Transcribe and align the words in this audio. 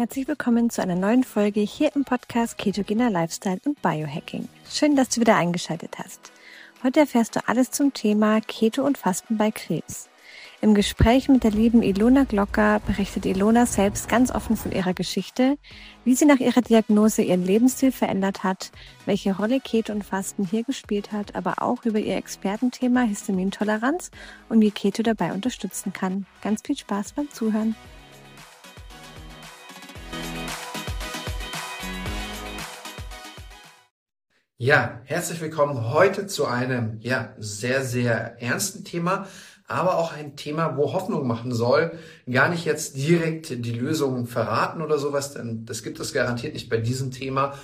Herzlich 0.00 0.28
willkommen 0.28 0.70
zu 0.70 0.80
einer 0.80 0.94
neuen 0.94 1.24
Folge 1.24 1.60
hier 1.60 1.94
im 1.94 2.06
Podcast 2.06 2.56
Ketogener 2.56 3.10
Lifestyle 3.10 3.60
und 3.66 3.82
Biohacking. 3.82 4.48
Schön, 4.66 4.96
dass 4.96 5.10
du 5.10 5.20
wieder 5.20 5.36
eingeschaltet 5.36 5.98
hast. 5.98 6.32
Heute 6.82 7.00
erfährst 7.00 7.36
du 7.36 7.46
alles 7.46 7.70
zum 7.70 7.92
Thema 7.92 8.40
Keto 8.40 8.82
und 8.82 8.96
Fasten 8.96 9.36
bei 9.36 9.50
Krebs. 9.50 10.08
Im 10.62 10.74
Gespräch 10.74 11.28
mit 11.28 11.44
der 11.44 11.50
lieben 11.50 11.82
Ilona 11.82 12.24
Glocker 12.24 12.80
berichtet 12.86 13.26
Ilona 13.26 13.66
selbst 13.66 14.08
ganz 14.08 14.30
offen 14.30 14.56
von 14.56 14.72
ihrer 14.72 14.94
Geschichte, 14.94 15.58
wie 16.06 16.14
sie 16.14 16.24
nach 16.24 16.40
ihrer 16.40 16.62
Diagnose 16.62 17.20
ihren 17.20 17.44
Lebensstil 17.44 17.92
verändert 17.92 18.42
hat, 18.42 18.72
welche 19.04 19.36
Rolle 19.36 19.60
Keto 19.60 19.92
und 19.92 20.02
Fasten 20.02 20.46
hier 20.46 20.64
gespielt 20.64 21.12
hat, 21.12 21.34
aber 21.34 21.60
auch 21.60 21.84
über 21.84 21.98
ihr 21.98 22.16
Expertenthema 22.16 23.02
Histamintoleranz 23.02 24.10
und 24.48 24.62
wie 24.62 24.70
Keto 24.70 25.02
dabei 25.02 25.34
unterstützen 25.34 25.92
kann. 25.92 26.24
Ganz 26.40 26.62
viel 26.64 26.78
Spaß 26.78 27.12
beim 27.12 27.30
Zuhören. 27.30 27.76
Ja, 34.62 35.00
herzlich 35.04 35.40
willkommen 35.40 35.90
heute 35.90 36.26
zu 36.26 36.44
einem 36.44 36.98
ja 37.00 37.32
sehr 37.38 37.82
sehr 37.82 38.42
ernsten 38.42 38.84
Thema, 38.84 39.26
aber 39.66 39.96
auch 39.96 40.12
ein 40.12 40.36
Thema, 40.36 40.76
wo 40.76 40.92
Hoffnung 40.92 41.26
machen 41.26 41.54
soll. 41.54 41.92
Gar 42.30 42.50
nicht 42.50 42.66
jetzt 42.66 42.94
direkt 42.94 43.48
die 43.48 43.72
Lösung 43.72 44.26
verraten 44.26 44.82
oder 44.82 44.98
sowas, 44.98 45.32
denn 45.32 45.64
das 45.64 45.82
gibt 45.82 45.98
es 45.98 46.12
garantiert 46.12 46.52
nicht 46.52 46.68
bei 46.68 46.76
diesem 46.76 47.10
Thema. 47.10 47.54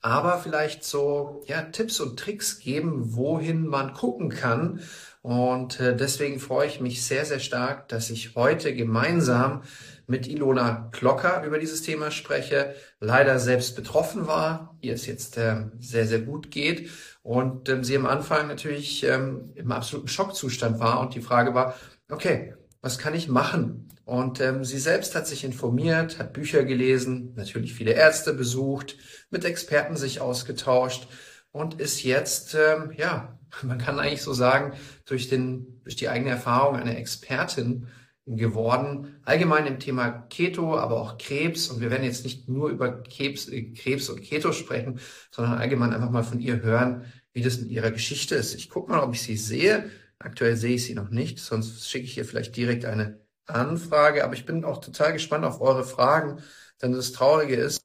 Aber 0.00 0.38
vielleicht 0.38 0.84
so 0.84 1.42
ja 1.48 1.62
Tipps 1.62 1.98
und 1.98 2.16
Tricks 2.16 2.60
geben, 2.60 3.16
wohin 3.16 3.66
man 3.66 3.92
gucken 3.92 4.28
kann. 4.28 4.78
Und 5.22 5.80
äh, 5.80 5.96
deswegen 5.96 6.38
freue 6.38 6.68
ich 6.68 6.80
mich 6.80 7.04
sehr 7.04 7.24
sehr 7.24 7.40
stark, 7.40 7.88
dass 7.88 8.08
ich 8.08 8.36
heute 8.36 8.72
gemeinsam 8.72 9.62
mit 10.06 10.26
Ilona 10.28 10.88
Klocker 10.92 11.44
über 11.44 11.58
dieses 11.58 11.82
Thema 11.82 12.10
spreche, 12.10 12.74
leider 13.00 13.38
selbst 13.38 13.76
betroffen 13.76 14.26
war, 14.26 14.76
ihr 14.80 14.94
es 14.94 15.06
jetzt 15.06 15.36
ähm, 15.36 15.72
sehr, 15.78 16.06
sehr 16.06 16.20
gut 16.20 16.50
geht 16.50 16.90
und 17.22 17.68
ähm, 17.68 17.82
sie 17.82 17.96
am 17.96 18.06
Anfang 18.06 18.46
natürlich 18.46 19.04
ähm, 19.04 19.52
im 19.54 19.72
absoluten 19.72 20.08
Schockzustand 20.08 20.78
war 20.78 21.00
und 21.00 21.14
die 21.14 21.20
Frage 21.20 21.54
war, 21.54 21.74
okay, 22.08 22.54
was 22.80 22.98
kann 22.98 23.14
ich 23.14 23.28
machen? 23.28 23.88
Und 24.04 24.40
ähm, 24.40 24.64
sie 24.64 24.78
selbst 24.78 25.16
hat 25.16 25.26
sich 25.26 25.42
informiert, 25.42 26.20
hat 26.20 26.32
Bücher 26.32 26.62
gelesen, 26.62 27.32
natürlich 27.34 27.74
viele 27.74 27.90
Ärzte 27.90 28.32
besucht, 28.32 28.96
mit 29.30 29.44
Experten 29.44 29.96
sich 29.96 30.20
ausgetauscht 30.20 31.08
und 31.50 31.80
ist 31.80 32.04
jetzt, 32.04 32.54
ähm, 32.54 32.92
ja, 32.96 33.40
man 33.62 33.78
kann 33.78 33.98
eigentlich 33.98 34.22
so 34.22 34.32
sagen, 34.32 34.74
durch, 35.06 35.28
den, 35.28 35.80
durch 35.82 35.96
die 35.96 36.08
eigene 36.08 36.30
Erfahrung 36.30 36.76
eine 36.76 36.96
Expertin 36.96 37.88
geworden. 38.26 39.20
Allgemein 39.24 39.66
im 39.66 39.78
Thema 39.78 40.10
Keto, 40.28 40.76
aber 40.76 41.00
auch 41.00 41.16
Krebs. 41.18 41.68
Und 41.68 41.80
wir 41.80 41.90
werden 41.90 42.04
jetzt 42.04 42.24
nicht 42.24 42.48
nur 42.48 42.70
über 42.70 43.02
Krebs, 43.02 43.48
äh, 43.48 43.72
Krebs 43.72 44.08
und 44.08 44.22
Keto 44.22 44.52
sprechen, 44.52 45.00
sondern 45.30 45.58
allgemein 45.58 45.92
einfach 45.92 46.10
mal 46.10 46.24
von 46.24 46.40
ihr 46.40 46.60
hören, 46.62 47.04
wie 47.32 47.42
das 47.42 47.58
in 47.58 47.68
ihrer 47.68 47.90
Geschichte 47.92 48.34
ist. 48.34 48.54
Ich 48.54 48.68
gucke 48.68 48.90
mal, 48.90 49.00
ob 49.00 49.14
ich 49.14 49.22
sie 49.22 49.36
sehe. 49.36 49.90
Aktuell 50.18 50.56
sehe 50.56 50.74
ich 50.74 50.84
sie 50.84 50.94
noch 50.94 51.10
nicht, 51.10 51.38
sonst 51.38 51.88
schicke 51.88 52.06
ich 52.06 52.16
ihr 52.16 52.24
vielleicht 52.24 52.56
direkt 52.56 52.84
eine 52.84 53.20
Anfrage. 53.46 54.24
Aber 54.24 54.34
ich 54.34 54.46
bin 54.46 54.64
auch 54.64 54.80
total 54.80 55.12
gespannt 55.12 55.44
auf 55.44 55.60
eure 55.60 55.84
Fragen, 55.84 56.42
denn 56.82 56.92
das 56.92 57.12
Traurige 57.12 57.56
ist, 57.56 57.80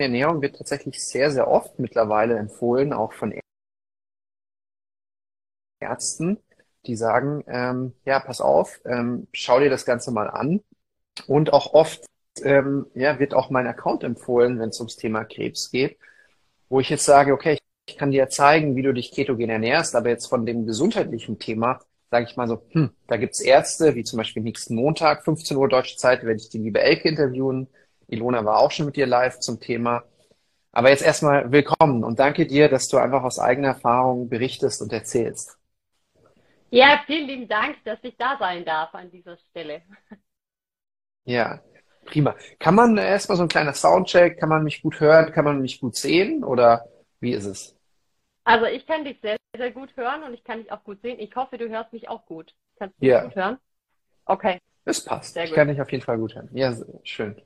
Ernährung 0.00 0.40
wird 0.42 0.56
tatsächlich 0.56 1.04
sehr, 1.04 1.32
sehr 1.32 1.48
oft 1.48 1.80
mittlerweile 1.80 2.38
empfohlen, 2.38 2.92
auch 2.92 3.12
von 3.12 3.34
Ärzten 5.80 6.38
die 6.86 6.96
sagen, 6.96 7.44
ähm, 7.48 7.92
ja, 8.04 8.20
pass 8.20 8.40
auf, 8.40 8.80
ähm, 8.84 9.26
schau 9.32 9.60
dir 9.60 9.70
das 9.70 9.84
Ganze 9.84 10.10
mal 10.10 10.28
an. 10.30 10.60
Und 11.26 11.52
auch 11.52 11.74
oft 11.74 12.06
ähm, 12.42 12.86
ja, 12.94 13.18
wird 13.18 13.34
auch 13.34 13.50
mein 13.50 13.66
Account 13.66 14.04
empfohlen, 14.04 14.58
wenn 14.58 14.70
es 14.70 14.80
ums 14.80 14.96
Thema 14.96 15.24
Krebs 15.24 15.70
geht, 15.70 15.98
wo 16.68 16.80
ich 16.80 16.90
jetzt 16.90 17.04
sage, 17.04 17.32
okay, 17.32 17.58
ich 17.86 17.96
kann 17.96 18.10
dir 18.10 18.28
zeigen, 18.28 18.76
wie 18.76 18.82
du 18.82 18.92
dich 18.92 19.12
ketogen 19.12 19.50
ernährst, 19.50 19.96
aber 19.96 20.10
jetzt 20.10 20.26
von 20.26 20.46
dem 20.46 20.66
gesundheitlichen 20.66 21.38
Thema, 21.38 21.80
sage 22.10 22.26
ich 22.28 22.36
mal 22.36 22.48
so, 22.48 22.62
hm, 22.70 22.90
da 23.06 23.16
gibt's 23.16 23.40
Ärzte, 23.40 23.94
wie 23.94 24.04
zum 24.04 24.18
Beispiel 24.18 24.42
nächsten 24.42 24.74
Montag, 24.74 25.24
15 25.24 25.56
Uhr 25.56 25.68
deutsche 25.68 25.96
Zeit, 25.96 26.22
werde 26.24 26.40
ich 26.40 26.50
die 26.50 26.58
liebe 26.58 26.80
Elke 26.80 27.08
interviewen. 27.08 27.68
Ilona 28.08 28.44
war 28.44 28.58
auch 28.58 28.70
schon 28.70 28.86
mit 28.86 28.96
dir 28.96 29.06
live 29.06 29.40
zum 29.40 29.60
Thema. 29.60 30.04
Aber 30.72 30.90
jetzt 30.90 31.02
erstmal 31.02 31.50
willkommen 31.50 32.04
und 32.04 32.18
danke 32.20 32.46
dir, 32.46 32.68
dass 32.68 32.88
du 32.88 32.98
einfach 32.98 33.24
aus 33.24 33.38
eigener 33.38 33.68
Erfahrung 33.68 34.28
berichtest 34.28 34.82
und 34.82 34.92
erzählst. 34.92 35.57
Ja, 36.70 37.02
vielen 37.06 37.26
lieben 37.26 37.48
Dank, 37.48 37.76
dass 37.84 37.98
ich 38.02 38.16
da 38.16 38.36
sein 38.38 38.64
darf 38.64 38.94
an 38.94 39.10
dieser 39.10 39.36
Stelle. 39.38 39.82
Ja, 41.24 41.60
prima. 42.04 42.34
Kann 42.58 42.74
man 42.74 42.96
erstmal 42.96 43.36
so 43.36 43.42
ein 43.42 43.48
kleiner 43.48 43.74
Soundcheck, 43.74 44.38
kann 44.38 44.48
man 44.48 44.64
mich 44.64 44.82
gut 44.82 45.00
hören, 45.00 45.32
kann 45.32 45.44
man 45.44 45.60
mich 45.60 45.80
gut 45.80 45.96
sehen 45.96 46.44
oder 46.44 46.86
wie 47.20 47.32
ist 47.32 47.46
es? 47.46 47.76
Also 48.44 48.64
ich 48.64 48.86
kann 48.86 49.04
dich 49.04 49.20
sehr, 49.20 49.36
sehr 49.56 49.70
gut 49.72 49.94
hören 49.96 50.22
und 50.22 50.32
ich 50.32 50.42
kann 50.42 50.58
dich 50.58 50.72
auch 50.72 50.82
gut 50.84 51.02
sehen. 51.02 51.18
Ich 51.20 51.34
hoffe, 51.36 51.58
du 51.58 51.68
hörst 51.68 51.92
mich 51.92 52.08
auch 52.08 52.24
gut. 52.24 52.54
Kannst 52.78 52.96
du 52.98 53.04
mich 53.04 53.10
ja. 53.10 53.24
gut 53.24 53.36
hören? 53.36 53.58
Okay. 54.24 54.58
Es 54.84 55.04
passt. 55.04 55.34
Sehr 55.34 55.42
gut. 55.42 55.50
Ich 55.50 55.54
kann 55.54 55.68
dich 55.68 55.80
auf 55.80 55.92
jeden 55.92 56.04
Fall 56.04 56.16
gut 56.16 56.34
hören. 56.34 56.48
Ja, 56.52 56.74
schön. 57.02 57.40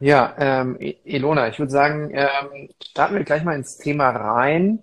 Ja, 0.00 0.34
ähm, 0.38 0.76
Ilona, 0.78 1.48
ich 1.48 1.58
würde 1.58 1.72
sagen, 1.72 2.10
ähm, 2.12 2.68
starten 2.84 3.14
wir 3.14 3.24
gleich 3.24 3.42
mal 3.42 3.56
ins 3.56 3.78
Thema 3.78 4.10
rein. 4.10 4.82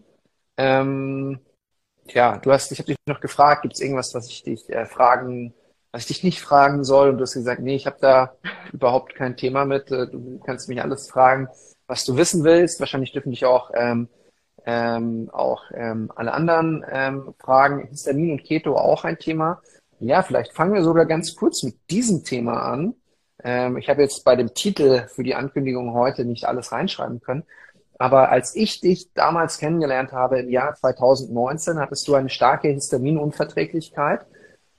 Ähm, 0.57 1.39
ja, 2.13 2.37
du 2.37 2.51
hast, 2.51 2.71
ich 2.71 2.79
habe 2.79 2.87
dich 2.87 2.97
noch 3.05 3.21
gefragt, 3.21 3.63
gibt 3.63 3.75
es 3.75 3.81
irgendwas, 3.81 4.13
was 4.13 4.27
ich 4.27 4.43
dich 4.43 4.69
äh, 4.69 4.85
fragen, 4.85 5.53
was 5.91 6.03
ich 6.03 6.07
dich 6.07 6.23
nicht 6.23 6.41
fragen 6.41 6.83
soll? 6.83 7.09
Und 7.09 7.17
du 7.17 7.23
hast 7.23 7.33
gesagt, 7.33 7.61
nee, 7.61 7.75
ich 7.75 7.85
habe 7.85 7.97
da 7.99 8.35
überhaupt 8.71 9.15
kein 9.15 9.37
Thema 9.37 9.65
mit. 9.65 9.91
Äh, 9.91 10.07
du 10.07 10.39
kannst 10.45 10.69
mich 10.69 10.81
alles 10.81 11.09
fragen, 11.09 11.47
was 11.87 12.05
du 12.05 12.17
wissen 12.17 12.43
willst. 12.43 12.79
Wahrscheinlich 12.79 13.11
dürfen 13.11 13.31
dich 13.31 13.45
auch 13.45 13.71
ähm, 13.73 14.09
ähm, 14.65 15.29
auch 15.31 15.63
ähm, 15.73 16.11
alle 16.15 16.33
anderen 16.33 16.85
ähm, 16.89 17.33
fragen. 17.39 17.87
Histamin 17.87 18.31
und 18.31 18.43
Keto 18.43 18.75
auch 18.77 19.03
ein 19.03 19.17
Thema. 19.17 19.61
Ja, 19.99 20.23
vielleicht 20.23 20.53
fangen 20.53 20.73
wir 20.73 20.83
sogar 20.83 21.05
ganz 21.05 21.35
kurz 21.35 21.63
mit 21.63 21.75
diesem 21.89 22.23
Thema 22.23 22.61
an. 22.63 22.95
Ähm, 23.43 23.77
ich 23.77 23.89
habe 23.89 24.01
jetzt 24.01 24.23
bei 24.23 24.35
dem 24.35 24.53
Titel 24.53 25.07
für 25.07 25.23
die 25.23 25.35
Ankündigung 25.35 25.93
heute 25.93 26.25
nicht 26.25 26.45
alles 26.45 26.71
reinschreiben 26.71 27.21
können. 27.21 27.43
Aber 28.01 28.31
als 28.31 28.55
ich 28.55 28.81
dich 28.81 29.13
damals 29.13 29.59
kennengelernt 29.59 30.11
habe 30.11 30.39
im 30.39 30.49
Jahr 30.49 30.73
2019, 30.73 31.77
hattest 31.77 32.07
du 32.07 32.15
eine 32.15 32.29
starke 32.29 32.69
Histaminunverträglichkeit 32.69 34.25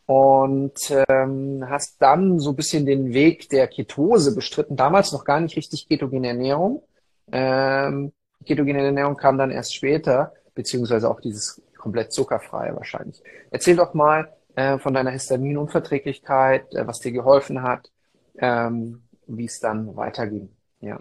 und 0.07 0.93
ähm, 1.09 1.65
hast 1.69 2.03
dann 2.03 2.41
so 2.41 2.51
ein 2.51 2.57
bisschen 2.57 2.85
den 2.85 3.13
Weg 3.13 3.49
der 3.49 3.69
Ketose 3.69 4.35
bestritten. 4.35 4.75
Damals 4.75 5.13
noch 5.13 5.25
gar 5.25 5.39
nicht 5.39 5.57
richtig 5.57 5.89
ketogene 5.89 6.27
Ernährung. 6.27 6.83
Ähm, 7.31 8.13
ketogene 8.45 8.83
Ernährung 8.83 9.17
kam 9.17 9.39
dann 9.39 9.53
erst 9.53 9.77
später, 9.77 10.33
beziehungsweise 10.57 11.09
auch 11.09 11.21
dieses 11.21 11.63
komplett 11.79 12.13
zuckerfreie 12.13 12.75
wahrscheinlich. 12.75 13.23
Erzähl 13.53 13.77
doch 13.77 13.95
mal 13.95 14.33
äh, 14.57 14.79
von 14.79 14.95
deiner 14.95 15.13
Histaminunverträglichkeit, 15.13 16.75
äh, 16.75 16.89
was 16.89 16.99
dir 16.99 17.13
geholfen 17.13 17.63
hat, 17.63 17.89
ähm, 18.39 19.05
wie 19.29 19.45
es 19.45 19.61
dann 19.61 19.95
weiterging. 19.95 20.51
Ja. 20.81 20.99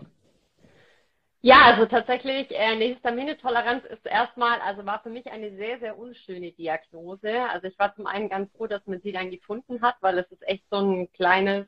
Ja, 1.44 1.63
also 1.63 1.88
tatsächlich, 1.88 2.52
äh, 2.52 2.57
eine 2.57 2.85
Histaminetoleranz 2.85 3.84
ist 3.85 4.06
erstmal, 4.06 4.62
also 4.62 4.85
war 4.85 5.02
für 5.02 5.09
mich 5.09 5.25
eine 5.25 5.56
sehr, 5.56 5.79
sehr 5.79 5.97
unschöne 5.97 6.52
Diagnose. 6.52 7.50
Also 7.50 7.68
ich 7.68 7.78
war 7.79 7.96
zum 7.96 8.06
einen 8.06 8.29
ganz 8.29 8.52
froh, 8.52 8.68
dass 8.68 8.85
man 8.85 9.02
sie 9.02 9.12
dann 9.12 9.31
gefunden 9.31 9.81
hat, 9.81 9.96
weil 10.02 10.19
es 10.19 10.31
ist 10.31 10.47
echt 10.47 10.63
so 10.69 10.78
ein 10.78 11.12
kleines 11.13 11.66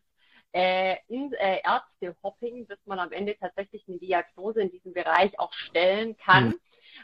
äh, 0.52 0.98
in, 1.08 1.34
äh, 1.34 1.60
Ärztehopping, 1.64 2.68
bis 2.68 2.78
man 2.86 3.00
am 3.00 3.12
Ende 3.12 3.36
tatsächlich 3.40 3.84
eine 3.88 3.98
Diagnose 3.98 4.62
in 4.62 4.70
diesem 4.70 4.94
Bereich 4.94 5.40
auch 5.40 5.54
stellen 5.54 6.16
kann. 6.18 6.50
Mhm. 6.50 6.60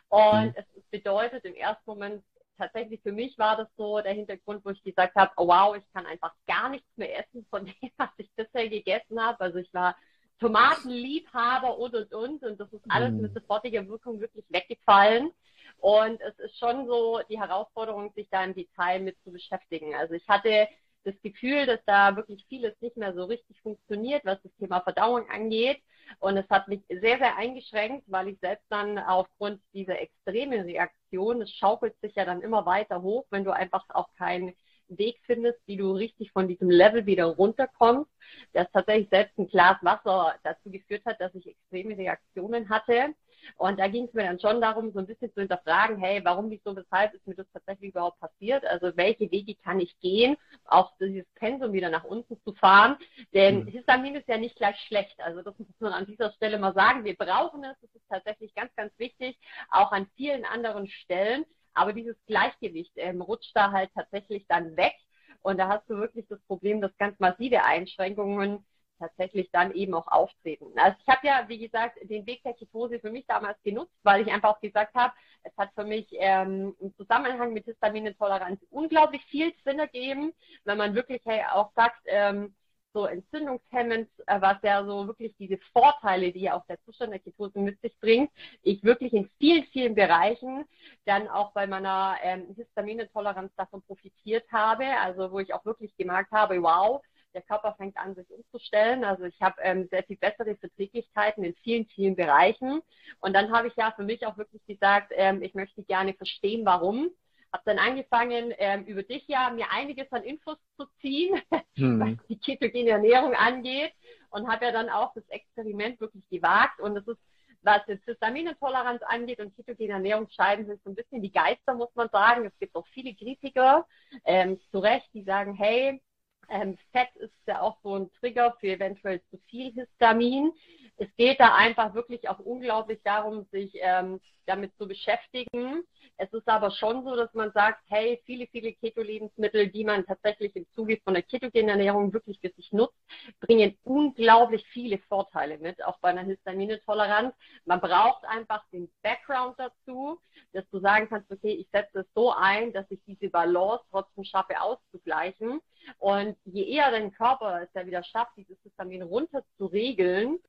Und 0.09 0.45
mhm. 0.45 0.53
es 0.75 0.83
bedeutet 0.91 1.45
im 1.45 1.55
ersten 1.55 1.89
Moment, 1.89 2.23
tatsächlich 2.59 3.01
für 3.01 3.11
mich 3.11 3.35
war 3.39 3.57
das 3.57 3.67
so 3.77 3.99
der 4.01 4.13
Hintergrund, 4.13 4.63
wo 4.63 4.69
ich 4.69 4.83
gesagt 4.83 5.15
habe, 5.15 5.31
oh 5.37 5.47
wow, 5.47 5.75
ich 5.75 5.83
kann 5.93 6.05
einfach 6.05 6.33
gar 6.45 6.69
nichts 6.69 6.87
mehr 6.97 7.17
essen 7.17 7.47
von 7.49 7.65
dem, 7.65 7.73
was 7.97 8.09
ich 8.17 8.29
bisher 8.35 8.69
gegessen 8.69 9.19
habe. 9.19 9.39
Also 9.39 9.57
ich 9.57 9.73
war 9.73 9.95
Tomatenliebhaber 10.39 11.77
und 11.77 11.95
und 11.95 12.13
und 12.13 12.43
und 12.43 12.59
das 12.59 12.71
ist 12.71 12.83
alles 12.89 13.11
mhm. 13.11 13.21
mit 13.21 13.33
sofortiger 13.33 13.87
Wirkung 13.87 14.19
wirklich 14.19 14.45
weggefallen. 14.49 15.31
Und 15.79 16.19
es 16.21 16.37
ist 16.39 16.57
schon 16.57 16.87
so 16.87 17.21
die 17.29 17.39
Herausforderung, 17.39 18.11
sich 18.13 18.27
da 18.29 18.43
im 18.43 18.53
Detail 18.53 18.99
mit 18.99 19.17
zu 19.23 19.31
beschäftigen. 19.31 19.95
Also 19.95 20.13
ich 20.13 20.27
hatte 20.27 20.67
das 21.05 21.15
Gefühl, 21.21 21.65
dass 21.65 21.79
da 21.85 22.15
wirklich 22.15 22.45
vieles 22.49 22.73
nicht 22.81 22.97
mehr 22.97 23.13
so 23.13 23.23
richtig 23.25 23.61
funktioniert, 23.61 24.25
was 24.25 24.41
das 24.41 24.51
Thema 24.59 24.81
Verdauung 24.81 25.29
angeht. 25.29 25.81
Und 26.19 26.37
es 26.37 26.49
hat 26.49 26.67
mich 26.67 26.81
sehr, 26.89 27.17
sehr 27.17 27.37
eingeschränkt, 27.37 28.03
weil 28.07 28.29
ich 28.29 28.39
selbst 28.39 28.65
dann 28.69 28.97
aufgrund 28.97 29.61
dieser 29.73 30.01
extremen 30.01 30.61
Reaktion, 30.61 31.41
es 31.41 31.51
schaukelt 31.51 31.95
sich 32.01 32.15
ja 32.15 32.25
dann 32.25 32.41
immer 32.41 32.65
weiter 32.65 33.01
hoch, 33.01 33.25
wenn 33.29 33.43
du 33.43 33.51
einfach 33.51 33.85
auch 33.89 34.09
kein 34.17 34.53
Weg 34.97 35.19
findest, 35.25 35.59
wie 35.65 35.77
du 35.77 35.91
richtig 35.91 36.31
von 36.31 36.47
diesem 36.47 36.69
Level 36.69 37.05
wieder 37.05 37.25
runterkommst, 37.25 38.09
dass 38.53 38.71
tatsächlich 38.71 39.09
selbst 39.09 39.37
ein 39.37 39.47
Glas 39.47 39.77
Wasser 39.81 40.35
dazu 40.43 40.69
geführt 40.69 41.05
hat, 41.05 41.19
dass 41.19 41.33
ich 41.35 41.47
extreme 41.47 41.97
Reaktionen 41.97 42.69
hatte. 42.69 43.13
Und 43.57 43.79
da 43.79 43.87
ging 43.87 44.05
es 44.05 44.13
mir 44.13 44.23
dann 44.23 44.39
schon 44.39 44.61
darum, 44.61 44.91
so 44.91 44.99
ein 44.99 45.07
bisschen 45.07 45.33
zu 45.33 45.39
hinterfragen, 45.39 45.97
hey, 45.97 46.21
warum, 46.23 46.49
wieso, 46.49 46.75
weshalb 46.75 47.13
ist 47.13 47.25
mir 47.25 47.35
das 47.35 47.47
tatsächlich 47.53 47.91
überhaupt 47.91 48.19
passiert? 48.19 48.65
Also 48.65 48.95
welche 48.95 49.31
Wege 49.31 49.55
kann 49.55 49.79
ich 49.79 49.97
gehen, 49.99 50.37
auch 50.65 50.91
dieses 50.99 51.25
Pensum 51.35 51.73
wieder 51.73 51.89
nach 51.89 52.03
unten 52.03 52.39
zu 52.41 52.53
fahren? 52.53 52.97
Denn 53.33 53.63
mhm. 53.63 53.67
Histamin 53.67 54.15
ist 54.15 54.27
ja 54.27 54.37
nicht 54.37 54.55
gleich 54.55 54.77
schlecht. 54.87 55.19
Also 55.21 55.41
das 55.41 55.57
muss 55.57 55.67
man 55.79 55.93
an 55.93 56.05
dieser 56.05 56.31
Stelle 56.33 56.59
mal 56.59 56.73
sagen. 56.73 57.05
Wir 57.05 57.15
brauchen 57.15 57.63
es. 57.63 57.77
Das 57.81 57.95
ist 57.95 58.07
tatsächlich 58.09 58.53
ganz, 58.55 58.73
ganz 58.75 58.91
wichtig, 58.97 59.37
auch 59.69 59.91
an 59.91 60.07
vielen 60.15 60.45
anderen 60.45 60.87
Stellen. 60.87 61.45
Aber 61.79 61.93
dieses 61.93 62.15
Gleichgewicht 62.27 62.91
ähm, 62.95 63.21
rutscht 63.21 63.51
da 63.55 63.71
halt 63.71 63.91
tatsächlich 63.95 64.45
dann 64.47 64.75
weg. 64.77 64.95
Und 65.41 65.57
da 65.57 65.69
hast 65.69 65.89
du 65.89 65.97
wirklich 65.97 66.27
das 66.27 66.39
Problem, 66.41 66.81
dass 66.81 66.95
ganz 66.97 67.17
massive 67.19 67.63
Einschränkungen 67.63 68.65
tatsächlich 68.99 69.49
dann 69.51 69.71
eben 69.73 69.93
auch 69.93 70.07
auftreten. 70.07 70.65
Also 70.75 70.97
ich 71.01 71.07
habe 71.07 71.25
ja, 71.25 71.45
wie 71.47 71.57
gesagt, 71.57 71.97
den 72.03 72.25
Weg 72.25 72.43
der 72.43 72.53
Ketose 72.53 72.99
für 72.99 73.09
mich 73.09 73.25
damals 73.27 73.57
genutzt, 73.63 73.95
weil 74.03 74.21
ich 74.21 74.31
einfach 74.31 74.49
auch 74.49 74.59
gesagt 74.59 74.93
habe, 74.93 75.13
es 75.43 75.55
hat 75.57 75.69
für 75.73 75.85
mich 75.85 76.07
ähm, 76.11 76.75
im 76.79 76.93
Zusammenhang 76.95 77.53
mit 77.53 77.65
Histaminintoleranz 77.65 78.59
unglaublich 78.69 79.23
viel 79.25 79.53
Sinn 79.63 79.79
ergeben, 79.79 80.33
wenn 80.65 80.77
man 80.77 80.95
wirklich 80.95 81.21
hey, 81.25 81.43
auch 81.51 81.71
sagt, 81.75 82.01
ähm, 82.07 82.53
so 82.93 83.05
entzündungshemmend, 83.05 84.09
äh, 84.27 84.41
was 84.41 84.57
ja 84.63 84.83
so 84.85 85.07
wirklich 85.07 85.35
diese 85.37 85.57
Vorteile, 85.73 86.31
die 86.31 86.41
ja 86.41 86.55
auch 86.55 86.65
der 86.65 86.81
Zustand 86.83 87.11
der 87.11 87.19
Ketose 87.19 87.59
mit 87.59 87.79
sich 87.81 87.97
bringt, 87.99 88.31
ich 88.63 88.83
wirklich 88.83 89.13
in 89.13 89.29
vielen, 89.39 89.63
vielen 89.65 89.95
Bereichen 89.95 90.65
dann 91.05 91.27
auch 91.27 91.51
bei 91.53 91.67
meiner 91.67 92.17
ähm, 92.23 92.53
Histaminintoleranz 92.55 93.51
davon 93.55 93.81
profitiert 93.83 94.45
habe, 94.51 94.85
also 95.01 95.31
wo 95.31 95.39
ich 95.39 95.53
auch 95.53 95.65
wirklich 95.65 95.95
gemerkt 95.97 96.31
habe, 96.31 96.61
wow, 96.61 97.01
der 97.33 97.41
Körper 97.43 97.75
fängt 97.77 97.97
an, 97.97 98.15
sich 98.15 98.29
umzustellen. 98.31 99.03
Also 99.03 99.23
ich 99.25 99.39
habe 99.41 99.61
ähm, 99.61 99.87
sehr 99.91 100.03
viel 100.03 100.17
bessere 100.17 100.55
Verträglichkeiten 100.55 101.43
in 101.43 101.55
vielen, 101.63 101.85
vielen 101.87 102.15
Bereichen. 102.15 102.81
Und 103.19 103.33
dann 103.33 103.51
habe 103.51 103.67
ich 103.67 103.75
ja 103.75 103.91
für 103.95 104.03
mich 104.03 104.25
auch 104.25 104.37
wirklich 104.37 104.65
gesagt, 104.65 105.11
ähm, 105.15 105.41
ich 105.41 105.53
möchte 105.53 105.83
gerne 105.83 106.13
verstehen, 106.13 106.65
warum. 106.65 107.11
Habe 107.51 107.63
dann 107.65 107.79
angefangen, 107.79 108.53
ähm, 108.57 108.85
über 108.85 109.03
dich 109.03 109.27
ja 109.27 109.49
mir 109.49 109.71
einiges 109.71 110.11
an 110.11 110.23
Infos 110.23 110.57
zu 110.77 110.85
ziehen, 111.01 111.41
hm. 111.75 111.99
was 111.99 112.27
die 112.27 112.39
ketogene 112.39 112.91
Ernährung 112.91 113.33
angeht. 113.33 113.93
Und 114.31 114.47
habe 114.47 114.65
ja 114.65 114.71
dann 114.71 114.89
auch 114.89 115.13
das 115.15 115.27
Experiment 115.29 115.99
wirklich 115.99 116.27
gewagt. 116.29 116.79
Und 116.79 116.95
es 116.95 117.07
ist 117.07 117.19
was 117.61 117.81
jetzt 117.87 118.05
Histaminintoleranz 118.05 119.01
angeht 119.03 119.39
und 119.39 119.55
ketogene 119.55 119.93
Ernährung 119.93 120.29
scheiden 120.29 120.65
sich 120.65 120.79
so 120.83 120.89
ein 120.89 120.95
bisschen 120.95 121.21
die 121.21 121.31
Geister, 121.31 121.73
muss 121.73 121.93
man 121.95 122.09
sagen. 122.09 122.45
Es 122.45 122.57
gibt 122.59 122.75
auch 122.75 122.87
viele 122.87 123.13
Kritiker, 123.13 123.85
ähm, 124.25 124.59
zu 124.71 124.79
Recht, 124.79 125.09
die 125.13 125.23
sagen, 125.23 125.53
hey, 125.53 126.01
ähm, 126.49 126.77
Fett 126.91 127.15
ist 127.15 127.33
ja 127.45 127.61
auch 127.61 127.77
so 127.83 127.95
ein 127.95 128.11
Trigger 128.19 128.55
für 128.59 128.67
eventuell 128.67 129.21
zu 129.29 129.37
viel 129.49 129.71
Histamin. 129.73 130.51
Es 130.97 131.07
geht 131.15 131.39
da 131.39 131.55
einfach 131.55 131.93
wirklich 131.93 132.27
auch 132.27 132.39
unglaublich 132.39 132.99
darum, 133.03 133.45
sich 133.51 133.71
ähm, 133.75 134.19
damit 134.45 134.75
zu 134.77 134.87
beschäftigen. 134.87 135.83
Es 136.21 136.33
ist 136.33 136.49
aber 136.49 136.69
schon 136.71 137.05
so, 137.05 137.15
dass 137.15 137.33
man 137.33 137.49
sagt, 137.53 137.81
hey, 137.87 138.21
viele, 138.25 138.45
viele 138.47 138.73
Keto-Lebensmittel, 138.73 139.69
die 139.69 139.85
man 139.85 140.05
tatsächlich 140.05 140.53
im 140.53 140.67
Zuge 140.75 140.99
von 141.05 141.13
der 141.13 141.23
ketogenen 141.23 141.69
Ernährung 141.69 142.11
wirklich 142.11 142.41
für 142.41 142.49
sich 142.49 142.73
nutzt, 142.73 142.99
bringen 143.39 143.77
unglaublich 143.85 144.67
viele 144.67 144.97
Vorteile 144.97 145.57
mit, 145.59 145.81
auch 145.85 145.97
bei 145.99 146.09
einer 146.09 146.23
Histaminintoleranz. 146.23 147.33
Man 147.63 147.79
braucht 147.79 148.25
einfach 148.25 148.65
den 148.73 148.91
Background 149.01 149.57
dazu, 149.57 150.19
dass 150.51 150.69
du 150.71 150.79
sagen 150.79 151.07
kannst, 151.07 151.31
okay, 151.31 151.53
ich 151.53 151.69
setze 151.71 151.99
es 152.01 152.07
so 152.13 152.33
ein, 152.33 152.73
dass 152.73 152.85
ich 152.91 152.99
diese 153.07 153.29
Balance 153.29 153.85
trotzdem 153.89 154.25
schaffe 154.25 154.59
auszugleichen. 154.59 155.61
Und 155.97 156.37
je 156.45 156.63
eher 156.63 156.91
dein 156.91 157.11
Körper 157.11 157.61
es 157.63 157.69
ja 157.73 157.85
wieder 157.85 158.03
schafft, 158.03 158.37
dieses 158.37 158.57
Histamin 158.63 159.01
runter 159.01 159.43
zu 159.57 159.65
regeln, 159.65 160.39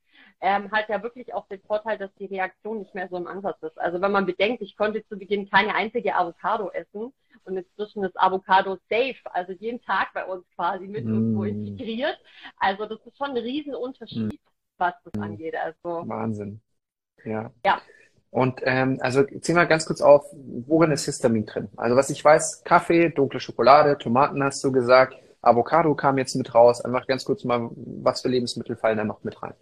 ähm, 0.41 0.71
hat 0.71 0.89
ja 0.89 1.03
wirklich 1.03 1.33
auch 1.35 1.47
den 1.49 1.61
Vorteil, 1.63 1.99
dass 1.99 2.15
die 2.17 2.27
Reaktion 2.27 2.79
nicht 2.79 2.95
mehr 2.95 3.09
so 3.09 3.17
im 3.17 3.27
Ansatz 3.27 3.63
ist. 3.63 3.79
Also 3.79 4.01
wenn 4.01 4.13
man 4.13 4.27
bedenkt, 4.27 4.63
ich 4.63 4.77
konnte 4.77 5.07
zu 5.07 5.19
Beginn 5.19 5.49
keine 5.51 5.75
einzige 5.75 6.15
Avocado 6.15 6.71
essen 6.71 7.13
und 7.45 7.57
inzwischen 7.57 8.05
ist 8.05 8.19
Avocado 8.19 8.77
safe, 8.89 9.17
also 9.25 9.53
jeden 9.53 9.81
Tag 9.83 10.13
bei 10.15 10.25
uns 10.25 10.45
quasi 10.55 10.87
mit 10.87 11.05
mm. 11.05 11.09
irgendwo 11.09 11.45
integriert. 11.45 12.19
Also 12.57 12.87
das 12.87 12.99
ist 13.07 13.17
schon 13.17 13.31
ein 13.31 13.37
Riesenunterschied, 13.39 14.33
mm. 14.33 14.49
was 14.79 14.95
das 15.05 15.15
mm. 15.15 15.23
angeht. 15.23 15.57
Also 15.57 16.09
Wahnsinn. 16.09 16.61
Ja. 17.25 17.51
Ja. 17.65 17.81
Und 18.31 18.61
ähm, 18.63 18.99
also 19.01 19.25
zieh 19.25 19.53
mal 19.53 19.67
ganz 19.67 19.87
kurz 19.87 20.01
auf, 20.01 20.25
worin 20.33 20.93
ist 20.93 21.05
Histamin 21.05 21.47
drin? 21.47 21.69
Also 21.77 21.97
was 21.97 22.11
ich 22.11 22.25
weiß, 22.25 22.63
Kaffee, 22.65 23.11
dunkle 23.11 23.41
Schokolade, 23.41 23.99
Tomaten 23.99 24.43
hast 24.45 24.63
du 24.63 24.71
gesagt, 24.71 25.17
Avocado 25.43 25.95
kam 25.95 26.19
jetzt 26.19 26.37
mit 26.37 26.55
raus. 26.55 26.81
Einfach 26.85 27.07
ganz 27.07 27.25
kurz 27.25 27.45
mal, 27.45 27.71
was 27.75 28.21
für 28.21 28.29
Lebensmittel 28.29 28.77
fallen 28.77 28.99
da 28.99 29.05
noch 29.05 29.25
mit 29.25 29.43
rein? 29.43 29.55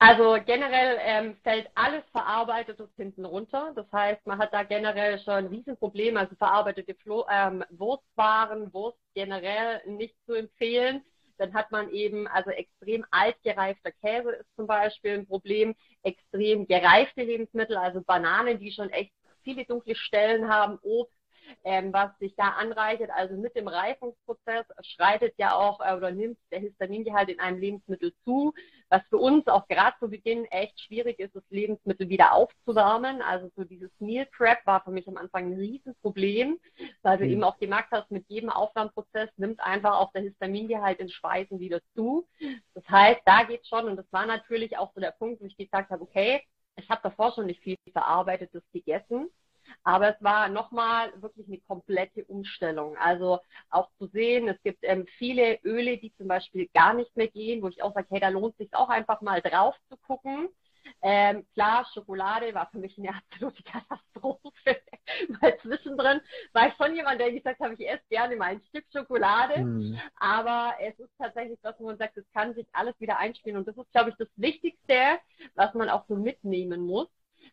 Also 0.00 0.36
generell 0.46 0.98
ähm, 1.00 1.36
fällt 1.42 1.68
alles 1.74 2.04
Verarbeitetes 2.12 2.88
hinten 2.96 3.24
runter. 3.24 3.72
Das 3.74 3.90
heißt, 3.90 4.24
man 4.28 4.38
hat 4.38 4.52
da 4.52 4.62
generell 4.62 5.18
schon 5.18 5.34
ein 5.34 5.46
Riesenproblem. 5.46 6.16
Also 6.16 6.36
verarbeitete 6.36 6.94
Flo 6.94 7.26
ähm, 7.28 7.64
Wurstwaren, 7.70 8.72
Wurst 8.72 8.98
generell 9.14 9.80
nicht 9.86 10.14
zu 10.24 10.34
empfehlen. 10.34 11.02
Dann 11.38 11.54
hat 11.54 11.70
man 11.70 11.90
eben, 11.90 12.26
also 12.28 12.50
extrem 12.50 13.04
altgereifter 13.10 13.92
Käse 13.92 14.32
ist 14.32 14.54
zum 14.56 14.66
Beispiel 14.66 15.12
ein 15.12 15.26
Problem. 15.26 15.74
Extrem 16.02 16.66
gereifte 16.66 17.22
Lebensmittel, 17.22 17.76
also 17.76 18.02
Bananen, 18.02 18.58
die 18.58 18.72
schon 18.72 18.90
echt 18.90 19.12
viele 19.42 19.64
dunkle 19.64 19.94
Stellen 19.94 20.48
haben, 20.48 20.78
Obst, 20.82 21.17
ähm, 21.64 21.92
was 21.92 22.16
sich 22.18 22.34
da 22.36 22.50
anreichert. 22.50 23.10
Also 23.10 23.34
mit 23.36 23.54
dem 23.56 23.68
Reifungsprozess 23.68 24.66
schreitet 24.82 25.34
ja 25.38 25.54
auch 25.54 25.80
äh, 25.80 25.94
oder 25.94 26.10
nimmt 26.10 26.38
der 26.50 26.60
Histamingehalt 26.60 27.28
in 27.28 27.40
einem 27.40 27.58
Lebensmittel 27.58 28.12
zu, 28.24 28.54
was 28.88 29.02
für 29.10 29.18
uns 29.18 29.46
auch 29.48 29.68
gerade 29.68 29.96
zu 29.98 30.08
Beginn 30.08 30.44
echt 30.46 30.80
schwierig 30.80 31.18
ist, 31.18 31.34
das 31.34 31.42
Lebensmittel 31.50 32.08
wieder 32.08 32.32
aufzuwärmen. 32.32 33.22
Also 33.22 33.50
so 33.56 33.64
dieses 33.64 33.90
Meal 33.98 34.26
Prep 34.26 34.58
war 34.64 34.82
für 34.82 34.90
mich 34.90 35.06
am 35.08 35.16
Anfang 35.16 35.52
ein 35.52 35.58
Riesenproblem, 35.58 36.58
weil 37.02 37.18
du 37.18 37.24
mhm. 37.24 37.30
eben 37.32 37.44
auch 37.44 37.58
gemerkt 37.58 37.92
hast, 37.92 38.10
mit 38.10 38.24
jedem 38.28 38.50
Aufwärmprozess 38.50 39.30
nimmt 39.36 39.60
einfach 39.60 39.98
auch 39.98 40.12
der 40.12 40.22
Histamingehalt 40.22 41.00
in 41.00 41.10
Speisen 41.10 41.60
wieder 41.60 41.80
zu. 41.94 42.26
Das 42.74 42.88
heißt, 42.88 43.20
da 43.24 43.42
geht's 43.44 43.68
schon 43.68 43.86
und 43.86 43.96
das 43.96 44.10
war 44.10 44.26
natürlich 44.26 44.76
auch 44.78 44.92
so 44.94 45.00
der 45.00 45.12
Punkt, 45.12 45.40
wo 45.40 45.46
ich 45.46 45.56
gesagt 45.56 45.90
habe, 45.90 46.02
okay, 46.02 46.42
ich 46.76 46.88
habe 46.88 47.00
davor 47.02 47.32
schon 47.34 47.46
nicht 47.46 47.60
viel 47.60 47.76
Verarbeitetes 47.92 48.62
gegessen. 48.72 49.28
Aber 49.82 50.14
es 50.14 50.22
war 50.22 50.48
nochmal 50.48 51.12
wirklich 51.20 51.46
eine 51.48 51.58
komplette 51.60 52.24
Umstellung. 52.24 52.96
Also 52.96 53.40
auch 53.70 53.88
zu 53.98 54.06
sehen, 54.08 54.48
es 54.48 54.60
gibt 54.62 54.80
ähm, 54.82 55.06
viele 55.18 55.58
Öle, 55.64 55.98
die 55.98 56.14
zum 56.16 56.28
Beispiel 56.28 56.68
gar 56.74 56.94
nicht 56.94 57.16
mehr 57.16 57.28
gehen, 57.28 57.62
wo 57.62 57.68
ich 57.68 57.82
auch 57.82 57.94
sage, 57.94 58.08
hey, 58.10 58.20
da 58.20 58.28
lohnt 58.28 58.56
sich 58.56 58.74
auch 58.74 58.88
einfach 58.88 59.20
mal 59.20 59.40
drauf 59.40 59.74
zu 59.88 59.96
gucken. 59.96 60.48
Ähm, 61.02 61.46
klar, 61.54 61.86
Schokolade 61.92 62.52
war 62.54 62.68
für 62.70 62.78
mich 62.78 62.98
eine 62.98 63.14
absolute 63.14 63.62
Katastrophe, 63.64 64.50
weil 65.40 65.58
zwischendrin 65.60 66.20
war 66.52 66.68
ich 66.68 66.74
schon 66.74 66.94
jemand, 66.94 67.20
der 67.20 67.32
gesagt 67.32 67.60
hat, 67.60 67.72
ich 67.78 67.88
esse 67.88 68.02
gerne 68.08 68.36
mal 68.36 68.46
ein 68.46 68.62
Stück 68.68 68.84
Schokolade, 68.92 69.60
mhm. 69.60 69.98
aber 70.16 70.74
es 70.80 70.98
ist 70.98 71.12
tatsächlich 71.18 71.58
was, 71.62 71.78
wo 71.78 71.86
man 71.86 71.98
sagt, 71.98 72.16
es 72.16 72.30
kann 72.32 72.54
sich 72.54 72.66
alles 72.72 72.98
wieder 73.00 73.18
einspielen 73.18 73.58
und 73.58 73.68
das 73.68 73.76
ist, 73.76 73.92
glaube 73.92 74.10
ich, 74.10 74.16
das 74.16 74.28
Wichtigste, 74.36 75.18
was 75.54 75.74
man 75.74 75.88
auch 75.88 76.04
so 76.08 76.16
mitnehmen 76.16 76.80
muss, 76.80 77.08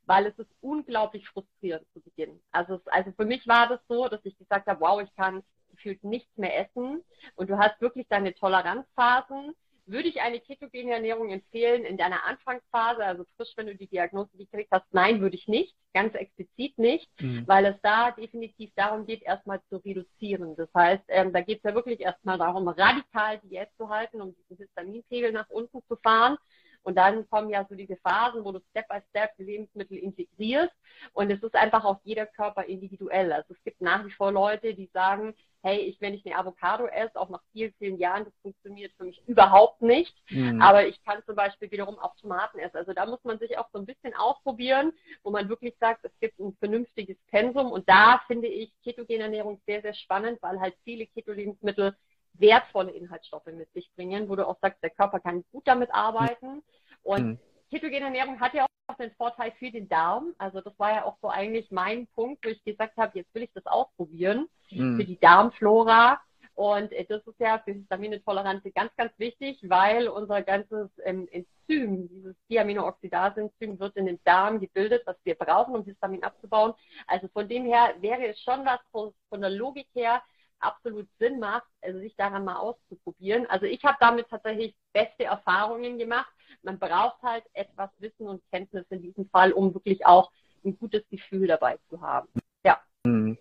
weil 0.06 0.28
es 0.28 0.38
ist 0.38 0.52
unglaublich 0.62 1.28
frustrierend 1.30 1.86
zu 1.94 2.02
Beginn. 2.02 2.40
Also, 2.52 2.76
es, 2.76 2.88
also 2.88 3.12
für 3.12 3.26
mich 3.26 3.48
war 3.48 3.68
das 3.68 3.80
so, 3.88 4.08
dass 4.08 4.24
ich 4.24 4.38
gesagt 4.38 4.68
habe, 4.68 4.82
wow, 4.82 5.02
ich 5.02 5.14
kann 5.16 5.44
gefühlt 5.72 6.04
nichts 6.04 6.36
mehr 6.38 6.58
essen 6.60 7.04
und 7.36 7.50
du 7.50 7.58
hast 7.58 7.80
wirklich 7.82 8.08
deine 8.08 8.34
Toleranzphasen. 8.34 9.54
Würde 9.88 10.08
ich 10.08 10.20
eine 10.20 10.40
ketogene 10.40 10.94
Ernährung 10.94 11.30
empfehlen 11.30 11.86
in 11.86 11.96
deiner 11.96 12.24
Anfangsphase, 12.26 13.06
also 13.06 13.24
frisch, 13.38 13.52
wenn 13.56 13.68
du 13.68 13.76
die 13.76 13.86
Diagnose 13.86 14.36
gekriegt 14.36 14.70
hast? 14.72 14.92
Nein, 14.92 15.22
würde 15.22 15.36
ich 15.36 15.48
nicht, 15.48 15.76
ganz 15.94 16.16
explizit 16.16 16.76
nicht, 16.80 17.08
mhm. 17.22 17.48
weil 17.48 17.66
es 17.66 17.76
da 17.84 18.10
definitiv 18.10 18.72
darum 18.76 19.06
geht, 19.06 19.22
erstmal 19.22 19.62
zu 19.70 19.78
reduzieren. 19.78 20.56
Das 20.56 20.70
heißt, 20.74 21.04
ähm, 21.10 21.34
da 21.34 21.42
geht 21.42 21.60
es 21.60 21.64
ja 21.64 21.76
wirklich 21.76 22.00
erstmal 22.00 22.40
darum, 22.40 22.68
radikal 22.68 23.40
Diät 23.44 23.70
zu 23.78 23.90
halten, 23.90 24.22
um 24.22 24.36
diesen 24.36 24.58
Histaminpegel 24.58 25.32
nach 25.32 25.50
unten 25.50 25.80
zu 25.88 25.96
fahren. 25.98 26.38
Und 26.86 26.96
dann 26.96 27.28
kommen 27.30 27.50
ja 27.50 27.66
so 27.68 27.74
diese 27.74 27.98
Phasen, 27.98 28.46
wo 28.46 28.52
du 28.52 28.60
Step 28.70 28.88
by 28.88 29.00
Step 29.10 29.32
Lebensmittel 29.38 29.98
integrierst. 29.98 30.74
Und 31.14 31.32
es 31.32 31.42
ist 31.42 31.56
einfach 31.56 31.84
auch 31.84 32.00
jeder 32.04 32.28
Körper 32.28 32.64
individuell. 32.66 33.34
Also 33.34 33.56
es 33.56 33.64
gibt 33.64 33.82
nach 33.82 34.06
wie 34.06 34.12
vor 34.12 34.32
Leute, 34.32 34.76
die 34.76 34.90
sagen, 34.94 35.34
hey, 35.64 35.80
ich, 35.80 36.00
wenn 36.00 36.14
ich 36.14 36.24
eine 36.28 36.38
Avocado 36.38 36.86
esse, 36.86 37.20
auch 37.20 37.30
nach 37.30 37.42
vielen, 37.52 37.74
vielen 37.80 37.98
Jahren, 37.98 38.24
das 38.26 38.34
funktioniert 38.44 38.94
für 38.98 39.06
mich 39.06 39.20
überhaupt 39.26 39.82
nicht. 39.82 40.16
Mhm. 40.30 40.62
Aber 40.62 40.86
ich 40.86 41.04
kann 41.04 41.24
zum 41.26 41.36
Beispiel 41.36 41.72
wiederum 41.72 41.98
auch 41.98 42.16
Tomaten 42.18 42.60
essen. 42.60 42.78
Also 42.78 42.94
da 42.94 43.08
muss 43.08 43.24
man 43.24 43.40
sich 43.40 43.58
auch 43.58 43.68
so 43.74 43.80
ein 43.80 43.88
bisschen 43.88 44.14
ausprobieren, 44.14 44.94
wo 45.24 45.32
man 45.32 45.50
wirklich 45.50 45.76
sagt, 45.80 46.06
es 46.06 46.12
gibt 46.20 46.40
ein 46.40 46.56
vernünftiges 46.60 47.18
Pensum. 47.32 47.72
Und 47.72 47.90
da 47.90 48.22
finde 48.28 48.48
ich 48.48 48.72
ketogene 48.84 49.24
Ernährung 49.24 49.60
sehr, 49.66 49.82
sehr 49.82 49.96
spannend, 49.96 50.38
weil 50.44 50.60
halt 50.60 50.76
viele 50.84 51.08
Keto-Lebensmittel 51.08 51.96
wertvolle 52.40 52.92
Inhaltsstoffe 52.92 53.48
mit 53.48 53.72
sich 53.74 53.90
bringen, 53.96 54.30
wo 54.30 54.36
du 54.36 54.48
auch 54.48 54.58
sagst, 54.62 54.82
der 54.84 54.90
Körper 54.90 55.20
kann 55.20 55.44
gut 55.52 55.68
damit 55.68 55.94
arbeiten. 55.94 56.64
Und 57.04 57.26
mhm. 57.26 57.40
ketogene 57.70 58.06
Ernährung 58.06 58.40
hat 58.40 58.54
ja 58.54 58.66
auch 58.88 58.96
den 58.98 59.12
Vorteil 59.12 59.52
für 59.58 59.72
den 59.72 59.88
Darm. 59.88 60.34
Also 60.38 60.62
das 60.62 60.78
war 60.78 60.92
ja 60.92 61.06
auch 61.06 61.18
so 61.22 61.30
eigentlich 61.30 61.72
mein 61.72 62.08
Punkt, 62.08 62.46
wo 62.46 62.50
ich 62.50 62.64
gesagt 62.64 62.98
habe, 62.98 63.18
jetzt 63.18 63.34
will 63.34 63.44
ich 63.44 63.54
das 63.54 63.66
ausprobieren 63.66 64.48
mhm. 64.72 64.98
für 64.98 65.06
die 65.06 65.20
Darmflora. 65.20 66.20
Und 66.56 66.94
äh, 66.94 67.06
das 67.06 67.26
ist 67.28 67.40
ja 67.40 67.60
für 67.60 67.74
Histamine-Tolerante 67.74 68.72
ganz, 68.72 68.96
ganz 68.96 69.12
wichtig, 69.18 69.60
weil 69.64 70.08
unser 70.08 70.42
ganzes 70.42 70.90
ähm, 71.04 71.28
Enzym, 71.32 72.08
dieses 72.08 72.36
Diaminooxidase-Enzym, 72.50 73.78
wird 73.80 73.98
in 73.98 74.06
den 74.06 74.20
Darm 74.24 74.60
gebildet, 74.60 75.04
was 75.06 75.18
wir 75.26 75.36
brauchen, 75.36 75.76
um 75.76 75.84
Histamin 75.84 76.24
abzubauen. 76.24 76.74
Also 77.08 77.28
von 77.28 77.50
dem 77.50 77.66
her 77.66 77.96
wäre 78.00 78.26
es 78.28 78.40
schon 78.42 78.66
was 78.66 78.80
von 78.92 79.42
der 79.42 79.50
Logik 79.50 79.88
her 79.94 80.22
absolut 80.66 81.08
Sinn 81.20 81.40
macht, 81.40 81.68
also 81.82 82.00
sich 82.00 82.16
daran 82.16 82.46
mal 82.46 82.58
auszuprobieren. 82.58 83.46
Also 83.48 83.66
ich 83.66 83.84
habe 83.84 83.98
damit 84.00 84.30
tatsächlich 84.30 84.76
beste 84.94 85.26
Erfahrungen 85.26 85.98
gemacht. 85.98 86.32
Man 86.64 86.80
braucht 86.80 87.22
halt 87.22 87.44
etwas 87.54 87.90
Wissen 88.00 88.28
und 88.28 88.42
Kenntnis 88.52 88.86
in 88.90 89.02
diesem 89.02 89.30
Fall, 89.30 89.52
um 89.52 89.74
wirklich 89.74 90.06
auch 90.06 90.32
ein 90.66 90.78
gutes 90.78 91.04
Gefühl 91.10 91.48
dabei 91.48 91.78
zu 91.90 92.02
haben. 92.02 92.28
Ja. 92.64 92.80
Mhm. 93.06 93.38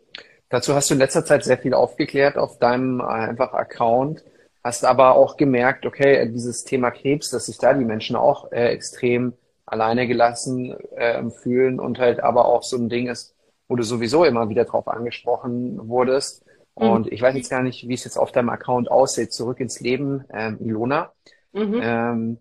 Dazu 0.49 0.75
hast 0.75 0.91
du 0.91 0.95
in 0.95 1.01
letzter 1.01 1.25
Zeit 1.25 1.43
sehr 1.43 1.59
viel 1.59 1.75
aufgeklärt 1.75 2.37
auf 2.37 2.59
deinem 2.59 3.01
äh, 3.01 3.05
einfach 3.05 3.55
Account, 3.55 4.23
hast 4.63 4.85
aber 4.85 5.17
auch 5.17 5.37
gemerkt, 5.37 5.87
okay, 5.87 6.29
dieses 6.31 6.65
Thema 6.65 6.91
Krebs, 6.91 7.31
dass 7.31 7.47
sich 7.47 7.59
da 7.59 7.75
die 7.75 7.85
Menschen 7.85 8.15
auch 8.17 8.53
äh, 8.53 8.69
extrem 8.69 9.35
alleine 9.67 10.07
gelassen 10.07 10.79
äh, 10.97 11.29
fühlen 11.31 11.81
und 11.81 11.99
halt 11.99 12.21
aber 12.21 12.45
auch 12.45 12.63
so 12.63 12.77
ein 12.77 12.89
Ding 12.89 13.09
ist, 13.09 13.35
wo 13.69 13.77
du 13.77 13.83
sowieso 13.83 14.25
immer 14.25 14.49
wieder 14.49 14.65
drauf 14.65 14.89
angesprochen 14.89 15.89
wurdest. 15.89 16.45
Mhm. 16.77 16.89
Und 16.89 17.13
ich 17.13 17.23
weiß 17.23 17.35
jetzt 17.35 17.51
gar 17.51 17.63
nicht, 17.63 17.89
wie 17.89 17.95
es 17.95 18.05
jetzt 18.05 18.17
auf 18.17 18.33
deinem 18.33 18.49
Account 18.49 18.91
aussieht. 18.91 19.33
Zurück 19.33 19.61
ins 19.61 19.81
Leben, 19.81 20.25
ähm, 20.33 20.59
Ilona. 20.61 21.13
Mhm. 21.53 21.81
Ähm, 21.83 22.39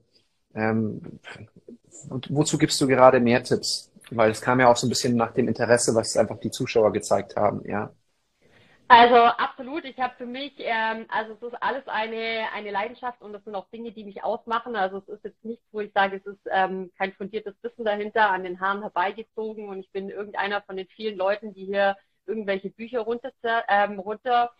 ähm, 0.55 1.19
wozu 2.29 2.57
gibst 2.57 2.79
du 2.81 2.87
gerade 2.87 3.19
mehr 3.19 3.43
Tipps? 3.43 3.91
Weil 4.09 4.31
es 4.31 4.41
kam 4.41 4.59
ja 4.59 4.69
auch 4.69 4.75
so 4.75 4.85
ein 4.87 4.89
bisschen 4.89 5.15
nach 5.15 5.33
dem 5.33 5.47
Interesse, 5.47 5.95
was 5.95 6.17
einfach 6.17 6.39
die 6.39 6.51
Zuschauer 6.51 6.91
gezeigt 6.91 7.35
haben, 7.35 7.61
ja. 7.65 7.91
Also 8.87 9.15
absolut. 9.15 9.85
Ich 9.85 9.97
habe 9.97 10.13
für 10.17 10.25
mich, 10.25 10.53
ähm, 10.59 11.05
also 11.09 11.33
es 11.33 11.41
ist 11.41 11.63
alles 11.63 11.87
eine, 11.87 12.51
eine 12.53 12.69
Leidenschaft 12.69 13.21
und 13.21 13.33
das 13.33 13.43
sind 13.43 13.55
auch 13.55 13.67
Dinge, 13.71 13.91
die 13.91 14.03
mich 14.03 14.23
ausmachen. 14.23 14.75
Also 14.75 14.97
es 14.97 15.07
ist 15.07 15.23
jetzt 15.23 15.43
nichts, 15.43 15.65
wo 15.71 15.79
ich 15.79 15.91
sage, 15.93 16.17
es 16.17 16.25
ist 16.25 16.41
ähm, 16.51 16.91
kein 16.97 17.13
fundiertes 17.13 17.55
Wissen 17.63 17.85
dahinter, 17.85 18.29
an 18.29 18.43
den 18.43 18.59
Haaren 18.59 18.81
herbeigezogen 18.81 19.69
und 19.69 19.79
ich 19.79 19.91
bin 19.91 20.09
irgendeiner 20.09 20.61
von 20.61 20.77
den 20.77 20.87
vielen 20.89 21.17
Leuten, 21.17 21.53
die 21.53 21.65
hier 21.65 21.95
irgendwelche 22.25 22.69
Bücher 22.69 23.01
runter, 23.01 23.31
ähm, 23.67 23.99
runter 23.99 24.51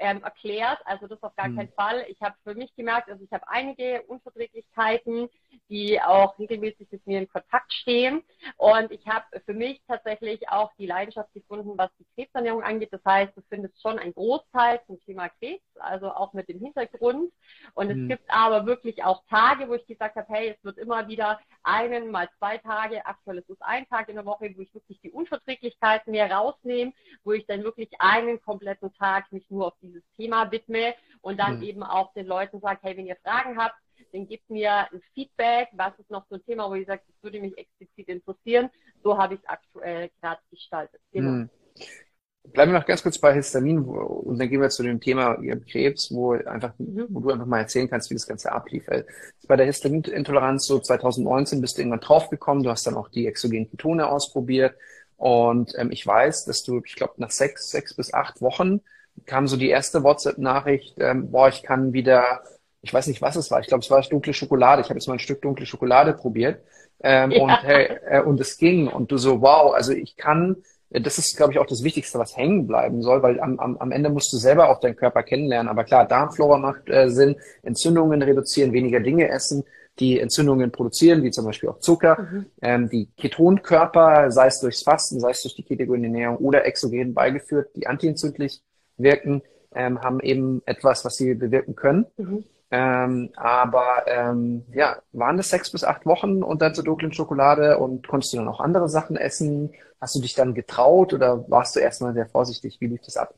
ähm, 0.00 0.22
erklärt. 0.24 0.78
Also 0.86 1.06
das 1.06 1.22
auf 1.22 1.36
gar 1.36 1.48
mhm. 1.48 1.56
keinen 1.56 1.72
Fall. 1.74 2.04
Ich 2.08 2.20
habe 2.22 2.34
für 2.42 2.54
mich 2.54 2.74
gemerkt, 2.74 3.08
also 3.10 3.22
ich 3.22 3.30
habe 3.32 3.46
einige 3.48 4.02
Unverträglichkeiten, 4.08 5.28
die 5.68 6.00
auch 6.00 6.38
regelmäßig 6.38 6.88
mit 6.90 7.06
mir 7.06 7.18
in 7.18 7.28
Kontakt 7.28 7.72
stehen. 7.72 8.22
Und 8.56 8.90
ich 8.90 9.06
habe 9.06 9.26
für 9.44 9.52
mich 9.52 9.80
tatsächlich 9.86 10.48
auch 10.48 10.72
die 10.78 10.86
Leidenschaft 10.86 11.32
gefunden, 11.34 11.76
was 11.76 11.90
die 11.98 12.06
Krebsernährung 12.14 12.62
angeht. 12.62 12.92
Das 12.92 13.04
heißt, 13.04 13.36
du 13.36 13.42
findest 13.48 13.80
schon 13.80 13.98
einen 13.98 14.14
Großteil 14.14 14.80
zum 14.86 14.98
Thema 15.04 15.28
Krebs, 15.28 15.62
also 15.78 16.10
auch 16.10 16.32
mit 16.32 16.48
dem 16.48 16.58
Hintergrund. 16.58 17.30
Und 17.74 17.94
mhm. 17.94 18.02
es 18.02 18.16
gibt 18.16 18.30
aber 18.30 18.66
wirklich 18.66 19.04
auch 19.04 19.22
Tage, 19.28 19.68
wo 19.68 19.74
ich 19.74 19.86
gesagt 19.86 20.16
habe, 20.16 20.26
hey, 20.32 20.48
es 20.48 20.64
wird 20.64 20.78
immer 20.78 21.06
wieder 21.08 21.38
einen, 21.70 22.10
mal 22.10 22.28
zwei 22.38 22.58
Tage, 22.58 23.04
aktuell 23.06 23.38
ist 23.38 23.50
es 23.50 23.60
ein 23.60 23.86
Tag 23.88 24.08
in 24.08 24.16
der 24.16 24.24
Woche, 24.24 24.52
wo 24.56 24.60
ich 24.60 24.74
wirklich 24.74 25.00
die 25.00 25.10
Unverträglichkeiten 25.10 26.10
mehr 26.10 26.30
rausnehme, 26.30 26.92
wo 27.24 27.32
ich 27.32 27.46
dann 27.46 27.62
wirklich 27.62 27.90
einen 27.98 28.40
kompletten 28.40 28.92
Tag 28.94 29.30
mich 29.32 29.48
nur 29.50 29.68
auf 29.68 29.74
dieses 29.80 30.02
Thema 30.16 30.50
widme 30.50 30.94
und 31.20 31.38
dann 31.38 31.58
mhm. 31.58 31.62
eben 31.62 31.82
auch 31.82 32.12
den 32.12 32.26
Leuten 32.26 32.60
sage, 32.60 32.80
hey, 32.82 32.96
wenn 32.96 33.06
ihr 33.06 33.16
Fragen 33.16 33.58
habt, 33.58 33.76
dann 34.12 34.26
gebt 34.26 34.48
mir 34.50 34.90
ein 34.90 35.02
Feedback, 35.14 35.68
was 35.72 35.96
ist 35.98 36.10
noch 36.10 36.26
so 36.28 36.36
ein 36.36 36.44
Thema, 36.44 36.68
wo 36.68 36.74
ihr 36.74 36.86
sagt, 36.86 37.08
das 37.08 37.22
würde 37.22 37.40
mich 37.40 37.56
explizit 37.56 38.08
interessieren. 38.08 38.70
So 39.02 39.16
habe 39.16 39.34
ich 39.34 39.40
es 39.40 39.48
aktuell 39.48 40.10
gerade 40.20 40.40
gestaltet. 40.50 41.00
Genau. 41.12 41.30
Mhm. 41.30 41.50
Bleiben 42.42 42.72
wir 42.72 42.78
noch 42.78 42.86
ganz 42.86 43.02
kurz 43.02 43.18
bei 43.18 43.34
Histamin 43.34 43.78
und 43.80 44.38
dann 44.38 44.48
gehen 44.48 44.60
wir 44.60 44.70
zu 44.70 44.82
dem 44.82 45.00
Thema 45.00 45.36
Krebs, 45.70 46.12
wo 46.12 46.32
einfach, 46.32 46.72
wo 46.78 47.20
du 47.20 47.30
einfach 47.30 47.46
mal 47.46 47.60
erzählen 47.60 47.88
kannst, 47.88 48.10
wie 48.10 48.14
das 48.14 48.26
Ganze 48.26 48.50
ablief. 48.50 48.86
Bei 49.46 49.56
der 49.56 49.66
Histaminintoleranz 49.66 50.66
so 50.66 50.80
2019 50.80 51.60
bist 51.60 51.76
du 51.76 51.82
irgendwann 51.82 52.00
draufgekommen, 52.00 52.64
du 52.64 52.70
hast 52.70 52.86
dann 52.86 52.96
auch 52.96 53.08
die 53.08 53.26
exogenen 53.26 53.70
Ketone 53.70 54.08
ausprobiert 54.08 54.74
und 55.20 55.74
ähm, 55.76 55.92
ich 55.92 56.06
weiß, 56.06 56.46
dass 56.46 56.62
du, 56.64 56.80
ich 56.82 56.96
glaube, 56.96 57.12
nach 57.18 57.30
sechs, 57.30 57.70
sechs 57.70 57.94
bis 57.94 58.14
acht 58.14 58.40
Wochen 58.40 58.80
kam 59.26 59.46
so 59.46 59.58
die 59.58 59.68
erste 59.68 60.02
WhatsApp-Nachricht, 60.02 60.96
ähm, 60.98 61.30
boah, 61.30 61.48
ich 61.48 61.62
kann 61.62 61.92
wieder, 61.92 62.42
ich 62.80 62.92
weiß 62.92 63.06
nicht, 63.06 63.20
was 63.20 63.36
es 63.36 63.50
war, 63.50 63.60
ich 63.60 63.66
glaube, 63.66 63.82
es 63.82 63.90
war 63.90 64.00
dunkle 64.00 64.32
Schokolade. 64.32 64.80
Ich 64.80 64.88
habe 64.88 64.98
jetzt 64.98 65.08
mal 65.08 65.14
ein 65.14 65.18
Stück 65.18 65.42
dunkle 65.42 65.66
Schokolade 65.66 66.14
probiert 66.14 66.62
ähm, 67.02 67.32
ja. 67.32 67.42
und, 67.42 67.50
hey, 67.62 67.98
äh, 68.08 68.22
und 68.22 68.40
es 68.40 68.56
ging 68.56 68.88
und 68.88 69.12
du 69.12 69.18
so, 69.18 69.42
wow, 69.42 69.74
also 69.74 69.92
ich 69.92 70.16
kann 70.16 70.56
das 70.90 71.18
ist, 71.18 71.36
glaube 71.36 71.52
ich, 71.52 71.58
auch 71.58 71.66
das 71.66 71.84
Wichtigste, 71.84 72.18
was 72.18 72.36
hängen 72.36 72.66
bleiben 72.66 73.00
soll, 73.02 73.22
weil 73.22 73.40
am, 73.40 73.60
am, 73.60 73.76
am 73.78 73.92
Ende 73.92 74.10
musst 74.10 74.32
du 74.32 74.36
selber 74.38 74.70
auch 74.70 74.80
deinen 74.80 74.96
Körper 74.96 75.22
kennenlernen. 75.22 75.68
Aber 75.68 75.84
klar, 75.84 76.06
Darmflora 76.06 76.58
macht 76.58 76.88
äh, 76.88 77.08
Sinn, 77.08 77.36
Entzündungen 77.62 78.20
reduzieren, 78.22 78.72
weniger 78.72 78.98
Dinge 78.98 79.28
essen, 79.28 79.64
die 80.00 80.18
Entzündungen 80.18 80.72
produzieren, 80.72 81.22
wie 81.22 81.30
zum 81.30 81.44
Beispiel 81.44 81.68
auch 81.68 81.78
Zucker. 81.78 82.18
Mhm. 82.20 82.46
Ähm, 82.60 82.88
die 82.88 83.08
Ketonkörper, 83.16 84.32
sei 84.32 84.48
es 84.48 84.60
durchs 84.60 84.82
Fasten, 84.82 85.20
sei 85.20 85.30
es 85.30 85.42
durch 85.42 85.54
die 85.54 85.62
ketogene 85.62 86.06
Ernährung 86.06 86.38
oder 86.38 86.64
exogen 86.66 87.14
beigeführt, 87.14 87.70
die 87.76 87.86
antientzündlich 87.86 88.60
wirken, 88.96 89.42
ähm, 89.74 90.00
haben 90.00 90.18
eben 90.20 90.62
etwas, 90.66 91.04
was 91.04 91.16
sie 91.16 91.34
bewirken 91.34 91.76
können. 91.76 92.06
Mhm. 92.16 92.44
Ähm, 92.72 93.30
aber 93.36 94.04
ähm, 94.06 94.64
ja, 94.72 95.02
waren 95.12 95.36
das 95.36 95.48
sechs 95.50 95.70
bis 95.72 95.82
acht 95.84 96.06
Wochen 96.06 96.42
zur 96.72 96.84
dunklen 96.84 97.12
Schokolade 97.12 97.78
und 97.78 98.06
konntest 98.06 98.32
du 98.32 98.36
dann 98.38 98.48
auch 98.48 98.60
andere 98.60 98.88
Sachen 98.88 99.16
essen? 99.16 99.72
Hast 100.00 100.14
du 100.14 100.20
dich 100.20 100.34
dann 100.34 100.54
getraut 100.54 101.12
oder 101.12 101.48
warst 101.50 101.74
du 101.76 101.80
erstmal 101.80 102.14
sehr 102.14 102.28
vorsichtig? 102.28 102.80
Wie 102.80 102.86
lief 102.86 103.00
das 103.02 103.16
ab? 103.16 103.34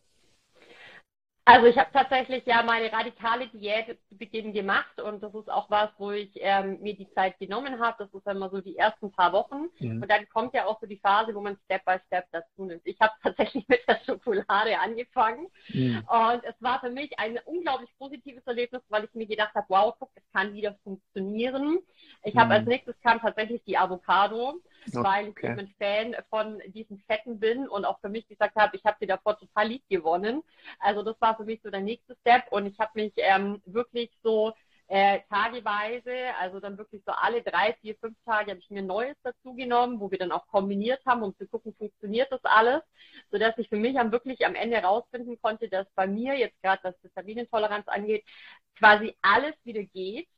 Also 1.44 1.66
ich 1.66 1.76
habe 1.76 1.90
tatsächlich 1.92 2.46
ja 2.46 2.62
meine 2.62 2.92
radikale 2.92 3.49
Diät 3.49 3.99
zu 4.08 4.16
Beginn 4.16 4.52
gemacht 4.52 5.00
und 5.00 5.20
das 5.20 5.34
ist 5.34 5.50
auch 5.50 5.68
was, 5.70 5.90
wo 5.99 6.12
ich 6.12 6.30
ähm, 6.37 6.78
mir 6.80 6.94
die 6.94 7.11
Zeit 7.14 7.37
genommen 7.40 7.80
habe. 7.80 7.96
Das 8.04 8.14
ist 8.14 8.26
immer 8.28 8.49
so 8.49 8.61
die 8.61 8.76
ersten 8.76 9.11
paar 9.11 9.32
Wochen 9.32 9.68
mhm. 9.80 10.02
und 10.02 10.08
dann 10.08 10.28
kommt 10.28 10.54
ja 10.54 10.66
auch 10.66 10.80
so 10.80 10.87
die 10.87 10.99
Phase, 10.99 11.34
wo 11.34 11.40
man 11.40 11.58
Step 11.64 11.84
by 11.84 11.96
Step 12.06 12.26
dazu 12.30 12.64
nimmt. 12.64 12.82
Ich 12.84 13.00
habe 13.00 13.12
tatsächlich 13.25 13.66
mit 13.66 13.80
der 13.88 13.99
Schokolade 14.06 14.78
angefangen 14.78 15.49
mhm. 15.70 16.06
und 16.06 16.44
es 16.44 16.54
war 16.61 16.78
für 16.78 16.90
mich 16.90 17.18
ein 17.18 17.40
unglaublich 17.44 17.90
positives 17.99 18.46
Erlebnis, 18.46 18.82
weil 18.88 19.04
ich 19.04 19.14
mir 19.14 19.26
gedacht 19.26 19.54
habe, 19.56 19.66
wow, 19.68 19.94
guck, 19.99 20.11
es 20.14 20.22
kann 20.32 20.54
wieder 20.54 20.76
funktionieren. 20.84 21.80
Ich 22.22 22.34
mhm. 22.34 22.38
habe 22.38 22.54
als 22.54 22.66
nächstes 22.66 22.94
kam 23.00 23.20
tatsächlich 23.20 23.64
die 23.64 23.76
Avocado 23.76 24.61
okay. 24.88 24.98
weil 25.04 25.28
ich 25.28 25.44
eben 25.44 25.58
ein 25.58 25.74
Fan 25.78 26.16
von 26.30 26.60
diesen 26.66 26.98
Fetten 27.00 27.38
bin 27.38 27.68
und 27.68 27.84
auch 27.84 28.00
für 28.00 28.08
mich 28.08 28.26
gesagt 28.28 28.56
habe, 28.56 28.76
ich 28.76 28.84
habe 28.84 28.96
sie 29.00 29.06
davor 29.06 29.38
total 29.38 29.68
lieb 29.68 29.82
gewonnen. 29.88 30.42
Also 30.78 31.02
das 31.02 31.20
war 31.20 31.36
für 31.36 31.44
mich 31.44 31.60
so 31.62 31.70
der 31.70 31.80
nächste 31.80 32.16
Step 32.20 32.44
und 32.50 32.66
ich 32.66 32.78
habe 32.78 32.90
mich 32.94 33.12
ähm, 33.16 33.62
wirklich 33.66 34.10
so 34.22 34.52
äh, 34.88 35.20
tageweise, 35.30 36.12
also 36.38 36.60
dann 36.60 36.76
wirklich 36.76 37.02
so 37.06 37.12
alle 37.12 37.42
drei, 37.42 37.72
vier, 37.80 37.96
fünf 37.96 38.14
Tage 38.26 38.50
habe 38.50 38.60
ich 38.60 38.68
mir 38.68 38.82
Neues 38.82 39.16
dazu 39.22 39.54
genommen, 39.54 40.00
wo 40.00 40.10
wir 40.10 40.18
dann 40.18 40.32
auch 40.32 40.46
kombiniert 40.48 41.00
haben, 41.06 41.22
um 41.22 41.34
zu 41.38 41.46
gucken, 41.46 41.74
funktioniert 41.78 42.30
das 42.30 42.44
alles, 42.44 42.82
sodass 43.30 43.56
ich 43.56 43.70
für 43.70 43.76
mich 43.76 43.98
am 43.98 44.12
wirklich 44.12 44.44
am 44.44 44.54
Ende 44.54 44.76
herausfinden 44.76 45.40
konnte, 45.40 45.70
dass 45.70 45.86
bei 45.94 46.06
mir 46.06 46.34
jetzt 46.34 46.60
gerade, 46.60 46.84
was 46.84 46.94
Histaminintoleranz 47.00 47.88
angeht, 47.88 48.22
quasi 48.76 49.16
alles 49.22 49.54
wieder 49.64 49.82
geht 49.82 50.28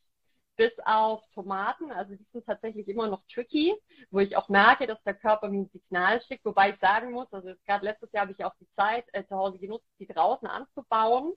bis 0.55 0.71
auf 0.85 1.21
Tomaten. 1.33 1.91
Also 1.91 2.15
die 2.15 2.25
sind 2.31 2.45
tatsächlich 2.45 2.87
immer 2.87 3.07
noch 3.07 3.21
tricky, 3.31 3.73
wo 4.11 4.19
ich 4.19 4.35
auch 4.37 4.49
merke, 4.49 4.87
dass 4.87 5.01
der 5.03 5.13
Körper 5.13 5.49
mir 5.49 5.61
ein 5.61 5.69
Signal 5.69 6.21
schickt. 6.21 6.45
Wobei 6.45 6.71
ich 6.71 6.79
sagen 6.79 7.11
muss, 7.11 7.31
also 7.33 7.53
gerade 7.65 7.85
letztes 7.85 8.11
Jahr 8.11 8.23
habe 8.23 8.31
ich 8.31 8.43
auch 8.43 8.55
die 8.59 8.67
Zeit 8.75 9.05
äh, 9.13 9.25
zu 9.25 9.35
Hause 9.35 9.57
genutzt, 9.59 9.87
die 9.99 10.07
draußen 10.07 10.47
anzubauen. 10.47 11.33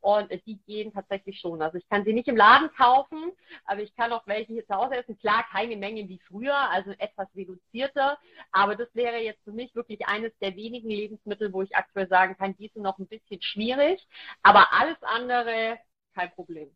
Und 0.00 0.30
äh, 0.30 0.40
die 0.46 0.58
gehen 0.66 0.92
tatsächlich 0.92 1.40
schon. 1.40 1.62
Also 1.62 1.78
ich 1.78 1.88
kann 1.88 2.04
sie 2.04 2.12
nicht 2.12 2.28
im 2.28 2.36
Laden 2.36 2.70
kaufen, 2.72 3.32
aber 3.64 3.82
ich 3.82 3.94
kann 3.96 4.12
auch 4.12 4.26
welche 4.26 4.52
hier 4.52 4.66
zu 4.66 4.74
Hause 4.74 4.96
essen. 4.96 5.18
Klar, 5.18 5.44
keine 5.50 5.76
Mengen 5.76 6.08
wie 6.08 6.20
früher, 6.26 6.56
also 6.70 6.92
etwas 6.92 7.28
reduzierter. 7.34 8.18
Aber 8.52 8.76
das 8.76 8.88
wäre 8.94 9.18
jetzt 9.18 9.42
für 9.44 9.52
mich 9.52 9.74
wirklich 9.74 10.06
eines 10.06 10.36
der 10.38 10.56
wenigen 10.56 10.88
Lebensmittel, 10.88 11.52
wo 11.52 11.62
ich 11.62 11.74
aktuell 11.76 12.08
sagen 12.08 12.36
kann, 12.36 12.56
die 12.56 12.68
sind 12.68 12.82
noch 12.82 12.98
ein 12.98 13.08
bisschen 13.08 13.42
schwierig. 13.42 14.06
Aber 14.42 14.72
alles 14.72 14.96
andere, 15.02 15.78
kein 16.14 16.30
Problem. 16.32 16.74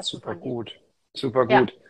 Super 0.00 0.34
gut. 0.34 0.80
Super 1.14 1.46
gut. 1.46 1.70
Ja. 1.70 1.80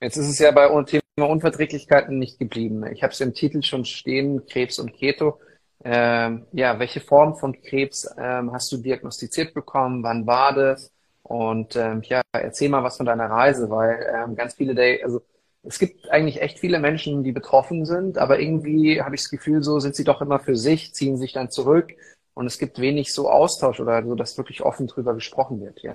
Jetzt 0.00 0.16
ist 0.16 0.28
es 0.28 0.38
ja 0.38 0.50
bei 0.50 0.66
Thema 0.84 1.28
Unverträglichkeiten 1.28 2.18
nicht 2.18 2.38
geblieben. 2.38 2.84
Ich 2.92 3.02
habe 3.02 3.12
es 3.12 3.20
im 3.20 3.34
Titel 3.34 3.62
schon 3.62 3.84
stehen, 3.84 4.46
Krebs 4.46 4.78
und 4.78 4.92
Keto. 4.92 5.38
Ähm, 5.84 6.46
ja, 6.52 6.78
welche 6.78 7.00
Form 7.00 7.36
von 7.36 7.60
Krebs 7.60 8.08
ähm, 8.18 8.52
hast 8.52 8.70
du 8.72 8.78
diagnostiziert 8.78 9.52
bekommen? 9.54 10.02
Wann 10.02 10.26
war 10.26 10.54
das? 10.54 10.90
Und 11.22 11.76
ähm, 11.76 12.02
ja, 12.02 12.22
erzähl 12.32 12.68
mal 12.68 12.82
was 12.82 12.96
von 12.96 13.06
deiner 13.06 13.30
Reise, 13.30 13.70
weil 13.70 14.06
ähm, 14.12 14.34
ganz 14.34 14.54
viele, 14.54 14.74
der, 14.74 15.04
also 15.04 15.22
es 15.62 15.78
gibt 15.78 16.10
eigentlich 16.10 16.40
echt 16.40 16.58
viele 16.58 16.80
Menschen, 16.80 17.22
die 17.22 17.32
betroffen 17.32 17.84
sind, 17.84 18.18
aber 18.18 18.40
irgendwie 18.40 19.00
habe 19.00 19.14
ich 19.14 19.22
das 19.22 19.30
Gefühl, 19.30 19.62
so 19.62 19.78
sind 19.78 19.94
sie 19.94 20.04
doch 20.04 20.20
immer 20.20 20.40
für 20.40 20.56
sich, 20.56 20.92
ziehen 20.94 21.16
sich 21.16 21.32
dann 21.32 21.50
zurück 21.50 21.92
und 22.34 22.46
es 22.46 22.58
gibt 22.58 22.80
wenig 22.80 23.14
so 23.14 23.30
Austausch 23.30 23.78
oder 23.80 24.04
so, 24.04 24.14
dass 24.14 24.36
wirklich 24.36 24.62
offen 24.62 24.88
drüber 24.88 25.14
gesprochen 25.14 25.60
wird. 25.60 25.80
Ja. 25.82 25.94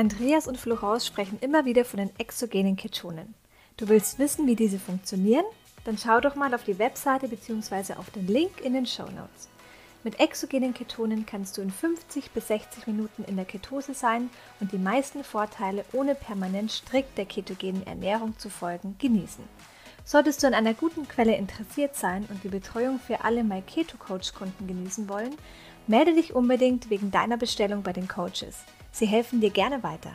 Andreas 0.00 0.48
und 0.48 0.56
Florence 0.56 1.06
sprechen 1.06 1.38
immer 1.42 1.66
wieder 1.66 1.84
von 1.84 1.98
den 1.98 2.10
exogenen 2.16 2.74
Ketonen. 2.74 3.34
Du 3.76 3.86
willst 3.90 4.18
wissen, 4.18 4.46
wie 4.46 4.56
diese 4.56 4.78
funktionieren? 4.78 5.44
Dann 5.84 5.98
schau 5.98 6.20
doch 6.20 6.34
mal 6.34 6.54
auf 6.54 6.64
die 6.64 6.78
Webseite 6.78 7.28
bzw. 7.28 7.92
auf 7.92 8.08
den 8.08 8.26
Link 8.26 8.62
in 8.62 8.72
den 8.72 8.86
Show 8.86 9.04
Notes. 9.04 9.50
Mit 10.02 10.18
exogenen 10.18 10.72
Ketonen 10.72 11.26
kannst 11.26 11.58
du 11.58 11.60
in 11.60 11.70
50 11.70 12.30
bis 12.30 12.48
60 12.48 12.86
Minuten 12.86 13.24
in 13.24 13.36
der 13.36 13.44
Ketose 13.44 13.92
sein 13.92 14.30
und 14.58 14.72
die 14.72 14.78
meisten 14.78 15.22
Vorteile 15.22 15.84
ohne 15.92 16.14
permanent 16.14 16.72
strikt 16.72 17.18
der 17.18 17.26
ketogenen 17.26 17.86
Ernährung 17.86 18.38
zu 18.38 18.48
folgen 18.48 18.96
genießen. 18.98 19.44
Solltest 20.10 20.42
du 20.42 20.48
an 20.48 20.54
einer 20.54 20.74
guten 20.74 21.06
Quelle 21.06 21.36
interessiert 21.36 21.94
sein 21.94 22.26
und 22.30 22.42
die 22.42 22.48
Betreuung 22.48 22.98
für 22.98 23.22
alle 23.22 23.44
My 23.44 23.62
Keto 23.62 23.96
Coach 23.96 24.34
Kunden 24.34 24.66
genießen 24.66 25.08
wollen, 25.08 25.36
melde 25.86 26.12
dich 26.14 26.34
unbedingt 26.34 26.90
wegen 26.90 27.12
deiner 27.12 27.36
Bestellung 27.36 27.84
bei 27.84 27.92
den 27.92 28.08
Coaches. 28.08 28.64
Sie 28.90 29.06
helfen 29.06 29.40
dir 29.40 29.50
gerne 29.50 29.84
weiter. 29.84 30.10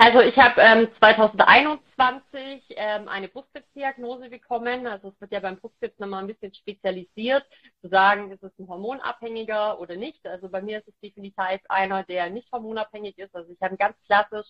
Also 0.00 0.20
ich 0.20 0.36
habe 0.36 0.60
ähm, 0.60 0.88
2021 1.00 2.62
ähm, 2.76 3.08
eine 3.08 3.26
Brustkrebsdiagnose 3.26 4.30
bekommen. 4.30 4.86
Also 4.86 5.08
es 5.08 5.20
wird 5.20 5.32
ja 5.32 5.40
beim 5.40 5.56
Brustkrebs 5.56 5.98
nochmal 5.98 6.22
ein 6.22 6.28
bisschen 6.28 6.54
spezialisiert, 6.54 7.44
zu 7.80 7.88
sagen, 7.88 8.30
ist 8.30 8.44
es 8.44 8.56
ein 8.60 8.68
hormonabhängiger 8.68 9.80
oder 9.80 9.96
nicht. 9.96 10.24
Also 10.24 10.48
bei 10.50 10.62
mir 10.62 10.78
ist 10.78 10.86
es 10.86 10.94
definitiv 11.02 11.34
einer, 11.68 12.04
der 12.04 12.30
nicht 12.30 12.50
hormonabhängig 12.52 13.18
ist. 13.18 13.34
Also 13.34 13.50
ich 13.50 13.60
habe 13.60 13.76
ganz 13.76 13.96
klassisch 14.06 14.46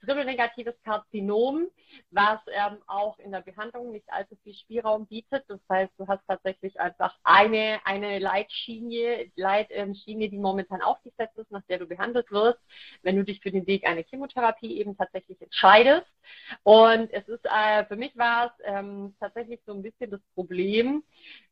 triple-negatives 0.00 0.74
Karzinom, 0.84 1.66
was 2.10 2.40
ähm, 2.52 2.78
auch 2.86 3.18
in 3.18 3.32
der 3.32 3.40
Behandlung 3.40 3.92
nicht 3.92 4.06
allzu 4.08 4.36
viel 4.42 4.54
Spielraum 4.54 5.06
bietet. 5.06 5.44
Das 5.48 5.60
heißt, 5.68 5.92
du 5.98 6.06
hast 6.06 6.22
tatsächlich 6.26 6.78
einfach 6.80 7.16
eine, 7.24 7.80
eine 7.84 8.18
Leitschiene, 8.18 9.30
Leitschiene, 9.36 10.28
die 10.28 10.38
momentan 10.38 10.82
aufgesetzt 10.82 11.36
ist, 11.38 11.50
nach 11.50 11.62
der 11.68 11.78
du 11.78 11.86
behandelt 11.86 12.30
wirst, 12.30 12.60
wenn 13.02 13.16
du 13.16 13.24
dich 13.24 13.40
für 13.40 13.50
den 13.50 13.66
Weg 13.66 13.86
einer 13.86 14.02
Chemotherapie 14.02 14.78
eben 14.78 14.96
tatsächlich 14.96 15.40
entscheidest. 15.42 16.06
Und 16.62 17.12
es 17.12 17.26
ist, 17.28 17.44
äh, 17.44 17.84
für 17.86 17.96
mich 17.96 18.16
war 18.16 18.46
es 18.46 18.52
ähm, 18.64 19.14
tatsächlich 19.20 19.60
so 19.66 19.72
ein 19.72 19.82
bisschen 19.82 20.10
das 20.10 20.20
Problem, 20.34 21.02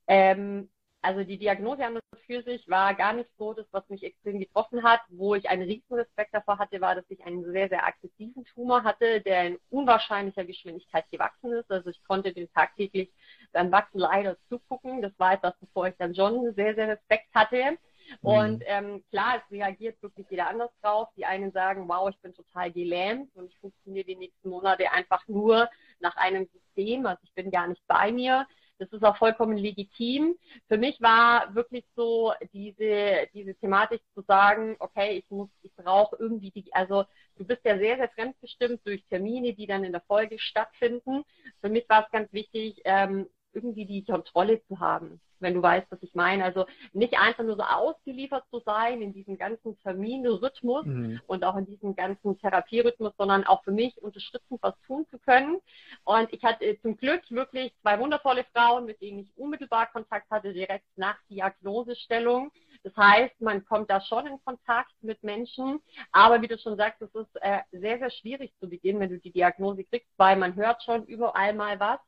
ähm, 0.06 0.68
also 1.02 1.22
die 1.22 1.38
Diagnose 1.38 1.84
an 1.84 1.94
und 1.94 2.02
für 2.26 2.42
sich 2.42 2.68
war 2.68 2.94
gar 2.94 3.12
nicht 3.12 3.30
so 3.38 3.54
das, 3.54 3.66
was 3.70 3.88
mich 3.88 4.02
extrem 4.02 4.40
getroffen 4.40 4.82
hat. 4.82 5.00
Wo 5.08 5.34
ich 5.34 5.48
einen 5.48 5.62
riesen 5.62 5.94
Respekt 5.94 6.34
davor 6.34 6.58
hatte, 6.58 6.80
war, 6.80 6.94
dass 6.94 7.04
ich 7.08 7.24
einen 7.24 7.44
sehr, 7.44 7.68
sehr 7.68 7.86
aggressiven 7.86 8.44
Tumor 8.44 8.82
hatte, 8.82 9.20
der 9.20 9.46
in 9.46 9.58
unwahrscheinlicher 9.70 10.44
Geschwindigkeit 10.44 11.08
gewachsen 11.10 11.52
ist. 11.52 11.70
Also 11.70 11.90
ich 11.90 12.02
konnte 12.04 12.32
den 12.32 12.50
tagtäglich 12.52 13.12
beim 13.52 13.70
Wachsen 13.70 14.00
leider 14.00 14.36
zugucken. 14.48 15.02
Das 15.02 15.12
war 15.18 15.34
etwas, 15.34 15.54
bevor 15.60 15.86
ich 15.86 15.94
dann 15.96 16.14
schon 16.14 16.52
sehr, 16.54 16.74
sehr 16.74 16.88
Respekt 16.88 17.28
hatte. 17.34 17.78
Mhm. 18.22 18.28
Und 18.28 18.64
ähm, 18.66 19.04
klar, 19.10 19.42
es 19.42 19.50
reagiert 19.52 20.00
wirklich 20.02 20.26
jeder 20.30 20.48
anders 20.48 20.70
drauf. 20.82 21.08
Die 21.16 21.24
einen 21.24 21.52
sagen, 21.52 21.88
wow, 21.88 22.08
ich 22.08 22.18
bin 22.20 22.34
total 22.34 22.72
gelähmt 22.72 23.34
und 23.34 23.50
ich 23.50 23.58
funktioniere 23.58 24.06
die 24.06 24.16
nächsten 24.16 24.48
Monate 24.48 24.90
einfach 24.92 25.26
nur 25.28 25.68
nach 26.00 26.16
einem 26.16 26.46
System. 26.46 27.06
Also 27.06 27.20
ich 27.24 27.34
bin 27.34 27.50
gar 27.50 27.68
nicht 27.68 27.82
bei 27.86 28.12
mir. 28.12 28.46
Das 28.78 28.92
ist 28.92 29.04
auch 29.04 29.16
vollkommen 29.16 29.56
legitim. 29.56 30.36
Für 30.68 30.76
mich 30.76 31.00
war 31.00 31.54
wirklich 31.54 31.84
so 31.94 32.32
diese, 32.52 33.26
diese 33.32 33.54
Thematik 33.54 34.02
zu 34.14 34.22
sagen, 34.22 34.76
okay, 34.80 35.18
ich 35.18 35.30
muss, 35.30 35.48
ich 35.62 35.74
brauche 35.74 36.16
irgendwie 36.16 36.50
die, 36.50 36.72
also 36.74 37.04
du 37.36 37.44
bist 37.44 37.64
ja 37.64 37.78
sehr, 37.78 37.96
sehr 37.96 38.10
fremdbestimmt 38.10 38.80
durch 38.86 39.04
Termine, 39.06 39.54
die 39.54 39.66
dann 39.66 39.84
in 39.84 39.92
der 39.92 40.02
Folge 40.02 40.38
stattfinden. 40.38 41.24
Für 41.60 41.70
mich 41.70 41.88
war 41.88 42.04
es 42.04 42.10
ganz 42.10 42.30
wichtig, 42.32 42.80
ähm, 42.84 43.26
irgendwie 43.56 43.86
die 43.86 44.04
Kontrolle 44.04 44.62
zu 44.68 44.78
haben 44.78 45.20
wenn 45.40 45.54
du 45.54 45.62
weißt, 45.62 45.86
was 45.90 46.02
ich 46.02 46.14
meine. 46.14 46.44
Also 46.44 46.66
nicht 46.92 47.18
einfach 47.18 47.44
nur 47.44 47.56
so 47.56 47.62
ausgeliefert 47.62 48.44
zu 48.50 48.60
sein 48.60 49.02
in 49.02 49.12
diesem 49.12 49.38
ganzen 49.38 49.78
Terminrhythmus 49.80 50.86
mhm. 50.86 51.20
und 51.26 51.44
auch 51.44 51.56
in 51.56 51.66
diesem 51.66 51.94
ganzen 51.94 52.38
Therapierhythmus, 52.38 53.12
sondern 53.16 53.44
auch 53.44 53.62
für 53.64 53.72
mich 53.72 53.96
unterstützend 54.02 54.62
was 54.62 54.74
tun 54.86 55.06
zu 55.10 55.18
können. 55.18 55.58
Und 56.04 56.32
ich 56.32 56.42
hatte 56.42 56.64
äh, 56.64 56.80
zum 56.80 56.96
Glück 56.96 57.22
wirklich 57.30 57.72
zwei 57.82 57.98
wundervolle 57.98 58.44
Frauen, 58.52 58.86
mit 58.86 59.00
denen 59.00 59.20
ich 59.20 59.36
unmittelbar 59.36 59.86
Kontakt 59.86 60.30
hatte, 60.30 60.52
direkt 60.52 60.86
nach 60.96 61.16
Diagnosestellung. 61.30 62.50
Das 62.82 62.96
heißt, 62.96 63.40
man 63.40 63.64
kommt 63.64 63.90
da 63.90 64.00
schon 64.00 64.26
in 64.26 64.38
Kontakt 64.44 64.92
mit 65.00 65.22
Menschen, 65.24 65.80
aber 66.12 66.40
wie 66.40 66.46
du 66.46 66.56
schon 66.56 66.76
sagst, 66.76 67.02
es 67.02 67.12
ist 67.14 67.36
äh, 67.42 67.58
sehr, 67.72 67.98
sehr 67.98 68.10
schwierig 68.10 68.52
zu 68.60 68.68
beginnen, 68.68 69.00
wenn 69.00 69.10
du 69.10 69.18
die 69.18 69.32
Diagnose 69.32 69.82
kriegst, 69.84 70.08
weil 70.16 70.36
man 70.36 70.54
hört 70.54 70.82
schon 70.84 71.04
überall 71.04 71.52
mal 71.52 71.80
was 71.80 71.98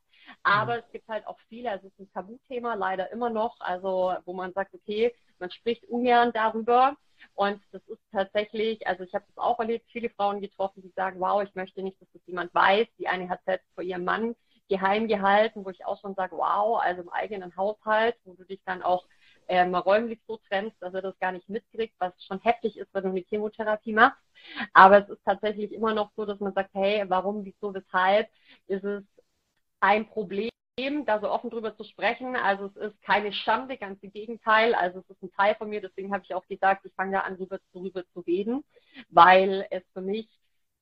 aber 0.42 0.74
mhm. 0.74 0.82
es 0.84 0.92
gibt 0.92 1.08
halt 1.08 1.26
auch 1.26 1.38
viele, 1.48 1.70
also 1.70 1.86
es 1.86 1.92
ist 1.94 2.00
ein 2.00 2.12
Tabuthema 2.12 2.74
leider 2.74 3.10
immer 3.12 3.30
noch, 3.30 3.56
also 3.60 4.14
wo 4.24 4.32
man 4.32 4.52
sagt, 4.52 4.74
okay, 4.74 5.14
man 5.38 5.50
spricht 5.50 5.84
ungern 5.84 6.32
darüber. 6.32 6.96
Und 7.34 7.60
das 7.72 7.82
ist 7.88 8.00
tatsächlich, 8.12 8.86
also 8.86 9.02
ich 9.02 9.12
habe 9.14 9.24
das 9.26 9.38
auch 9.38 9.58
erlebt, 9.58 9.86
viele 9.90 10.10
Frauen 10.10 10.40
getroffen, 10.40 10.82
die 10.82 10.92
sagen, 10.94 11.18
wow, 11.18 11.42
ich 11.42 11.54
möchte 11.54 11.82
nicht, 11.82 12.00
dass 12.00 12.08
das 12.12 12.22
jemand 12.26 12.54
weiß. 12.54 12.86
Die 12.98 13.08
eine 13.08 13.28
hat 13.28 13.40
selbst 13.44 13.66
vor 13.74 13.82
ihrem 13.82 14.04
Mann 14.04 14.36
geheim 14.68 15.08
gehalten, 15.08 15.64
wo 15.64 15.70
ich 15.70 15.84
auch 15.84 16.00
schon 16.00 16.14
sage, 16.14 16.36
wow, 16.36 16.80
also 16.80 17.02
im 17.02 17.08
eigenen 17.08 17.56
Haushalt, 17.56 18.16
wo 18.24 18.34
du 18.34 18.44
dich 18.44 18.60
dann 18.64 18.82
auch 18.82 19.06
äh, 19.48 19.64
mal 19.64 19.78
räumlich 19.78 20.20
so 20.28 20.38
trennst, 20.48 20.76
dass 20.80 20.94
er 20.94 21.02
das 21.02 21.18
gar 21.18 21.32
nicht 21.32 21.48
mitkriegt, 21.48 21.94
was 21.98 22.12
schon 22.24 22.40
heftig 22.40 22.76
ist, 22.76 22.92
wenn 22.92 23.04
du 23.04 23.08
eine 23.10 23.20
Chemotherapie 23.20 23.92
machst. 23.94 24.20
Aber 24.74 25.02
es 25.02 25.08
ist 25.08 25.24
tatsächlich 25.24 25.72
immer 25.72 25.94
noch 25.94 26.10
so, 26.16 26.24
dass 26.24 26.38
man 26.38 26.52
sagt, 26.52 26.70
hey, 26.74 27.04
warum, 27.08 27.44
wieso, 27.44 27.74
weshalb 27.74 28.28
ist 28.66 28.84
es 28.84 29.02
ein 29.80 30.08
Problem, 30.08 30.50
da 31.06 31.20
so 31.20 31.28
offen 31.28 31.50
drüber 31.50 31.76
zu 31.76 31.84
sprechen. 31.84 32.36
Also 32.36 32.66
es 32.66 32.76
ist 32.76 33.02
keine 33.02 33.32
Schande, 33.32 33.76
ganz 33.76 34.02
im 34.02 34.12
Gegenteil. 34.12 34.74
Also 34.74 35.00
es 35.00 35.10
ist 35.10 35.22
ein 35.22 35.32
Teil 35.32 35.54
von 35.56 35.68
mir, 35.68 35.80
deswegen 35.80 36.12
habe 36.12 36.24
ich 36.24 36.34
auch 36.34 36.46
gesagt, 36.46 36.84
ich 36.86 36.94
fange 36.94 37.12
da 37.12 37.20
an, 37.20 37.36
drüber, 37.36 37.58
drüber 37.72 38.04
zu 38.12 38.20
reden, 38.20 38.64
weil 39.10 39.66
es 39.70 39.82
für 39.92 40.00
mich 40.00 40.28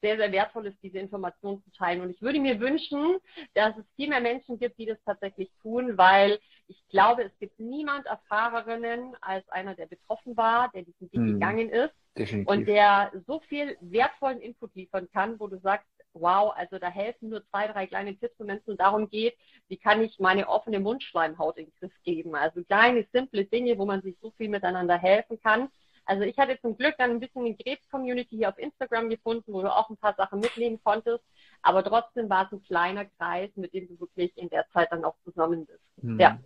sehr, 0.02 0.16
sehr 0.18 0.30
wertvoll 0.32 0.66
ist, 0.66 0.82
diese 0.82 0.98
Informationen 0.98 1.62
zu 1.64 1.70
teilen. 1.72 2.02
Und 2.02 2.10
ich 2.10 2.20
würde 2.20 2.38
mir 2.38 2.60
wünschen, 2.60 3.16
dass 3.54 3.76
es 3.76 3.84
viel 3.96 4.08
mehr 4.08 4.20
Menschen 4.20 4.58
gibt, 4.58 4.78
die 4.78 4.86
das 4.86 4.98
tatsächlich 5.04 5.50
tun, 5.62 5.96
weil 5.96 6.38
ich 6.68 6.82
glaube, 6.88 7.22
es 7.24 7.36
gibt 7.38 7.58
niemand 7.58 8.06
Erfahrerinnen 8.06 9.16
als 9.20 9.48
einer, 9.48 9.74
der 9.74 9.86
betroffen 9.86 10.36
war, 10.36 10.70
der 10.74 10.82
diesen 10.82 11.10
Weg 11.12 11.20
hm, 11.20 11.32
gegangen 11.34 11.70
ist 11.70 11.94
definitiv. 12.16 12.48
und 12.48 12.66
der 12.66 13.12
so 13.26 13.40
viel 13.48 13.76
wertvollen 13.80 14.40
Input 14.40 14.74
liefern 14.74 15.08
kann, 15.12 15.40
wo 15.40 15.46
du 15.46 15.58
sagst, 15.58 15.88
wow, 16.20 16.52
also 16.56 16.78
da 16.78 16.88
helfen 16.88 17.30
nur 17.30 17.46
zwei, 17.48 17.68
drei 17.68 17.86
kleine 17.86 18.16
Tipps, 18.16 18.34
wenn 18.38 18.60
es 18.64 18.76
darum 18.76 19.08
geht, 19.08 19.36
wie 19.68 19.76
kann 19.76 20.02
ich 20.02 20.18
meine 20.18 20.48
offene 20.48 20.80
Mundschleimhaut 20.80 21.58
in 21.58 21.66
den 21.66 21.74
Griff 21.78 21.92
geben. 22.02 22.34
Also 22.34 22.62
kleine, 22.64 23.06
simple 23.12 23.44
Dinge, 23.44 23.78
wo 23.78 23.86
man 23.86 24.02
sich 24.02 24.16
so 24.20 24.30
viel 24.32 24.48
miteinander 24.48 24.98
helfen 24.98 25.40
kann. 25.40 25.68
Also 26.06 26.22
ich 26.22 26.38
hatte 26.38 26.58
zum 26.60 26.76
Glück 26.76 26.94
dann 26.98 27.10
ein 27.10 27.20
bisschen 27.20 27.44
die 27.44 27.56
Krebs-Community 27.56 28.36
hier 28.36 28.48
auf 28.48 28.58
Instagram 28.58 29.10
gefunden, 29.10 29.52
wo 29.52 29.60
du 29.62 29.74
auch 29.74 29.90
ein 29.90 29.96
paar 29.96 30.14
Sachen 30.14 30.38
mitnehmen 30.38 30.80
konntest. 30.82 31.24
Aber 31.62 31.82
trotzdem 31.82 32.30
war 32.30 32.46
es 32.46 32.52
ein 32.52 32.62
kleiner 32.62 33.06
Kreis, 33.06 33.50
mit 33.56 33.74
dem 33.74 33.88
du 33.88 33.98
wirklich 33.98 34.36
in 34.36 34.48
der 34.48 34.68
Zeit 34.72 34.92
dann 34.92 35.04
auch 35.04 35.16
zusammen 35.24 35.66
bist. 35.66 35.80
Mhm. 36.02 36.20
Ja. 36.20 36.38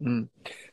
Hm. 0.00 0.28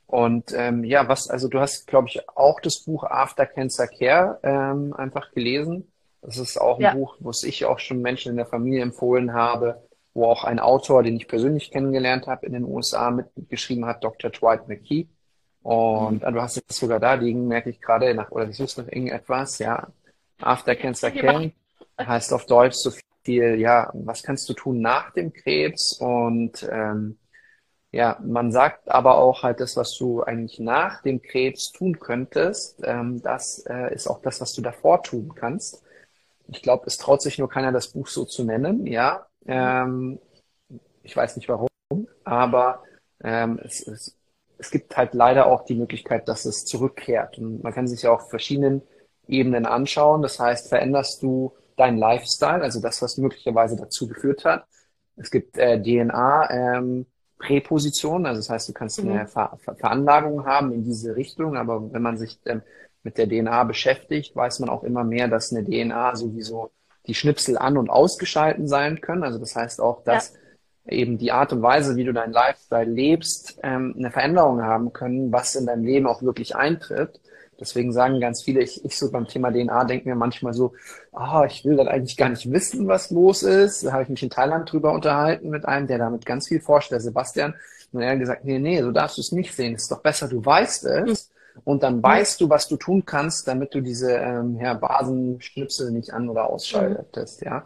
Und 0.08 0.52
ähm, 0.54 0.84
ja, 0.84 1.08
was, 1.08 1.30
also 1.30 1.48
du 1.48 1.60
hast, 1.60 1.88
glaube 1.88 2.10
ich, 2.10 2.28
auch 2.28 2.60
das 2.60 2.84
Buch 2.84 3.06
After 3.06 3.46
Cancer 3.46 3.88
Care 3.88 4.40
ähm, 4.44 4.94
einfach 4.94 5.32
gelesen. 5.32 5.92
Das 6.22 6.38
ist 6.38 6.60
auch 6.60 6.78
ein 6.78 6.84
ja. 6.84 6.94
Buch, 6.94 7.18
was 7.20 7.44
ich 7.44 7.66
auch 7.66 7.80
schon 7.80 8.02
Menschen 8.02 8.32
in 8.32 8.38
der 8.38 8.46
Familie 8.46 8.84
empfohlen 8.84 9.34
habe, 9.34 9.82
wo 10.14 10.26
auch 10.26 10.44
ein 10.44 10.60
Autor, 10.60 11.04
den 11.04 11.16
ich 11.16 11.28
persönlich 11.28 11.72
kennengelernt 11.72 12.28
habe, 12.28 12.46
in 12.46 12.54
den 12.54 12.64
USA 12.64 13.12
mitgeschrieben 13.12 13.86
hat, 13.86 14.04
Dr. 14.04 14.30
Dwight 14.30 14.68
McKee. 14.68 15.08
Und 15.64 16.24
mhm. 16.24 16.34
du 16.34 16.42
hast 16.42 16.62
es 16.68 16.78
sogar 16.78 17.00
da 17.00 17.14
liegen, 17.14 17.48
merke 17.48 17.70
ich 17.70 17.82
gerade, 17.82 18.14
nach, 18.14 18.32
oder 18.32 18.48
du 18.48 18.54
suchst 18.54 18.78
noch 18.78 18.88
irgendetwas, 18.88 19.60
ja. 19.60 19.88
After 20.40 20.76
Cancer 20.76 21.12
Care 21.12 21.52
heißt 22.00 22.34
auf 22.34 22.46
Deutsch 22.46 22.76
so 22.76 22.92
viel, 23.24 23.60
ja, 23.60 23.92
was 23.94 24.24
kannst 24.24 24.50
du 24.50 24.54
tun 24.54 24.82
nach 24.82 25.12
dem 25.12 25.34
Krebs? 25.34 25.94
Und 25.94 26.68
ähm, 26.72 27.20
ja, 27.92 28.18
man 28.24 28.52
sagt 28.52 28.90
aber 28.90 29.18
auch 29.18 29.44
halt 29.44 29.60
das, 29.60 29.76
was 29.78 29.96
du 29.98 30.24
eigentlich 30.24 30.60
nach 30.60 31.02
dem 31.04 31.22
Krebs 31.22 31.72
tun 31.72 32.00
könntest, 32.00 32.82
ähm, 32.84 33.22
das 33.22 33.66
äh, 33.68 33.94
ist 33.94 34.08
auch 34.08 34.22
das, 34.22 34.42
was 34.42 34.54
du 34.54 34.62
davor 34.62 35.04
tun 35.04 35.34
kannst. 35.36 35.84
Ich 36.52 36.62
glaube, 36.62 36.84
es 36.86 36.98
traut 36.98 37.22
sich 37.22 37.40
nur 37.40 37.50
keiner, 37.50 37.72
das 37.72 37.90
Buch 37.90 38.08
so 38.08 38.26
zu 38.26 38.44
nennen, 38.44 38.86
ja. 38.86 39.26
Ähm, 39.46 40.20
ich 41.04 41.16
weiß 41.16 41.36
nicht 41.38 41.50
warum, 41.50 41.70
aber 42.24 42.84
ähm, 43.24 43.60
es, 43.64 43.88
es, 43.88 44.16
es 44.58 44.70
gibt 44.70 44.96
halt 44.96 45.14
leider 45.14 45.48
auch 45.48 45.66
die 45.66 45.76
Möglichkeit, 45.76 46.28
dass 46.28 46.46
es 46.46 46.66
zurückkehrt. 46.66 47.38
Und 47.38 47.64
man 47.64 47.74
kann 47.74 47.88
sich 47.88 48.04
ja 48.04 48.12
auf 48.12 48.30
verschiedenen 48.30 48.82
Ebenen 49.28 49.66
anschauen. 49.66 50.22
Das 50.22 50.40
heißt, 50.40 50.70
veränderst 50.70 51.24
du 51.24 51.54
deinen 51.78 51.98
Lifestyle, 51.98 52.62
also 52.62 52.82
das, 52.82 53.02
was 53.02 53.18
möglicherweise 53.18 53.76
dazu 53.76 54.08
geführt 54.08 54.46
hat. 54.46 54.66
Es 55.16 55.32
gibt 55.32 55.58
äh, 55.58 55.82
DNA, 55.82 56.50
ähm, 56.52 57.06
Präpositionen, 57.38 58.28
also 58.28 58.40
das 58.40 58.50
heißt, 58.50 58.70
du 58.70 58.74
kannst 58.74 59.00
eine 59.00 59.24
mhm. 59.24 59.28
Ver 59.28 59.58
Ver 59.64 59.76
Veranlagung 59.76 60.46
haben 60.46 60.72
in 60.72 60.84
diese 60.84 61.16
Richtung, 61.16 61.58
aber 61.58 61.92
wenn 61.92 62.02
man 62.02 62.18
sich 62.18 62.40
ähm, 62.46 62.62
mit 63.04 63.18
der 63.18 63.28
DNA 63.28 63.64
beschäftigt, 63.64 64.36
weiß 64.36 64.60
man 64.60 64.70
auch 64.70 64.84
immer 64.84 65.04
mehr, 65.04 65.28
dass 65.28 65.52
eine 65.52 65.64
DNA 65.64 66.16
sowieso 66.16 66.72
die 67.08 67.16
Schnipsel 67.16 67.58
an- 67.58 67.78
und 67.78 67.90
ausgeschalten 67.90 68.68
sein 68.68 69.02
können. 69.02 69.24
Also 69.24 69.40
das 69.40 69.56
heißt 69.56 69.82
auch, 69.82 70.04
dass 70.04 70.34
ja. 70.86 70.94
eben 70.94 71.18
die 71.18 71.32
Art 71.32 71.52
und 71.52 71.62
Weise, 71.62 71.96
wie 71.96 72.04
du 72.04 72.14
deinen 72.14 72.34
Lifestyle 72.34 72.90
lebst, 72.90 73.60
ähm, 73.64 73.96
eine 73.98 74.12
Veränderung 74.12 74.62
haben 74.62 74.94
können, 74.94 75.32
was 75.32 75.56
in 75.56 75.66
deinem 75.66 75.84
Leben 75.84 76.08
auch 76.08 76.22
wirklich 76.22 76.56
eintritt. 76.56 77.20
Deswegen 77.60 77.94
sagen 77.94 78.20
ganz 78.20 78.44
viele, 78.44 78.62
ich, 78.62 78.84
ich 78.84 78.98
so 78.98 79.12
beim 79.12 79.28
Thema 79.28 79.52
DNA 79.52 79.86
denke 79.86 80.10
mir 80.10 80.16
manchmal 80.16 80.54
so, 80.54 80.74
ah, 81.12 81.42
oh, 81.42 81.46
ich 81.46 81.64
will 81.64 81.76
dann 81.76 81.88
eigentlich 81.88 82.18
gar 82.18 82.30
nicht 82.30 82.52
wissen, 82.52 82.88
was 82.88 83.12
los 83.12 83.44
ist. 83.44 83.86
Da 83.86 83.94
habe 83.94 84.04
ich 84.04 84.10
mich 84.10 84.24
in 84.24 84.32
Thailand 84.32 84.72
drüber 84.72 84.94
unterhalten 84.94 85.50
mit 85.50 85.66
einem, 85.66 85.86
der 85.86 86.00
damit 86.00 86.26
ganz 86.26 86.48
viel 86.48 86.60
forscht, 86.60 86.92
der 86.92 87.02
Sebastian. 87.02 87.54
Und 87.92 88.02
er 88.02 88.12
hat 88.12 88.20
gesagt, 88.20 88.46
nee, 88.46 88.58
nee, 88.58 88.82
so 88.82 88.92
darfst 88.92 89.18
du 89.18 89.22
es 89.22 89.32
nicht 89.32 89.54
sehen. 89.54 89.76
Es 89.76 89.84
ist 89.84 89.92
doch 89.92 90.02
besser, 90.02 90.28
du 90.28 90.44
weißt 90.44 90.86
es. 90.86 91.31
Und 91.64 91.84
dann 91.84 92.02
weißt 92.02 92.42
du, 92.42 92.50
was 92.50 92.68
du 92.68 92.78
tun 92.78 93.06
kannst, 93.06 93.48
damit 93.48 93.74
du 93.74 93.82
diese 93.82 94.14
ähm, 94.14 94.58
ja, 94.60 94.74
Basenschnipsel 94.74 95.92
nicht 95.92 96.12
an- 96.14 96.30
oder 96.30 96.50
ausschaltest, 96.50 97.42
ja. 97.44 97.64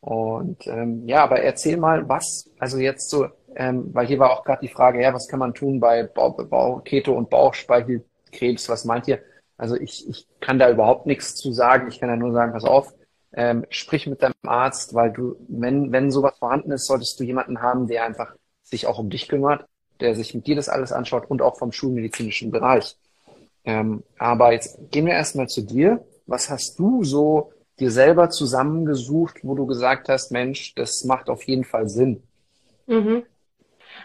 Und 0.00 0.66
ähm, 0.66 1.06
ja, 1.06 1.24
aber 1.24 1.40
erzähl 1.42 1.76
mal, 1.76 2.08
was, 2.08 2.50
also 2.58 2.78
jetzt 2.78 3.10
so, 3.10 3.28
ähm, 3.56 3.90
weil 3.92 4.06
hier 4.06 4.18
war 4.18 4.30
auch 4.30 4.44
gerade 4.44 4.60
die 4.62 4.72
Frage, 4.72 5.02
ja, 5.02 5.12
was 5.12 5.28
kann 5.28 5.40
man 5.40 5.54
tun 5.54 5.80
bei 5.80 6.04
Bau, 6.04 6.30
Bau, 6.30 6.80
Keto 6.80 7.12
und 7.14 7.30
Bauchspeicheldrüsenkrebs? 7.30 8.68
Was 8.68 8.84
meint 8.84 9.08
ihr? 9.08 9.20
Also 9.56 9.74
ich, 9.76 10.08
ich 10.08 10.28
kann 10.40 10.58
da 10.58 10.70
überhaupt 10.70 11.06
nichts 11.06 11.34
zu 11.34 11.52
sagen. 11.52 11.88
Ich 11.88 11.98
kann 11.98 12.08
da 12.08 12.16
nur 12.16 12.32
sagen, 12.32 12.52
pass 12.52 12.64
auf, 12.64 12.94
ähm, 13.32 13.66
sprich 13.70 14.06
mit 14.06 14.22
deinem 14.22 14.34
Arzt, 14.46 14.94
weil 14.94 15.12
du, 15.12 15.36
wenn, 15.48 15.92
wenn 15.92 16.10
sowas 16.10 16.38
vorhanden 16.38 16.70
ist, 16.70 16.86
solltest 16.86 17.18
du 17.18 17.24
jemanden 17.24 17.60
haben, 17.60 17.88
der 17.88 18.04
einfach 18.04 18.34
sich 18.62 18.86
auch 18.86 18.98
um 18.98 19.10
dich 19.10 19.28
kümmert, 19.28 19.66
der 20.00 20.14
sich 20.14 20.34
mit 20.34 20.46
dir 20.46 20.56
das 20.56 20.68
alles 20.68 20.92
anschaut 20.92 21.28
und 21.28 21.42
auch 21.42 21.58
vom 21.58 21.72
schulmedizinischen 21.72 22.50
Bereich. 22.50 22.96
Ähm, 23.68 24.02
aber 24.18 24.52
jetzt 24.52 24.90
gehen 24.90 25.04
wir 25.04 25.12
erstmal 25.12 25.46
zu 25.46 25.60
dir. 25.60 26.02
Was 26.26 26.48
hast 26.48 26.78
du 26.78 27.04
so 27.04 27.52
dir 27.78 27.90
selber 27.90 28.30
zusammengesucht, 28.30 29.40
wo 29.42 29.54
du 29.54 29.66
gesagt 29.66 30.08
hast, 30.08 30.32
Mensch, 30.32 30.74
das 30.74 31.04
macht 31.04 31.28
auf 31.28 31.42
jeden 31.42 31.64
Fall 31.64 31.86
Sinn? 31.86 32.22
Mhm. 32.86 33.24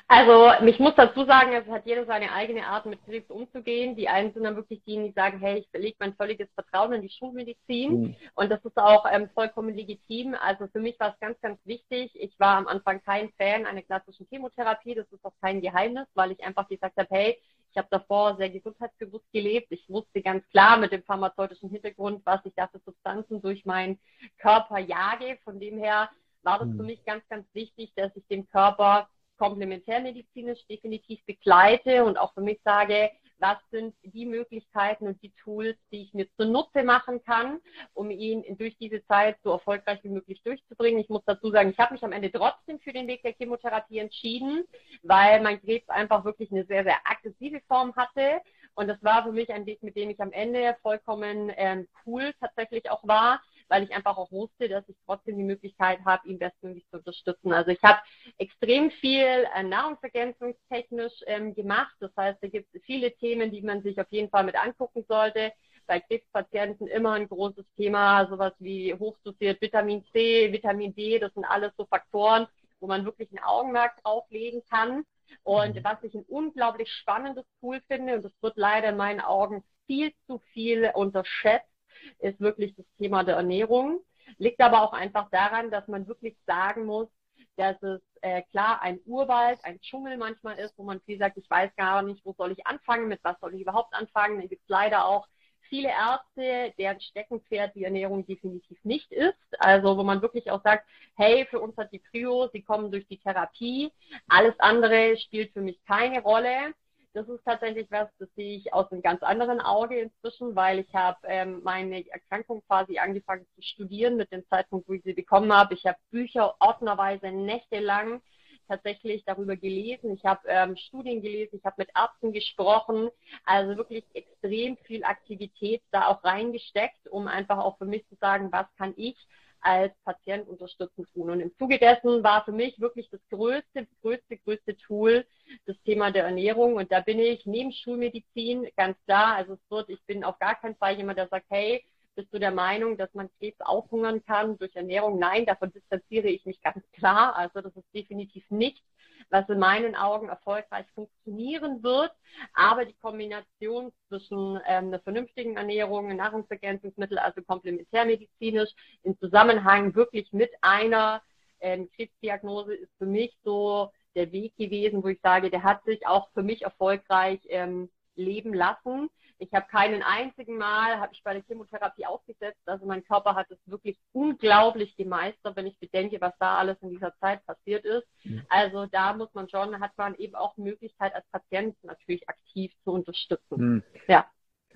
Also 0.09 0.51
ich 0.65 0.79
muss 0.79 0.95
dazu 0.95 1.23
sagen, 1.23 1.53
es 1.53 1.65
hat 1.67 1.85
jeder 1.85 2.05
seine 2.05 2.33
eigene 2.33 2.67
Art, 2.67 2.85
mit 2.85 3.05
Krebs 3.05 3.29
umzugehen. 3.29 3.95
Die 3.95 4.09
einen 4.09 4.33
sind 4.33 4.43
dann 4.43 4.57
wirklich 4.57 4.81
die, 4.85 4.97
die 4.97 5.13
sagen, 5.15 5.39
hey, 5.39 5.59
ich 5.59 5.69
verlege 5.69 5.95
mein 5.97 6.13
völliges 6.13 6.49
Vertrauen 6.55 6.91
in 6.91 7.01
die 7.01 7.09
Schulmedizin. 7.09 8.01
Mhm. 8.01 8.15
Und 8.35 8.49
das 8.49 8.63
ist 8.65 8.77
auch 8.77 9.05
ähm, 9.09 9.29
vollkommen 9.33 9.73
legitim. 9.73 10.35
Also 10.41 10.67
für 10.67 10.81
mich 10.81 10.99
war 10.99 11.13
es 11.13 11.19
ganz, 11.21 11.39
ganz 11.39 11.57
wichtig. 11.63 12.11
Ich 12.15 12.37
war 12.37 12.57
am 12.57 12.67
Anfang 12.67 13.01
kein 13.01 13.31
Fan 13.37 13.65
einer 13.65 13.81
klassischen 13.81 14.27
Chemotherapie. 14.29 14.95
Das 14.95 15.09
ist 15.09 15.23
auch 15.23 15.35
kein 15.41 15.61
Geheimnis, 15.61 16.07
weil 16.15 16.33
ich 16.33 16.43
einfach 16.43 16.67
gesagt 16.67 16.97
habe, 16.97 17.07
hey, 17.09 17.37
ich 17.73 17.77
habe 17.77 17.87
davor 17.89 18.37
sehr 18.37 18.51
gesundheitsbewusst 18.51 19.25
gelebt. 19.33 19.71
Ich 19.71 19.89
wusste 19.89 20.21
ganz 20.21 20.47
klar 20.49 20.77
mit 20.77 20.91
dem 20.91 21.01
pharmazeutischen 21.01 21.71
Hintergrund, 21.71 22.21
was 22.23 22.39
ich 22.45 22.53
da 22.55 22.67
für 22.67 22.79
Substanzen 22.85 23.41
durch 23.41 23.65
meinen 23.65 23.97
Körper 24.37 24.77
jage. 24.77 25.39
Von 25.43 25.59
dem 25.59 25.79
her 25.79 26.11
war 26.43 26.59
das 26.59 26.69
für 26.69 26.83
mich 26.83 27.03
ganz, 27.03 27.27
ganz 27.29 27.47
wichtig, 27.53 27.91
dass 27.95 28.15
ich 28.15 28.27
dem 28.27 28.47
Körper 28.47 29.09
komplementärmedizinisch 29.39 30.63
definitiv 30.67 31.25
begleite 31.25 32.03
und 32.03 32.17
auch 32.17 32.35
für 32.35 32.41
mich 32.41 32.59
sage, 32.63 33.09
was 33.43 33.57
sind 33.71 33.93
die 34.03 34.25
Möglichkeiten 34.25 35.05
und 35.05 35.21
die 35.21 35.33
Tools, 35.43 35.75
die 35.91 36.03
ich 36.03 36.13
mir 36.13 36.27
zunutze 36.37 36.81
machen 36.81 37.21
kann, 37.25 37.59
um 37.93 38.09
ihn 38.09 38.45
durch 38.57 38.77
diese 38.77 39.05
Zeit 39.05 39.37
so 39.43 39.51
erfolgreich 39.51 40.01
wie 40.03 40.09
möglich 40.09 40.41
durchzubringen. 40.43 41.01
Ich 41.01 41.09
muss 41.09 41.25
dazu 41.25 41.51
sagen, 41.51 41.69
ich 41.69 41.77
habe 41.77 41.93
mich 41.93 42.03
am 42.05 42.13
Ende 42.13 42.31
trotzdem 42.31 42.79
für 42.79 42.93
den 42.93 43.05
Weg 43.05 43.21
der 43.21 43.33
Chemotherapie 43.33 43.99
entschieden, 43.99 44.63
weil 45.01 45.41
mein 45.41 45.59
Krebs 45.59 45.89
einfach 45.89 46.23
wirklich 46.23 46.53
eine 46.53 46.63
sehr, 46.65 46.85
sehr 46.85 46.97
aggressive 47.03 47.59
Form 47.67 47.93
hatte. 47.97 48.39
Und 48.75 48.87
das 48.87 49.03
war 49.03 49.23
für 49.23 49.33
mich 49.33 49.51
ein 49.51 49.65
Weg, 49.65 49.83
mit 49.83 49.97
dem 49.97 50.09
ich 50.09 50.21
am 50.21 50.31
Ende 50.31 50.77
vollkommen 50.81 51.51
ähm, 51.57 51.89
cool 52.05 52.33
tatsächlich 52.39 52.89
auch 52.89 53.05
war, 53.05 53.41
weil 53.73 53.83
ich 53.85 53.91
einfach 53.91 54.17
auch 54.17 54.31
wusste, 54.31 54.69
dass 54.69 54.87
ich 54.87 54.95
trotzdem 55.03 55.35
die 55.35 55.43
Möglichkeit 55.43 56.05
habe, 56.05 56.27
ihn 56.27 56.37
bestmöglich 56.37 56.85
zu 56.91 56.97
unterstützen. 56.97 57.51
Also 57.51 57.71
ich 57.71 57.81
habe 57.81 57.99
extrem 58.37 58.91
viel 58.91 59.47
äh, 59.55 59.63
nahrungsergänzungstechnisch 59.63 61.13
ähm, 61.25 61.55
gemacht. 61.55 61.95
Das 61.99 62.11
heißt, 62.15 62.37
da 62.43 62.49
gibt 62.49 62.67
es 62.75 62.83
viele 62.83 63.11
Themen, 63.15 63.49
die 63.49 63.63
man 63.63 63.81
sich 63.81 63.99
auf 63.99 64.05
jeden 64.11 64.29
Fall 64.29 64.43
mit 64.43 64.55
angucken 64.55 65.03
sollte. 65.07 65.51
Bei 65.87 65.99
Krebspatienten 65.99 66.85
immer 66.85 67.13
ein 67.13 67.27
großes 67.27 67.65
Thema, 67.75 68.27
sowas 68.27 68.53
wie 68.59 68.93
hochdosiert 68.93 69.59
Vitamin 69.59 70.05
C, 70.13 70.51
Vitamin 70.51 70.93
D, 70.93 71.17
das 71.17 71.33
sind 71.33 71.43
alles 71.43 71.71
so 71.75 71.87
Faktoren, 71.87 72.45
wo 72.79 72.85
man 72.85 73.05
wirklich 73.05 73.31
ein 73.31 73.43
Augenmerk 73.43 73.99
drauflegen 74.03 74.61
kann. 74.69 75.03
Und 75.41 75.77
mhm. 75.77 75.83
was 75.83 75.97
ich 76.03 76.13
ein 76.13 76.25
unglaublich 76.27 76.91
spannendes 76.91 77.45
Tool 77.59 77.81
finde, 77.87 78.17
und 78.17 78.23
das 78.23 78.33
wird 78.41 78.55
leider 78.55 78.89
in 78.89 78.97
meinen 78.97 79.19
Augen 79.19 79.63
viel 79.87 80.13
zu 80.27 80.37
viel 80.53 80.91
unterschätzt, 80.93 81.72
ist 82.19 82.39
wirklich 82.39 82.75
das 82.75 82.85
Thema 82.97 83.23
der 83.23 83.35
Ernährung. 83.35 83.99
Liegt 84.37 84.61
aber 84.61 84.81
auch 84.81 84.93
einfach 84.93 85.29
daran, 85.29 85.71
dass 85.71 85.87
man 85.87 86.07
wirklich 86.07 86.35
sagen 86.45 86.85
muss, 86.85 87.07
dass 87.55 87.81
es 87.83 88.01
äh, 88.21 88.41
klar 88.51 88.81
ein 88.81 88.99
Urwald, 89.05 89.59
ein 89.63 89.79
Dschungel 89.81 90.17
manchmal 90.17 90.57
ist, 90.57 90.77
wo 90.77 90.83
man 90.83 91.01
viel 91.01 91.19
sagt, 91.19 91.37
ich 91.37 91.49
weiß 91.49 91.75
gar 91.75 92.01
nicht, 92.01 92.25
wo 92.25 92.33
soll 92.33 92.51
ich 92.51 92.65
anfangen, 92.65 93.07
mit 93.07 93.19
was 93.23 93.39
soll 93.39 93.53
ich 93.53 93.61
überhaupt 93.61 93.93
anfangen. 93.93 94.39
Dann 94.39 94.49
gibt 94.49 94.63
es 94.63 94.69
leider 94.69 95.05
auch 95.05 95.27
viele 95.69 95.89
Ärzte, 95.89 96.73
deren 96.77 96.99
Steckenpferd 96.99 97.75
die 97.75 97.83
Ernährung 97.83 98.25
definitiv 98.25 98.77
nicht 98.83 99.11
ist. 99.11 99.37
Also 99.59 99.97
wo 99.97 100.03
man 100.03 100.21
wirklich 100.21 100.49
auch 100.51 100.63
sagt, 100.63 100.87
hey, 101.15 101.45
für 101.49 101.59
uns 101.59 101.75
hat 101.77 101.91
die 101.91 101.99
Prio, 101.99 102.49
sie 102.53 102.61
kommen 102.61 102.91
durch 102.91 103.07
die 103.07 103.17
Therapie, 103.19 103.91
alles 104.27 104.55
andere 104.59 105.17
spielt 105.17 105.53
für 105.53 105.61
mich 105.61 105.83
keine 105.85 106.21
Rolle 106.21 106.73
das 107.13 107.27
ist 107.29 107.43
tatsächlich 107.45 107.89
was, 107.91 108.09
das 108.19 108.29
sehe 108.35 108.57
ich 108.57 108.73
aus 108.73 108.91
einem 108.91 109.01
ganz 109.01 109.21
anderen 109.21 109.61
Auge 109.61 109.99
inzwischen, 109.99 110.55
weil 110.55 110.79
ich 110.79 110.93
habe 110.93 111.17
ähm, 111.25 111.61
meine 111.63 112.07
Erkrankung 112.09 112.63
quasi 112.67 112.97
angefangen 112.97 113.45
zu 113.55 113.61
studieren 113.61 114.17
mit 114.17 114.31
dem 114.31 114.45
Zeitpunkt, 114.49 114.87
wo 114.89 114.93
ich 114.93 115.03
sie 115.03 115.13
bekommen 115.13 115.53
habe. 115.53 115.75
Ich 115.75 115.85
habe 115.85 115.97
Bücher 116.09 116.55
ordnerweise 116.59 117.31
nächtelang 117.31 118.21
tatsächlich 118.67 119.23
darüber 119.25 119.55
gelesen. 119.55 120.13
Ich 120.13 120.25
habe 120.25 120.41
ähm, 120.47 120.75
Studien 120.75 121.21
gelesen, 121.21 121.57
ich 121.57 121.65
habe 121.65 121.75
mit 121.77 121.89
Ärzten 121.95 122.33
gesprochen, 122.33 123.09
also 123.45 123.77
wirklich 123.77 124.05
extrem 124.13 124.77
viel 124.77 125.03
Aktivität 125.03 125.83
da 125.91 126.07
auch 126.07 126.23
reingesteckt, 126.23 127.07
um 127.09 127.27
einfach 127.27 127.59
auch 127.59 127.77
für 127.77 127.85
mich 127.85 128.07
zu 128.07 128.15
sagen, 128.15 128.51
was 128.51 128.65
kann 128.77 128.93
ich 128.97 129.17
als 129.63 129.93
Patient 130.03 130.47
unterstützen 130.47 131.05
tun. 131.13 131.29
Und 131.29 131.39
im 131.39 131.55
Zuge 131.57 131.79
dessen 131.79 132.23
war 132.23 132.43
für 132.45 132.51
mich 132.51 132.79
wirklich 132.79 133.09
das 133.09 133.21
größte, 133.29 133.87
größte, 134.01 134.37
größte 134.37 134.77
Tool 134.77 135.25
das 135.65 135.75
Thema 135.83 136.11
der 136.11 136.25
Ernährung. 136.25 136.75
Und 136.75 136.91
da 136.91 137.01
bin 137.01 137.19
ich 137.19 137.45
neben 137.45 137.71
Schulmedizin 137.71 138.67
ganz 138.75 138.97
klar. 139.05 139.35
Also 139.35 139.53
es 139.53 139.59
wird, 139.69 139.89
ich 139.89 140.03
bin 140.05 140.23
auf 140.23 140.37
gar 140.39 140.55
keinen 140.55 140.75
Fall 140.75 140.97
jemand, 140.97 141.17
der 141.17 141.27
sagt, 141.27 141.45
hey, 141.49 141.83
bist 142.15 142.33
du 142.33 142.39
der 142.39 142.51
Meinung, 142.51 142.97
dass 142.97 143.13
man 143.13 143.29
Krebs 143.39 143.59
aufhungern 143.61 144.23
kann 144.25 144.57
durch 144.57 144.75
Ernährung? 144.75 145.19
Nein, 145.19 145.45
davon 145.45 145.71
distanziere 145.71 146.27
ich 146.27 146.45
mich 146.45 146.61
ganz 146.61 146.83
klar. 146.91 147.35
Also 147.35 147.61
das 147.61 147.75
ist 147.75 147.93
definitiv 147.93 148.49
nicht 148.49 148.83
was 149.29 149.47
in 149.49 149.59
meinen 149.59 149.95
Augen 149.95 150.29
erfolgreich 150.29 150.85
funktionieren 150.93 151.83
wird. 151.83 152.11
Aber 152.53 152.85
die 152.85 152.95
Kombination 152.95 153.91
zwischen 154.07 154.59
ähm, 154.67 154.87
einer 154.87 154.99
vernünftigen 154.99 155.57
Ernährung, 155.57 156.15
Nahrungsergänzungsmittel, 156.15 157.17
also 157.17 157.41
komplementärmedizinisch, 157.41 158.69
im 159.03 159.17
Zusammenhang 159.19 159.95
wirklich 159.95 160.31
mit 160.31 160.51
einer 160.61 161.21
ähm, 161.59 161.89
Krebsdiagnose 161.95 162.75
ist 162.75 162.91
für 162.97 163.05
mich 163.05 163.35
so 163.43 163.91
der 164.15 164.31
Weg 164.31 164.55
gewesen, 164.57 165.03
wo 165.03 165.07
ich 165.07 165.19
sage, 165.21 165.49
der 165.49 165.63
hat 165.63 165.83
sich 165.85 166.05
auch 166.05 166.29
für 166.33 166.43
mich 166.43 166.63
erfolgreich 166.63 167.39
ähm, 167.49 167.89
leben 168.15 168.53
lassen. 168.53 169.09
Ich 169.43 169.53
habe 169.53 169.67
keinen 169.69 170.01
einzigen 170.03 170.57
Mal, 170.57 170.99
habe 170.99 171.13
ich 171.13 171.21
bei 171.21 171.33
der 171.33 171.43
Chemotherapie 171.43 172.05
aufgesetzt. 172.05 172.61
Also 172.65 172.85
mein 172.85 173.03
Körper 173.03 173.35
hat 173.35 173.51
es 173.51 173.57
wirklich 173.65 173.99
unglaublich 174.13 174.95
gemeistert, 174.95 175.57
wenn 175.57 175.67
ich 175.67 175.77
bedenke, 175.79 176.21
was 176.21 176.33
da 176.39 176.57
alles 176.57 176.77
in 176.81 176.91
dieser 176.91 177.13
Zeit 177.19 177.45
passiert 177.45 177.83
ist. 177.83 178.07
Mhm. 178.23 178.43
Also 178.47 178.85
da 178.85 179.13
muss 179.13 179.33
man 179.33 179.49
schon, 179.49 179.79
hat 179.81 179.91
man 179.97 180.15
eben 180.15 180.35
auch 180.35 180.55
Möglichkeit 180.55 181.13
als 181.13 181.25
Patient 181.29 181.75
natürlich 181.83 182.27
aktiv 182.29 182.71
zu 182.85 182.91
unterstützen. 182.91 183.55
Mhm. 183.55 183.83
Ja. 184.07 184.25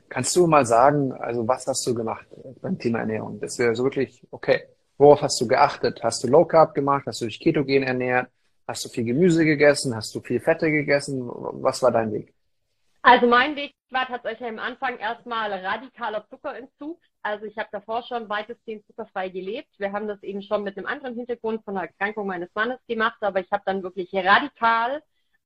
Kannst 0.10 0.36
du 0.36 0.48
mal 0.48 0.66
sagen, 0.66 1.14
also 1.14 1.48
was 1.48 1.66
hast 1.66 1.88
du 1.88 1.96
gemacht 1.96 2.28
beim 2.62 2.78
Thema 2.78 3.00
Ernährung? 3.00 3.40
Das 3.40 3.58
wäre 3.60 3.74
so 3.74 3.84
wirklich, 3.86 4.26
okay, 4.32 4.64
worauf 4.98 5.22
hast 5.22 5.40
du 5.40 5.48
geachtet? 5.48 6.04
Hast 6.04 6.24
du 6.24 6.28
Low 6.28 6.44
Carb 6.44 6.74
gemacht? 6.74 7.06
Hast 7.08 7.22
du 7.22 7.26
dich 7.26 7.40
ketogen 7.40 7.84
ernährt? 7.84 8.30
Hast 8.68 8.84
du 8.84 8.90
viel 8.90 9.06
Gemüse 9.06 9.46
gegessen? 9.46 9.96
Hast 9.96 10.14
du 10.14 10.20
viel 10.20 10.42
Fette 10.42 10.70
gegessen? 10.72 11.26
Was 11.26 11.82
war 11.82 11.92
dein 11.92 12.12
Weg? 12.12 12.34
Also 13.08 13.26
mein 13.26 13.56
Weg 13.56 13.74
war 13.90 14.06
tatsächlich 14.06 14.50
am 14.50 14.60
Anfang 14.60 14.98
erstmal 14.98 15.54
radikaler 15.54 16.28
Zuckerentzug. 16.28 17.00
Also 17.22 17.46
ich 17.46 17.58
habe 17.58 17.70
davor 17.72 18.04
schon 18.04 18.28
weitestgehend 18.28 18.86
zuckerfrei 18.86 19.30
gelebt. 19.30 19.70
Wir 19.78 19.94
haben 19.94 20.10
das 20.10 20.22
eben 20.24 20.42
schon 20.42 20.64
mit 20.64 20.78
einem 20.78 20.88
anderen 20.88 21.16
Hintergrund 21.16 21.64
von 21.64 21.76
der 21.76 21.84
Erkrankung 21.84 22.28
meines 22.28 22.54
Mannes 22.54 22.80
gemacht, 22.86 23.16
aber 23.22 23.40
ich 23.40 23.50
habe 23.50 23.64
dann 23.66 23.82
wirklich 23.82 24.14
radikal 24.14 25.02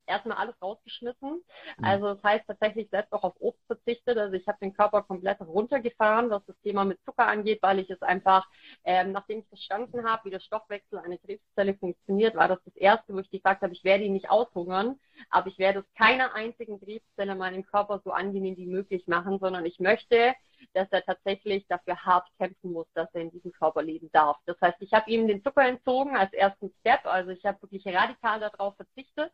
erstmal 0.08 0.38
alles 0.38 0.56
rausgeschmissen. 0.60 1.30
Mhm. 1.78 1.84
Also 1.84 2.15
das 2.15 2.24
heißt 2.24 2.47
tatsächlich 2.47 2.89
selbst 2.89 3.13
auch 3.13 3.24
auf 3.24 3.36
Obst 3.39 3.62
verzichtet. 3.67 4.17
Also 4.17 4.34
ich 4.36 4.47
habe 4.47 4.58
den 4.60 4.74
Körper 4.74 5.04
komplett 5.04 5.39
runtergefahren, 5.41 6.32
was 6.32 6.43
das 6.47 6.60
Thema 6.63 6.84
mit 6.84 7.00
Zucker 7.06 7.28
angeht, 7.28 7.60
weil 7.62 7.78
ich 7.78 7.91
es 7.91 8.02
einfach, 8.02 8.47
ähm, 8.84 9.12
nachdem 9.12 9.39
ich 9.39 9.47
verstanden 9.47 10.04
habe, 10.04 10.26
wie 10.26 10.32
der 10.32 10.39
Stoffwechsel 10.39 10.97
einer 10.97 11.19
Krebszelle 11.19 11.76
funktioniert, 11.76 12.36
war 12.36 12.47
das 12.47 12.60
das 12.65 12.76
Erste, 12.76 13.13
wo 13.13 13.19
ich 13.19 13.30
gesagt 13.30 13.62
habe, 13.62 13.74
ich 13.74 13.84
werde 13.84 14.04
ihn 14.04 14.13
nicht 14.13 14.30
aushungern, 14.32 15.00
aber 15.32 15.48
ich 15.48 15.58
werde 15.58 15.80
es 15.80 15.94
keiner 15.98 16.36
einzigen 16.36 16.80
Krebszelle 16.80 17.32
in 17.32 17.38
meinem 17.38 17.65
Körper 17.65 18.02
so 18.04 18.12
angenehm 18.12 18.58
wie 18.58 18.67
möglich 18.67 19.08
machen, 19.08 19.39
sondern 19.39 19.65
ich 19.65 19.80
möchte, 19.80 20.34
dass 20.74 20.88
er 20.91 21.04
tatsächlich 21.04 21.65
dafür 21.67 21.96
hart 22.06 22.28
kämpfen 22.38 22.74
muss, 22.74 22.88
dass 22.94 23.10
er 23.13 23.22
in 23.22 23.32
diesem 23.32 23.52
Körper 23.52 23.82
leben 23.82 24.10
darf. 24.12 24.38
Das 24.46 24.60
heißt, 24.62 24.78
ich 24.82 24.94
habe 24.94 25.10
ihm 25.10 25.28
den 25.28 25.44
Zucker 25.44 25.65
entzogen 25.65 26.15
als 26.15 26.32
ersten 26.34 26.72
Step, 26.82 27.06
also 27.06 27.32
ich 27.32 27.46
habe 27.46 27.62
wirklich 27.62 27.86
radikal 27.88 28.39
darauf 28.39 28.76
verzichtet 28.76 29.32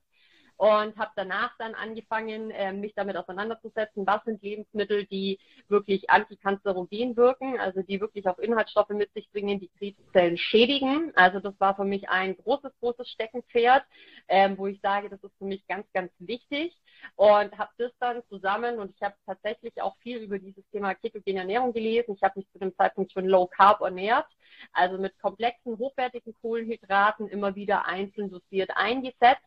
und 0.58 0.98
habe 0.98 1.12
danach 1.16 1.56
dann 1.60 1.76
angefangen, 1.76 2.50
äh, 2.52 2.74
mich 2.74 2.94
damit 2.96 3.16
auseinanderzusetzen, 3.16 4.06
was 4.08 4.24
sind 4.26 4.42
Lebensmittel, 4.42 5.06
die 5.06 5.40
wirklich 5.68 6.10
antikanzerogen 6.10 7.16
wirken, 7.16 7.60
also 7.60 7.84
die 7.84 8.02
wirklich 8.02 8.28
auch 8.28 8.40
Inhaltsstoffe 8.40 8.90
mit 8.90 9.14
sich 9.14 9.30
bringen, 9.32 9.60
die 9.60 9.70
Krebszellen 9.78 10.38
schädigen. 10.38 11.12
Also 11.16 11.40
das 11.40 11.54
war 11.60 11.76
für 11.76 11.86
mich 11.86 12.10
ein 12.10 12.36
großes, 12.38 12.72
großes 12.80 13.08
Steckenpferd, 13.10 13.84
ähm, 14.28 14.58
wo 14.58 14.68
ich 14.68 14.82
sage, 14.82 15.10
das 15.10 15.24
ist 15.24 15.38
für 15.38 15.46
mich 15.46 15.66
ganz, 15.68 15.86
ganz 15.94 16.12
wichtig 16.18 16.76
und 17.16 17.56
habe 17.58 17.72
das 17.78 17.92
dann 18.00 18.24
zusammen 18.28 18.80
und 18.80 18.92
ich 18.96 19.02
habe 19.02 19.16
tatsächlich 19.28 19.80
auch 19.82 19.96
viel 19.98 20.18
über 20.18 20.40
dieses 20.40 20.68
Thema 20.72 20.96
ketogene 20.96 21.42
Ernährung 21.42 21.72
gelesen. 21.72 22.16
Ich 22.16 22.24
habe 22.24 22.40
mich 22.40 22.50
zu 22.52 22.58
dem 22.58 22.76
Zeitpunkt 22.76 23.12
schon 23.12 23.28
low 23.28 23.46
carb 23.46 23.82
ernährt, 23.82 24.28
also 24.74 24.98
mit 24.98 25.18
komplexen, 25.20 25.78
hochwertigen 25.78 26.34
Kohlenhydraten 26.42 27.28
immer 27.28 27.56
wieder 27.56 27.86
einzeln 27.86 28.32
dosiert 28.32 28.72
eingesetzt 28.76 29.47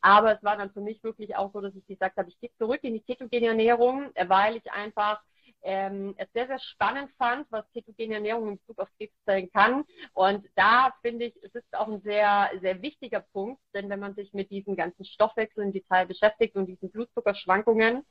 aber 0.00 0.36
es 0.36 0.42
war 0.42 0.56
dann 0.56 0.72
für 0.72 0.80
mich 0.80 1.02
wirklich 1.02 1.36
auch 1.36 1.52
so, 1.52 1.60
dass 1.60 1.74
ich 1.74 1.86
gesagt 1.86 2.16
habe, 2.16 2.28
ich 2.28 2.38
gehe 2.40 2.50
zurück 2.58 2.80
in 2.82 2.94
die 2.94 3.00
ketogene 3.00 3.48
Ernährung, 3.48 4.10
weil 4.26 4.56
ich 4.56 4.70
einfach 4.72 5.20
ähm, 5.62 6.14
es 6.16 6.28
sehr, 6.32 6.46
sehr 6.46 6.58
spannend 6.58 7.10
fand, 7.18 7.46
was 7.50 7.70
ketogene 7.72 8.14
Ernährung 8.14 8.48
in 8.48 8.58
Bezug 8.58 8.78
auf 8.78 8.88
Krebs 8.96 9.14
sein 9.26 9.50
kann. 9.52 9.84
Und 10.14 10.46
da 10.54 10.94
finde 11.02 11.26
ich, 11.26 11.36
es 11.42 11.54
ist 11.54 11.74
auch 11.74 11.88
ein 11.88 12.00
sehr, 12.02 12.50
sehr 12.60 12.80
wichtiger 12.82 13.20
Punkt, 13.20 13.60
denn 13.74 13.88
wenn 13.90 14.00
man 14.00 14.14
sich 14.14 14.32
mit 14.32 14.50
diesen 14.50 14.76
ganzen 14.76 15.04
Stoffwechseln 15.04 15.68
im 15.68 15.72
Detail 15.72 16.06
beschäftigt 16.06 16.56
und 16.56 16.66
diesen 16.66 16.90
Blutzuckerschwankungen, 16.90 18.04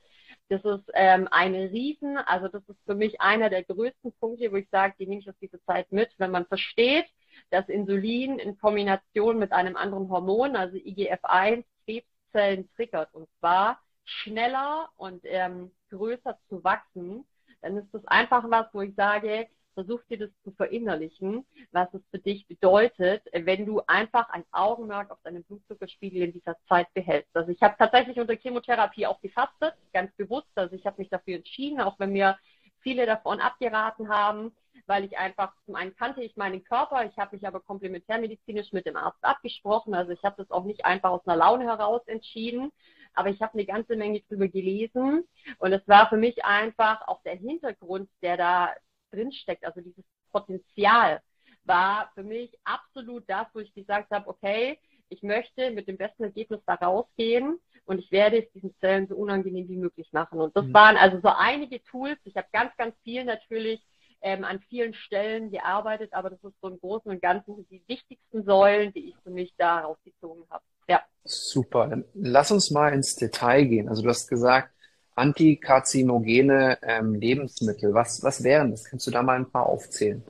das 0.50 0.64
ist 0.64 0.92
ähm, 0.94 1.28
eine 1.32 1.72
Riesen, 1.72 2.18
also 2.18 2.48
das 2.48 2.68
ist 2.68 2.80
für 2.86 2.96
mich 2.96 3.20
einer 3.20 3.50
der 3.50 3.64
größten 3.64 4.14
Punkte, 4.20 4.52
wo 4.52 4.58
ich 4.58 4.70
sage, 4.70 4.96
die 5.00 5.08
nehme 5.08 5.22
ich 5.22 5.30
aus 5.30 5.38
dieser 5.42 5.62
Zeit 5.64 5.92
mit, 5.92 6.12
wenn 6.18 6.32
man 6.32 6.46
versteht, 6.46 7.06
dass 7.50 7.68
Insulin 7.70 8.40
in 8.40 8.58
Kombination 8.58 9.40
mit 9.40 9.52
einem 9.52 9.76
anderen 9.76 10.10
Hormon, 10.10 10.56
also 10.56 10.78
IGF-1, 10.78 11.64
Krebszellen 11.86 12.70
triggert 12.76 13.14
und 13.14 13.28
zwar 13.40 13.80
schneller 14.06 14.90
und 14.98 15.22
ähm, 15.26 15.72
größer 15.90 16.38
zu 16.50 16.64
wachsen, 16.64 17.26
dann 17.62 17.78
ist 17.78 17.94
das 17.94 18.06
einfach 18.06 18.44
was, 18.50 18.68
wo 18.74 18.82
ich 18.82 18.96
sage, 18.96 19.48
versuch 19.74 20.04
dir 20.10 20.20
das 20.20 20.30
zu 20.44 20.52
verinnerlichen, 20.52 21.46
was 21.72 21.94
es 21.94 22.02
für 22.12 22.20
dich 22.20 22.46
bedeutet, 22.48 23.24
wenn 23.32 23.66
du 23.66 23.82
einfach 23.88 24.30
ein 24.30 24.44
Augenmerk 24.52 25.10
auf 25.12 25.22
deinen 25.24 25.44
Blutzuckerspiegel 25.44 26.24
in 26.24 26.34
dieser 26.34 26.58
Zeit 26.68 26.94
behältst. 26.94 27.36
Also 27.36 27.52
ich 27.52 27.62
habe 27.62 27.76
tatsächlich 27.78 28.20
unter 28.20 28.36
Chemotherapie 28.36 29.08
auch 29.08 29.22
gefastet, 29.22 29.74
ganz 29.94 30.12
bewusst. 30.16 30.50
Also 30.56 30.76
ich 30.76 30.86
habe 30.86 31.02
mich 31.02 31.10
dafür 31.10 31.38
entschieden, 31.38 31.80
auch 31.80 31.98
wenn 32.00 32.12
mir 32.12 32.38
viele 32.82 33.06
davon 33.06 33.40
abgeraten 33.40 34.10
haben, 34.10 34.52
weil 34.90 35.06
ich 35.06 35.18
einfach, 35.20 35.54
zum 35.66 35.76
einen 35.76 35.96
kannte 35.96 36.24
ich 36.24 36.36
meinen 36.36 36.64
Körper, 36.64 37.06
ich 37.06 37.16
habe 37.18 37.36
mich 37.36 37.48
aber 37.48 37.60
komplementärmedizinisch 37.60 38.74
mit 38.74 38.88
dem 38.88 38.98
Arzt 38.98 39.24
abgesprochen, 39.24 39.94
also 39.94 40.12
ich 40.12 40.24
habe 40.24 40.36
das 40.38 40.50
auch 40.50 40.66
nicht 40.66 40.84
einfach 40.84 41.12
aus 41.12 41.26
einer 41.28 41.38
Laune 41.38 41.66
heraus 41.66 42.02
entschieden, 42.08 42.72
aber 43.14 43.30
ich 43.30 43.40
habe 43.40 43.54
eine 43.54 43.66
ganze 43.66 43.96
Menge 43.96 44.22
drüber 44.22 44.48
gelesen 44.48 45.28
und 45.60 45.74
es 45.74 45.88
war 45.88 46.10
für 46.10 46.18
mich 46.18 46.44
einfach 46.44 47.08
auch 47.08 47.22
der 47.22 47.36
Hintergrund, 47.36 48.10
der 48.24 48.36
da 48.36 48.74
drin 49.12 49.32
steckt, 49.32 49.64
also 49.64 49.80
dieses 49.80 50.04
Potenzial 50.32 51.22
war 51.66 52.12
für 52.16 52.24
mich 52.24 52.52
absolut 52.64 53.24
das, 53.28 53.46
wo 53.54 53.60
ich 53.60 53.74
gesagt 53.76 54.10
habe, 54.10 54.28
okay, 54.28 54.80
ich 55.10 55.22
möchte 55.22 55.70
mit 55.70 55.88
dem 55.88 55.98
besten 55.98 56.24
Ergebnis 56.24 56.62
da 56.66 56.74
rausgehen 56.76 57.60
und 57.86 58.00
ich 58.00 58.12
werde 58.12 58.40
es 58.40 58.52
diesen 58.54 58.76
Zellen 58.80 59.08
so 59.08 59.16
unangenehm 59.16 59.68
wie 59.68 59.78
möglich 59.78 60.12
machen. 60.14 60.40
Und 60.40 60.56
das 60.56 60.66
mhm. 60.66 60.74
waren 60.74 60.98
also 60.98 61.20
so 61.22 61.30
einige 61.30 61.84
Tools. 61.84 62.18
Ich 62.24 62.36
habe 62.36 62.48
ganz, 62.52 62.76
ganz 62.78 62.96
viel 63.04 63.24
natürlich 63.24 63.82
ähm, 64.22 64.44
an 64.44 64.60
vielen 64.60 64.94
Stellen 64.94 65.52
gearbeitet, 65.52 66.14
aber 66.14 66.30
das 66.30 66.44
ist 66.44 66.60
so 66.62 66.68
im 66.68 66.80
Großen 66.80 67.10
und 67.10 67.22
Ganzen 67.22 67.66
die 67.70 67.84
wichtigsten 67.88 68.44
Säulen, 68.44 68.92
die 68.94 69.10
ich 69.10 69.16
für 69.24 69.32
mich 69.32 69.54
da 69.58 69.80
rausgezogen 69.80 70.44
habe. 70.50 70.64
Ja. 70.88 71.02
Super. 71.24 72.04
Lass 72.14 72.52
uns 72.52 72.72
mal 72.72 72.94
ins 72.94 73.16
Detail 73.16 73.66
gehen. 73.66 73.90
Also 73.90 74.02
du 74.02 74.10
hast 74.10 74.28
gesagt, 74.28 74.72
antikarzinogene 75.16 76.80
ähm, 76.82 77.14
Lebensmittel. 77.14 77.94
Was, 77.94 78.24
was 78.24 78.44
wären 78.44 78.72
das? 78.72 78.86
Kannst 78.86 79.06
du 79.08 79.12
da 79.12 79.22
mal 79.22 79.36
ein 79.38 79.50
paar 79.50 79.68
aufzählen? 79.68 80.24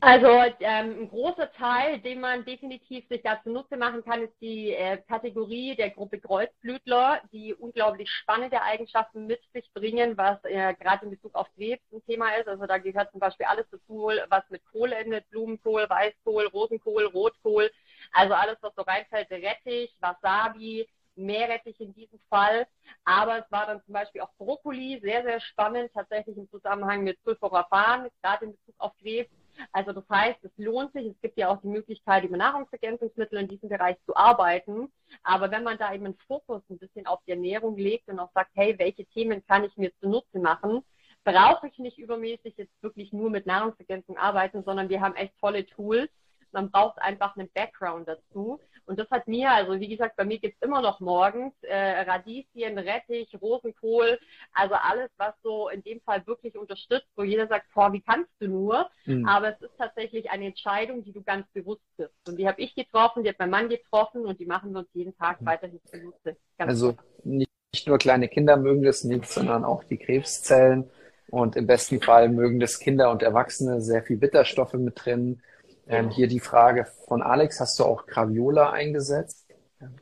Also 0.00 0.28
ähm, 0.60 1.00
ein 1.00 1.08
großer 1.08 1.50
Teil, 1.52 1.98
den 2.00 2.20
man 2.20 2.44
definitiv 2.44 3.08
sich 3.08 3.22
dazu 3.22 3.48
Nutze 3.48 3.78
machen 3.78 4.04
kann, 4.04 4.22
ist 4.22 4.34
die 4.42 4.72
äh, 4.72 4.98
Kategorie 4.98 5.74
der 5.74 5.90
Gruppe 5.90 6.20
Kreuzblütler, 6.20 7.22
die 7.32 7.54
unglaublich 7.54 8.10
spannende 8.10 8.60
Eigenschaften 8.60 9.26
mit 9.26 9.40
sich 9.54 9.72
bringen, 9.72 10.16
was 10.18 10.38
äh, 10.44 10.74
gerade 10.74 11.06
in 11.06 11.12
Bezug 11.12 11.34
auf 11.34 11.48
Krebs 11.54 11.82
ein 11.92 12.04
Thema 12.04 12.28
ist. 12.36 12.46
Also 12.46 12.66
da 12.66 12.76
gehört 12.76 13.10
zum 13.10 13.20
Beispiel 13.20 13.46
alles 13.46 13.66
dazu, 13.70 14.10
was 14.28 14.44
mit 14.50 14.62
Kohl 14.66 14.92
endet, 14.92 15.28
Blumenkohl, 15.30 15.88
Weißkohl, 15.88 16.46
Rosenkohl, 16.48 17.06
Rotkohl, 17.06 17.70
also 18.12 18.34
alles, 18.34 18.58
was 18.60 18.74
so 18.74 18.82
reinfällt, 18.82 19.30
Rettich, 19.30 19.96
Wasabi, 20.00 20.86
Meerrettich 21.14 21.80
in 21.80 21.94
diesem 21.94 22.20
Fall. 22.28 22.66
Aber 23.06 23.38
es 23.38 23.50
war 23.50 23.66
dann 23.66 23.82
zum 23.84 23.94
Beispiel 23.94 24.20
auch 24.20 24.34
Brokkoli, 24.36 25.00
sehr, 25.02 25.22
sehr 25.22 25.40
spannend, 25.40 25.90
tatsächlich 25.94 26.36
im 26.36 26.50
Zusammenhang 26.50 27.02
mit 27.02 27.18
Sulforaphan, 27.24 28.08
gerade 28.22 28.44
in 28.44 28.52
Bezug 28.52 28.74
auf 28.78 28.92
Krebs 29.00 29.30
also 29.72 29.92
das 29.92 30.04
heißt, 30.08 30.38
es 30.44 30.52
lohnt 30.56 30.92
sich. 30.92 31.06
Es 31.06 31.20
gibt 31.20 31.38
ja 31.38 31.48
auch 31.48 31.60
die 31.60 31.68
Möglichkeit, 31.68 32.24
über 32.24 32.36
Nahrungsergänzungsmittel 32.36 33.38
in 33.40 33.48
diesem 33.48 33.68
Bereich 33.68 33.96
zu 34.04 34.16
arbeiten. 34.16 34.92
Aber 35.22 35.50
wenn 35.50 35.64
man 35.64 35.78
da 35.78 35.92
eben 35.92 36.06
einen 36.06 36.18
Fokus 36.26 36.62
ein 36.70 36.78
bisschen 36.78 37.06
auf 37.06 37.20
die 37.26 37.32
Ernährung 37.32 37.76
legt 37.76 38.08
und 38.08 38.18
auch 38.18 38.30
sagt, 38.32 38.50
hey, 38.54 38.78
welche 38.78 39.06
Themen 39.06 39.44
kann 39.46 39.64
ich 39.64 39.76
mir 39.76 39.92
zunutze 40.00 40.38
machen, 40.38 40.82
brauche 41.24 41.68
ich 41.68 41.78
nicht 41.78 41.98
übermäßig 41.98 42.54
jetzt 42.56 42.82
wirklich 42.82 43.12
nur 43.12 43.30
mit 43.30 43.46
Nahrungsergänzung 43.46 44.16
arbeiten, 44.16 44.62
sondern 44.64 44.88
wir 44.88 45.00
haben 45.00 45.16
echt 45.16 45.36
tolle 45.40 45.66
Tools. 45.66 46.08
Man 46.52 46.70
braucht 46.70 47.00
einfach 47.02 47.36
einen 47.36 47.50
Background 47.52 48.08
dazu. 48.08 48.60
Und 48.86 48.98
das 48.98 49.10
hat 49.10 49.26
mir, 49.26 49.50
also 49.50 49.78
wie 49.80 49.88
gesagt, 49.88 50.16
bei 50.16 50.24
mir 50.24 50.38
gibt's 50.38 50.62
immer 50.62 50.80
noch 50.80 51.00
morgens 51.00 51.52
äh, 51.62 52.00
Radieschen, 52.02 52.78
Rettich, 52.78 53.36
Rosenkohl, 53.40 54.18
also 54.52 54.74
alles, 54.74 55.10
was 55.16 55.34
so 55.42 55.68
in 55.68 55.82
dem 55.82 56.00
Fall 56.00 56.26
wirklich 56.26 56.56
unterstützt, 56.56 57.08
wo 57.16 57.24
jeder 57.24 57.48
sagt, 57.48 57.66
boah, 57.74 57.92
wie 57.92 58.00
kannst 58.00 58.30
du 58.38 58.48
nur? 58.48 58.88
Mhm. 59.04 59.26
Aber 59.26 59.54
es 59.54 59.60
ist 59.60 59.76
tatsächlich 59.76 60.30
eine 60.30 60.46
Entscheidung, 60.46 61.02
die 61.04 61.12
du 61.12 61.22
ganz 61.22 61.46
bewusst 61.52 61.82
triffst. 61.96 62.28
Und 62.28 62.38
die 62.38 62.46
habe 62.46 62.60
ich 62.62 62.74
getroffen, 62.74 63.24
die 63.24 63.28
hat 63.28 63.38
mein 63.38 63.50
Mann 63.50 63.68
getroffen 63.68 64.24
und 64.24 64.38
die 64.38 64.46
machen 64.46 64.72
wir 64.72 64.80
uns 64.80 64.88
jeden 64.94 65.16
Tag 65.16 65.40
mhm. 65.40 65.46
weiterhin 65.46 65.80
zunutze. 65.84 66.36
Also 66.58 66.96
nicht, 67.24 67.50
nicht 67.72 67.88
nur 67.88 67.98
kleine 67.98 68.28
Kinder 68.28 68.56
mögen 68.56 68.82
das 68.82 69.04
nicht, 69.04 69.26
sondern 69.26 69.64
auch 69.64 69.84
die 69.84 69.98
Krebszellen. 69.98 70.88
Und 71.28 71.56
im 71.56 71.66
besten 71.66 72.00
Fall 72.00 72.28
mögen 72.28 72.60
das 72.60 72.78
Kinder 72.78 73.10
und 73.10 73.22
Erwachsene 73.22 73.80
sehr 73.80 74.02
viel 74.02 74.16
Bitterstoffe 74.16 74.74
mit 74.74 75.04
drin. 75.04 75.42
Ähm, 75.88 76.10
hier 76.10 76.26
die 76.26 76.40
Frage 76.40 76.86
von 77.06 77.22
Alex, 77.22 77.60
hast 77.60 77.78
du 77.78 77.84
auch 77.84 78.06
Graviola 78.06 78.70
eingesetzt? 78.70 79.46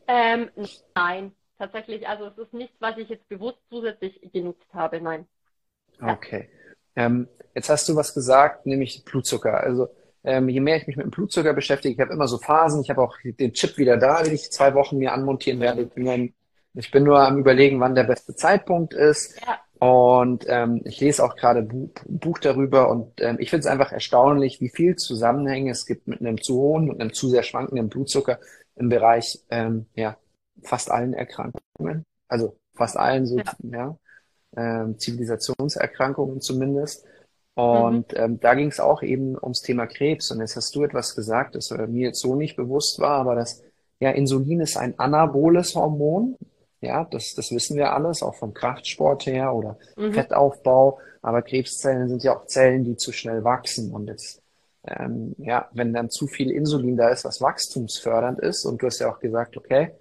Ähm, 0.08 0.50
nein, 0.94 1.32
tatsächlich, 1.58 2.08
also 2.08 2.26
es 2.26 2.38
ist 2.38 2.54
nichts, 2.54 2.76
was 2.80 2.96
ich 2.96 3.08
jetzt 3.08 3.28
bewusst 3.28 3.58
zusätzlich 3.68 4.20
genutzt 4.32 4.66
habe, 4.72 5.00
nein. 5.00 5.26
Okay. 6.00 6.48
Ähm, 6.96 7.28
jetzt 7.54 7.68
hast 7.68 7.88
du 7.88 7.96
was 7.96 8.14
gesagt, 8.14 8.66
nämlich 8.66 9.04
Blutzucker. 9.04 9.60
Also 9.60 9.88
ähm, 10.22 10.48
je 10.48 10.60
mehr 10.60 10.76
ich 10.76 10.86
mich 10.86 10.96
mit 10.96 11.04
dem 11.04 11.10
Blutzucker 11.10 11.52
beschäftige, 11.52 11.94
ich 11.94 12.00
habe 12.00 12.14
immer 12.14 12.28
so 12.28 12.38
Phasen, 12.38 12.80
ich 12.80 12.88
habe 12.88 13.02
auch 13.02 13.16
den 13.22 13.52
Chip 13.52 13.76
wieder 13.76 13.98
da, 13.98 14.22
den 14.22 14.34
ich 14.34 14.50
zwei 14.50 14.74
Wochen 14.74 14.96
mir 14.96 15.12
anmontieren 15.12 15.60
werde. 15.60 15.82
Ich 15.82 15.90
bin, 15.90 16.34
ich 16.72 16.90
bin 16.90 17.04
nur 17.04 17.20
am 17.20 17.38
überlegen, 17.38 17.78
wann 17.80 17.94
der 17.94 18.04
beste 18.04 18.34
Zeitpunkt 18.34 18.94
ist. 18.94 19.38
Ja. 19.40 19.58
Und 19.84 20.46
ähm, 20.48 20.80
ich 20.84 20.98
lese 21.00 21.22
auch 21.22 21.36
gerade 21.36 21.60
ein 21.60 21.92
Buch 22.06 22.38
darüber 22.38 22.88
und 22.88 23.20
ähm, 23.20 23.36
ich 23.38 23.50
finde 23.50 23.66
es 23.66 23.66
einfach 23.66 23.92
erstaunlich, 23.92 24.62
wie 24.62 24.70
viel 24.70 24.96
Zusammenhänge 24.96 25.70
es 25.72 25.84
gibt 25.84 26.08
mit 26.08 26.20
einem 26.20 26.40
zu 26.40 26.54
hohen 26.54 26.88
und 26.88 27.02
einem 27.02 27.12
zu 27.12 27.28
sehr 27.28 27.42
schwankenden 27.42 27.90
Blutzucker 27.90 28.38
im 28.76 28.88
Bereich 28.88 29.40
ähm, 29.50 29.84
ja 29.94 30.16
fast 30.62 30.90
allen 30.90 31.12
Erkrankungen, 31.12 32.06
also 32.28 32.56
fast 32.72 32.96
allen 32.96 33.26
so 33.26 33.36
ja, 33.36 33.44
ja 33.60 33.98
ähm, 34.56 34.98
Zivilisationserkrankungen 34.98 36.40
zumindest. 36.40 37.04
Und 37.52 38.10
mhm. 38.12 38.18
ähm, 38.18 38.40
da 38.40 38.54
ging 38.54 38.68
es 38.68 38.80
auch 38.80 39.02
eben 39.02 39.36
ums 39.36 39.60
Thema 39.60 39.86
Krebs. 39.86 40.30
Und 40.30 40.40
jetzt 40.40 40.56
hast 40.56 40.74
du 40.74 40.84
etwas 40.84 41.14
gesagt, 41.14 41.56
das 41.56 41.70
äh, 41.72 41.86
mir 41.86 42.06
jetzt 42.06 42.20
so 42.20 42.36
nicht 42.36 42.56
bewusst 42.56 43.00
war, 43.00 43.20
aber 43.20 43.34
das 43.34 43.62
ja 44.00 44.12
Insulin 44.12 44.60
ist 44.60 44.78
ein 44.78 44.98
anaboles 44.98 45.74
Hormon, 45.74 46.38
ja, 46.84 47.04
das, 47.10 47.34
das 47.34 47.50
wissen 47.52 47.76
wir 47.76 47.92
alles, 47.92 48.22
auch 48.22 48.34
vom 48.34 48.54
Kraftsport 48.54 49.26
her 49.26 49.54
oder 49.54 49.78
mhm. 49.96 50.12
Fettaufbau. 50.12 50.98
Aber 51.22 51.42
Krebszellen 51.42 52.08
sind 52.08 52.22
ja 52.22 52.36
auch 52.36 52.46
Zellen, 52.46 52.84
die 52.84 52.96
zu 52.96 53.12
schnell 53.12 53.44
wachsen. 53.44 53.92
Und 53.92 54.08
jetzt, 54.08 54.42
ähm, 54.86 55.34
ja, 55.38 55.68
wenn 55.72 55.94
dann 55.94 56.10
zu 56.10 56.26
viel 56.26 56.50
Insulin 56.50 56.96
da 56.96 57.08
ist, 57.08 57.24
was 57.24 57.40
wachstumsfördernd 57.40 58.40
ist, 58.40 58.64
und 58.64 58.82
du 58.82 58.86
hast 58.86 58.98
ja 58.98 59.10
auch 59.10 59.20
gesagt, 59.20 59.56
okay, 59.56 59.92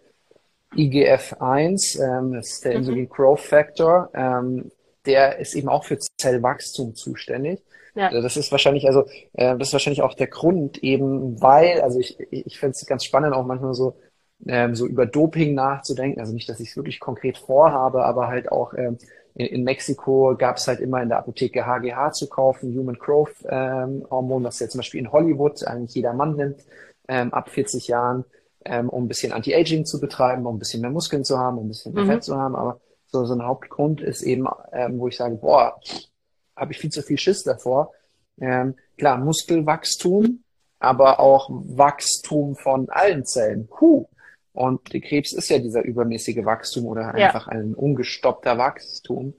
IGF-1, 0.76 2.02
ähm, 2.04 2.34
das 2.34 2.50
ist 2.50 2.66
der 2.66 2.72
mhm. 2.72 2.78
Insulin 2.78 3.10
Growth 3.10 3.40
Factor, 3.40 4.10
ähm, 4.14 4.72
der 5.06 5.40
ist 5.40 5.56
eben 5.56 5.70
auch 5.70 5.86
für 5.86 5.98
Zellwachstum 6.18 6.96
zuständig. 6.96 7.62
Ja. 7.96 8.08
Also 8.08 8.22
das 8.22 8.38
ist 8.38 8.52
wahrscheinlich, 8.52 8.88
also 8.88 9.06
äh, 9.34 9.58
das 9.58 9.70
ist 9.70 9.74
wahrscheinlich 9.74 10.02
auch 10.02 10.16
der 10.16 10.28
Grund 10.28 10.84
eben, 10.84 11.42
weil, 11.42 11.82
also 11.82 12.00
ich, 12.00 12.20
ich 12.32 12.60
finde 12.60 12.72
es 12.72 12.86
ganz 12.86 13.06
spannend, 13.06 13.34
auch 13.34 13.46
manchmal 13.46 13.76
so 13.76 13.96
ähm, 14.48 14.76
so 14.76 14.86
über 14.88 15.06
Doping 15.06 15.54
nachzudenken. 15.54 16.20
Also 16.20 16.34
nicht, 16.34 16.50
dass 16.50 16.60
ich 16.60 16.70
es 16.70 16.78
wirklich 16.78 17.00
konkret 17.00 17.38
vorhabe, 17.38 18.06
aber 18.06 18.28
halt 18.28 18.52
auch 18.52 18.74
ähm, 18.74 18.98
in, 19.36 19.48
in 19.48 19.64
Mexiko 19.64 20.36
gab 20.38 20.58
es 20.58 20.68
halt 20.68 20.80
immer 20.80 21.02
in 21.02 21.10
der 21.10 21.20
Apotheke 21.20 21.66
HGH 21.66 22.12
zu 22.14 22.28
kaufen, 22.28 22.78
Human 22.78 22.96
Growth 22.96 23.36
ähm, 23.50 24.06
Hormon, 24.10 24.44
das 24.44 24.60
ja 24.60 24.68
zum 24.68 24.80
Beispiel 24.80 25.00
in 25.00 25.12
Hollywood 25.12 25.64
eigentlich 25.66 25.96
jeder 25.96 26.14
Mann 26.14 26.36
nimmt, 26.36 26.64
ähm, 27.08 27.34
ab 27.34 27.50
40 27.50 27.88
Jahren. 27.88 28.26
ähm, 28.66 28.90
um 28.90 29.06
ein 29.06 29.08
bisschen 29.08 29.34
Anti-Aging 29.34 29.86
zu 29.86 30.00
betreiben, 30.00 30.46
um 30.46 30.56
ein 30.56 30.60
bisschen 30.60 30.82
mehr 30.82 30.90
Muskeln 30.90 31.24
zu 31.24 31.38
haben, 31.38 31.58
um 31.58 31.66
ein 31.66 31.70
bisschen 31.70 31.94
mehr 31.94 32.06
mhm. 32.06 32.10
Fett 32.10 32.24
zu 32.24 32.38
haben. 32.38 32.56
Aber 32.56 32.80
so, 33.08 33.26
so 33.26 33.34
ein 33.34 33.44
Hauptgrund 33.44 34.02
ist 34.02 34.22
eben, 34.22 34.48
ähm, 34.72 35.00
wo 35.00 35.08
ich 35.08 35.18
sage, 35.18 35.36
boah, 35.36 35.80
habe 36.56 36.72
ich 36.72 36.80
viel 36.80 36.92
zu 36.92 37.02
viel 37.02 37.18
Schiss 37.18 37.44
davor. 37.44 37.92
Ähm, 38.40 38.76
klar, 38.98 39.18
Muskelwachstum, 39.18 40.44
aber 40.80 41.20
auch 41.20 41.50
Wachstum 41.50 42.56
von 42.56 42.90
allen 42.90 43.26
Zellen. 43.26 43.68
Puh. 43.68 44.06
Und 44.54 44.94
die 44.94 45.02
Krebs 45.02 45.34
ist 45.34 45.50
ja 45.50 45.58
dieser 45.58 45.84
übermäßige 45.84 46.46
Wachstum 46.46 46.86
oder 46.86 47.14
einfach 47.14 47.48
ja. 47.48 47.54
ein 47.54 47.74
ungestoppter 47.74 48.58
Wachstum. 48.58 49.34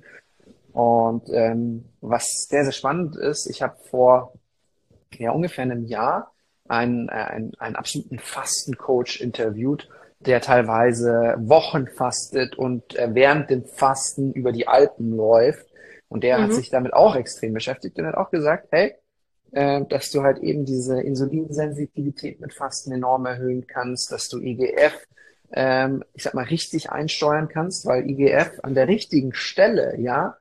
Und 0.73 1.31
ähm, 1.33 1.85
was 2.01 2.47
sehr, 2.49 2.65
sehr 2.65 2.73
spannend 2.73 3.17
ist, 3.17 3.49
ich 3.49 3.63
habe 3.63 3.77
vor 3.91 4.35
ja, 5.17 5.31
ungefähr 5.31 5.63
einem 5.63 5.85
Jahr 5.85 6.33
einen, 6.69 7.09
äh, 7.09 7.13
einen, 7.13 7.55
einen 7.59 7.77
absoluten 7.77 8.19
Fastencoach 8.19 9.21
interviewt, 9.21 9.89
der 10.19 10.41
teilweise 10.41 11.37
Wochen 11.39 11.87
fastet 11.87 12.57
und 12.57 12.97
äh, 12.97 13.15
während 13.15 13.51
dem 13.51 13.65
Fasten 13.65 14.33
über 14.33 14.51
die 14.51 14.67
Alpen 14.67 15.15
läuft. 15.15 15.67
Und 16.09 16.25
der 16.25 16.39
mhm. 16.39 16.43
hat 16.45 16.53
sich 16.55 16.71
damit 16.71 16.93
auch 16.93 17.15
extrem 17.15 17.53
beschäftigt 17.53 17.97
und 17.99 18.07
hat 18.07 18.17
auch 18.17 18.31
gesagt, 18.31 18.69
hey, 18.73 18.95
äh, 19.55 19.85
dass 19.89 20.11
du 20.11 20.23
halt 20.23 20.39
eben 20.39 20.65
diese 20.65 21.01
Insulinsensitivität 21.01 22.41
mit 22.41 22.53
Fasten 22.53 22.91
enorm 22.93 23.25
erhöhen 23.25 23.67
kannst, 23.69 24.11
dass 24.11 24.29
du 24.29 24.41
IGF, 24.41 25.07
ähm, 25.53 26.03
ich 26.13 26.25
sag 26.25 26.35
mal, 26.35 26.45
richtig 26.45 26.91
einsteuern 26.91 27.49
kannst, 27.49 27.87
weil 27.87 28.09
IGF 28.11 28.59
an 28.65 28.75
der 28.75 28.89
richtigen 28.89 29.33
Stelle, 29.33 29.97
ja, 30.01 30.37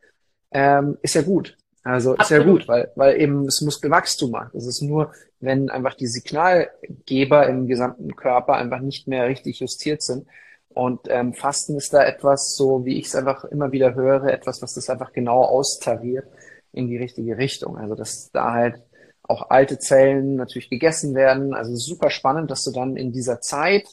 ähm, 0.52 0.97
ist 1.04 1.13
ja 1.13 1.21
gut. 1.21 1.58
Also 1.84 2.15
ist 2.15 2.32
ja 2.32 2.41
gut, 2.41 2.67
weil, 2.67 2.91
weil 2.95 3.21
eben 3.21 3.45
es 3.45 3.62
Muskelwachstum 3.62 4.32
macht. 4.32 4.56
Es 4.56 4.65
ist 4.65 4.82
nur, 4.82 5.12
wenn 5.41 5.69
einfach 5.69 5.93
die 5.93 6.08
Signalgeber 6.08 7.47
im 7.47 7.67
gesamten 7.67 8.15
Körper 8.15 8.54
einfach 8.56 8.80
nicht 8.80 9.08
mehr 9.08 9.28
richtig 9.28 9.60
justiert 9.60 10.02
sind. 10.02 10.26
Und 10.69 11.02
ähm, 11.10 11.34
Fasten 11.34 11.76
ist 11.76 11.93
da 11.93 12.04
etwas, 12.04 12.56
so 12.56 12.84
wie 12.86 12.97
ich 12.97 13.08
es 13.08 13.15
einfach 13.15 13.43
immer 13.43 13.71
wieder 13.71 13.93
höre, 13.93 14.23
etwas, 14.23 14.62
was 14.63 14.73
das 14.73 14.89
einfach 14.89 15.12
genau 15.13 15.43
austariert 15.43 16.26
in 16.71 16.88
die 16.88 16.97
richtige 16.97 17.38
Richtung. 17.38 17.78
Also 17.78 17.93
dass 17.93 18.32
da 18.32 18.54
halt 18.54 18.82
auch 19.27 19.49
alte 19.49 19.79
Zellen 19.79 20.36
natürlich 20.36 20.69
gegessen 20.69 21.15
werden. 21.15 21.53
Also 21.53 21.75
super 21.75 22.09
spannend, 22.09 22.51
dass 22.51 22.63
du 22.63 22.71
dann 22.71 22.97
in 22.97 23.12
dieser 23.12 23.41
Zeit 23.41 23.88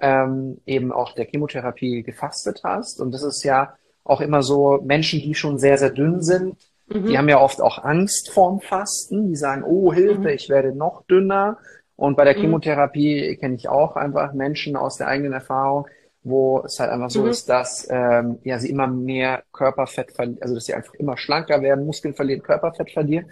ähm, 0.00 0.60
eben 0.66 0.92
auch 0.92 1.14
der 1.14 1.26
Chemotherapie 1.26 2.02
gefastet 2.02 2.62
hast. 2.64 3.00
Und 3.00 3.12
das 3.12 3.22
ist 3.22 3.44
ja 3.44 3.74
auch 4.04 4.20
immer 4.20 4.42
so 4.42 4.80
Menschen, 4.82 5.20
die 5.20 5.34
schon 5.34 5.58
sehr, 5.58 5.78
sehr 5.78 5.90
dünn 5.90 6.22
sind, 6.22 6.56
mhm. 6.88 7.06
die 7.06 7.16
haben 7.16 7.28
ja 7.28 7.40
oft 7.40 7.60
auch 7.60 7.84
Angst 7.84 8.30
vorm 8.30 8.60
Fasten. 8.60 9.28
Die 9.28 9.36
sagen, 9.36 9.62
oh 9.62 9.92
Hilfe, 9.92 10.20
mhm. 10.20 10.26
ich 10.28 10.48
werde 10.48 10.74
noch 10.74 11.04
dünner. 11.04 11.58
Und 11.94 12.16
bei 12.16 12.24
der 12.24 12.36
mhm. 12.36 12.40
Chemotherapie 12.40 13.36
kenne 13.36 13.54
ich 13.54 13.68
auch 13.68 13.94
einfach 13.94 14.32
Menschen 14.32 14.76
aus 14.76 14.96
der 14.96 15.06
eigenen 15.06 15.34
Erfahrung, 15.34 15.86
wo 16.24 16.62
es 16.64 16.80
halt 16.80 16.90
einfach 16.90 17.10
so 17.10 17.22
mhm. 17.22 17.28
ist, 17.28 17.48
dass 17.48 17.86
ähm, 17.90 18.38
ja 18.42 18.58
sie 18.58 18.70
immer 18.70 18.88
mehr 18.88 19.44
Körperfett 19.52 20.12
verlieren, 20.12 20.42
also 20.42 20.54
dass 20.54 20.64
sie 20.64 20.74
einfach 20.74 20.94
immer 20.94 21.16
schlanker 21.16 21.62
werden, 21.62 21.86
Muskeln 21.86 22.14
verlieren, 22.14 22.42
Körperfett 22.42 22.90
verlieren. 22.90 23.30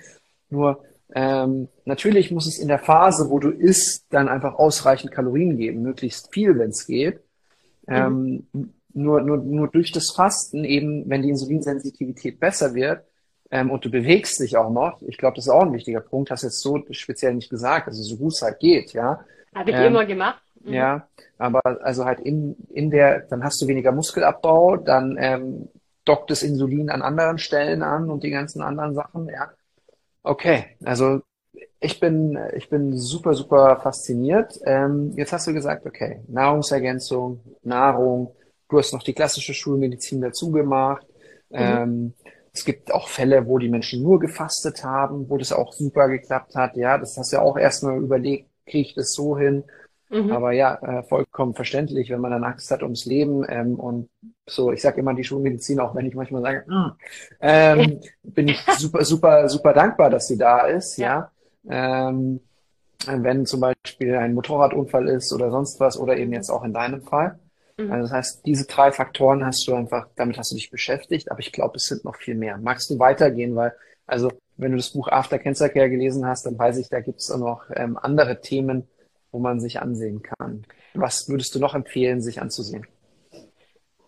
Nur 0.50 0.84
ähm, 1.14 1.68
natürlich 1.84 2.30
muss 2.30 2.46
es 2.46 2.58
in 2.58 2.68
der 2.68 2.78
Phase, 2.78 3.30
wo 3.30 3.38
du 3.38 3.50
isst, 3.50 4.06
dann 4.10 4.28
einfach 4.28 4.54
ausreichend 4.54 5.12
Kalorien 5.12 5.56
geben, 5.56 5.82
möglichst 5.82 6.32
viel, 6.32 6.58
wenn 6.58 6.70
es 6.70 6.86
geht. 6.86 7.20
Mhm. 7.86 8.46
Ähm, 8.54 8.70
nur, 8.92 9.20
nur, 9.22 9.36
nur 9.38 9.68
durch 9.68 9.92
das 9.92 10.10
Fasten 10.10 10.64
eben, 10.64 11.08
wenn 11.08 11.22
die 11.22 11.30
Insulinsensitivität 11.30 12.40
besser 12.40 12.74
wird 12.74 13.04
ähm, 13.50 13.70
und 13.70 13.84
du 13.84 13.90
bewegst 13.90 14.40
dich 14.40 14.56
auch 14.56 14.70
noch, 14.70 15.00
ich 15.02 15.16
glaube, 15.16 15.36
das 15.36 15.46
ist 15.46 15.50
auch 15.50 15.62
ein 15.62 15.72
wichtiger 15.72 16.00
Punkt, 16.00 16.30
hast 16.30 16.42
jetzt 16.42 16.60
so 16.60 16.82
speziell 16.90 17.34
nicht 17.34 17.50
gesagt, 17.50 17.88
also 17.88 18.02
so 18.02 18.16
gut 18.16 18.32
es 18.32 18.42
halt 18.42 18.58
geht, 18.58 18.92
ja. 18.92 19.24
Habe 19.54 19.70
ich 19.70 19.76
ähm, 19.76 19.86
immer 19.86 20.06
gemacht. 20.06 20.42
Mhm. 20.62 20.72
Ja, 20.72 21.08
aber 21.38 21.60
also 21.82 22.04
halt 22.04 22.20
in, 22.20 22.56
in 22.70 22.90
der, 22.90 23.20
dann 23.20 23.44
hast 23.44 23.60
du 23.62 23.66
weniger 23.66 23.92
Muskelabbau, 23.92 24.76
dann 24.76 25.16
ähm, 25.18 25.68
dockt 26.04 26.30
das 26.30 26.42
Insulin 26.42 26.90
an 26.90 27.02
anderen 27.02 27.38
Stellen 27.38 27.82
an 27.82 28.10
und 28.10 28.22
die 28.22 28.30
ganzen 28.30 28.62
anderen 28.62 28.94
Sachen, 28.94 29.28
ja. 29.28 29.50
Okay, 30.22 30.76
also 30.84 31.22
ich 31.80 32.00
bin, 32.00 32.38
ich 32.56 32.68
bin 32.68 32.96
super, 32.96 33.34
super 33.34 33.80
fasziniert. 33.82 34.58
Ähm, 34.64 35.12
jetzt 35.16 35.32
hast 35.32 35.46
du 35.46 35.54
gesagt, 35.54 35.86
okay, 35.86 36.22
Nahrungsergänzung, 36.28 37.40
Nahrung, 37.62 38.34
Du 38.70 38.78
hast 38.78 38.92
noch 38.92 39.02
die 39.02 39.14
klassische 39.14 39.52
Schulmedizin 39.52 40.20
dazu 40.20 40.52
gemacht. 40.52 41.04
Mhm. 41.50 41.58
Ähm, 41.58 42.14
es 42.52 42.64
gibt 42.64 42.92
auch 42.92 43.08
Fälle, 43.08 43.46
wo 43.46 43.58
die 43.58 43.68
Menschen 43.68 44.02
nur 44.02 44.20
gefastet 44.20 44.84
haben, 44.84 45.28
wo 45.28 45.36
das 45.38 45.52
auch 45.52 45.72
super 45.72 46.08
geklappt 46.08 46.54
hat. 46.54 46.76
Ja, 46.76 46.96
das 46.96 47.16
hast 47.16 47.32
du 47.32 47.36
ja 47.36 47.42
auch 47.42 47.58
erstmal 47.58 47.98
überlegt, 47.98 48.48
kriege 48.66 48.88
ich 48.88 48.94
das 48.94 49.12
so 49.12 49.36
hin? 49.36 49.64
Mhm. 50.10 50.32
Aber 50.32 50.52
ja, 50.52 50.74
äh, 50.82 51.02
vollkommen 51.04 51.54
verständlich, 51.54 52.10
wenn 52.10 52.20
man 52.20 52.32
dann 52.32 52.44
Angst 52.44 52.70
hat 52.70 52.82
ums 52.82 53.04
Leben 53.04 53.44
ähm, 53.48 53.78
und 53.78 54.08
so, 54.46 54.72
ich 54.72 54.82
sage 54.82 55.00
immer 55.00 55.14
die 55.14 55.22
Schulmedizin, 55.22 55.78
auch 55.78 55.94
wenn 55.94 56.06
ich 56.06 56.14
manchmal 56.14 56.42
sage, 56.42 56.64
mm, 56.66 56.92
ähm, 57.40 58.00
bin 58.24 58.48
ich 58.48 58.60
super, 58.76 59.04
super, 59.04 59.48
super 59.48 59.72
dankbar, 59.72 60.10
dass 60.10 60.26
sie 60.26 60.36
da 60.36 60.66
ist, 60.66 60.96
ja. 60.96 61.30
ja. 61.62 62.08
Ähm, 62.08 62.40
wenn 63.06 63.46
zum 63.46 63.60
Beispiel 63.60 64.14
ein 64.16 64.34
Motorradunfall 64.34 65.08
ist 65.08 65.32
oder 65.32 65.50
sonst 65.50 65.80
was 65.80 65.96
oder 65.96 66.16
eben 66.16 66.32
jetzt 66.32 66.50
auch 66.50 66.64
in 66.64 66.74
deinem 66.74 67.02
Fall. 67.02 67.38
Mhm. 67.78 67.92
Also 67.92 68.02
das 68.02 68.12
heißt, 68.12 68.46
diese 68.46 68.66
drei 68.66 68.92
Faktoren 68.92 69.46
hast 69.46 69.66
du 69.66 69.74
einfach, 69.74 70.08
damit 70.16 70.36
hast 70.38 70.50
du 70.50 70.56
dich 70.56 70.70
beschäftigt, 70.70 71.30
aber 71.30 71.40
ich 71.40 71.52
glaube, 71.52 71.76
es 71.76 71.86
sind 71.86 72.04
noch 72.04 72.16
viel 72.16 72.34
mehr. 72.34 72.58
Magst 72.58 72.90
du 72.90 72.98
weitergehen? 72.98 73.54
Weil, 73.54 73.74
also 74.06 74.30
wenn 74.56 74.72
du 74.72 74.76
das 74.76 74.90
Buch 74.90 75.08
After 75.08 75.38
Cancer 75.38 75.68
Care 75.68 75.88
gelesen 75.88 76.26
hast, 76.26 76.46
dann 76.46 76.58
weiß 76.58 76.78
ich, 76.78 76.88
da 76.88 77.00
gibt 77.00 77.20
es 77.20 77.30
auch 77.30 77.38
noch 77.38 77.62
ähm, 77.74 77.96
andere 77.96 78.40
Themen, 78.40 78.88
wo 79.32 79.38
man 79.38 79.60
sich 79.60 79.80
ansehen 79.80 80.22
kann. 80.22 80.64
Was 80.94 81.28
würdest 81.28 81.54
du 81.54 81.58
noch 81.58 81.74
empfehlen, 81.74 82.20
sich 82.20 82.40
anzusehen? 82.40 82.86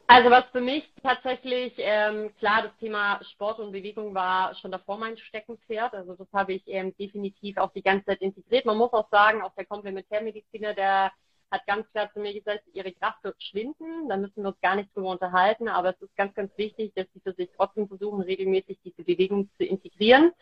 Also 0.06 0.28
was 0.28 0.44
für 0.52 0.60
mich 0.60 0.84
tatsächlich, 1.02 1.72
ähm, 1.78 2.34
klar, 2.38 2.64
das 2.64 2.76
Thema 2.78 3.18
Sport 3.32 3.60
und 3.60 3.72
Bewegung 3.72 4.14
war 4.14 4.54
schon 4.56 4.70
davor 4.70 4.98
mein 4.98 5.16
Steckenpferd. 5.16 5.94
Also 5.94 6.14
das 6.14 6.26
habe 6.34 6.52
ich 6.52 6.62
ähm, 6.66 6.94
definitiv 6.98 7.56
auch 7.56 7.72
die 7.72 7.82
ganze 7.82 8.04
Zeit 8.04 8.20
integriert. 8.20 8.66
Man 8.66 8.76
muss 8.76 8.92
auch 8.92 9.08
sagen, 9.10 9.40
auch 9.40 9.54
der 9.54 9.64
Komplementärmediziner, 9.64 10.74
der 10.74 11.12
hat 11.52 11.66
ganz 11.66 11.88
klar 11.92 12.10
zu 12.12 12.18
mir 12.18 12.32
gesagt, 12.32 12.62
ihre 12.72 12.92
Kraft 12.92 13.22
wird 13.22 13.40
schwinden, 13.42 14.08
da 14.08 14.16
müssen 14.16 14.42
wir 14.42 14.48
uns 14.48 14.60
gar 14.62 14.74
nicht 14.74 14.94
drüber 14.96 15.10
unterhalten, 15.10 15.68
aber 15.68 15.90
es 15.90 16.00
ist 16.00 16.16
ganz, 16.16 16.34
ganz 16.34 16.50
wichtig, 16.56 16.92
dass 16.94 17.06
sie 17.12 17.20
für 17.20 17.34
sich 17.34 17.50
trotzdem 17.54 17.86
versuchen, 17.86 18.22
regelmäßig 18.22 18.78
diese 18.82 19.04
Bewegung 19.04 19.50
zu 19.58 19.64
integrieren. 19.64 20.32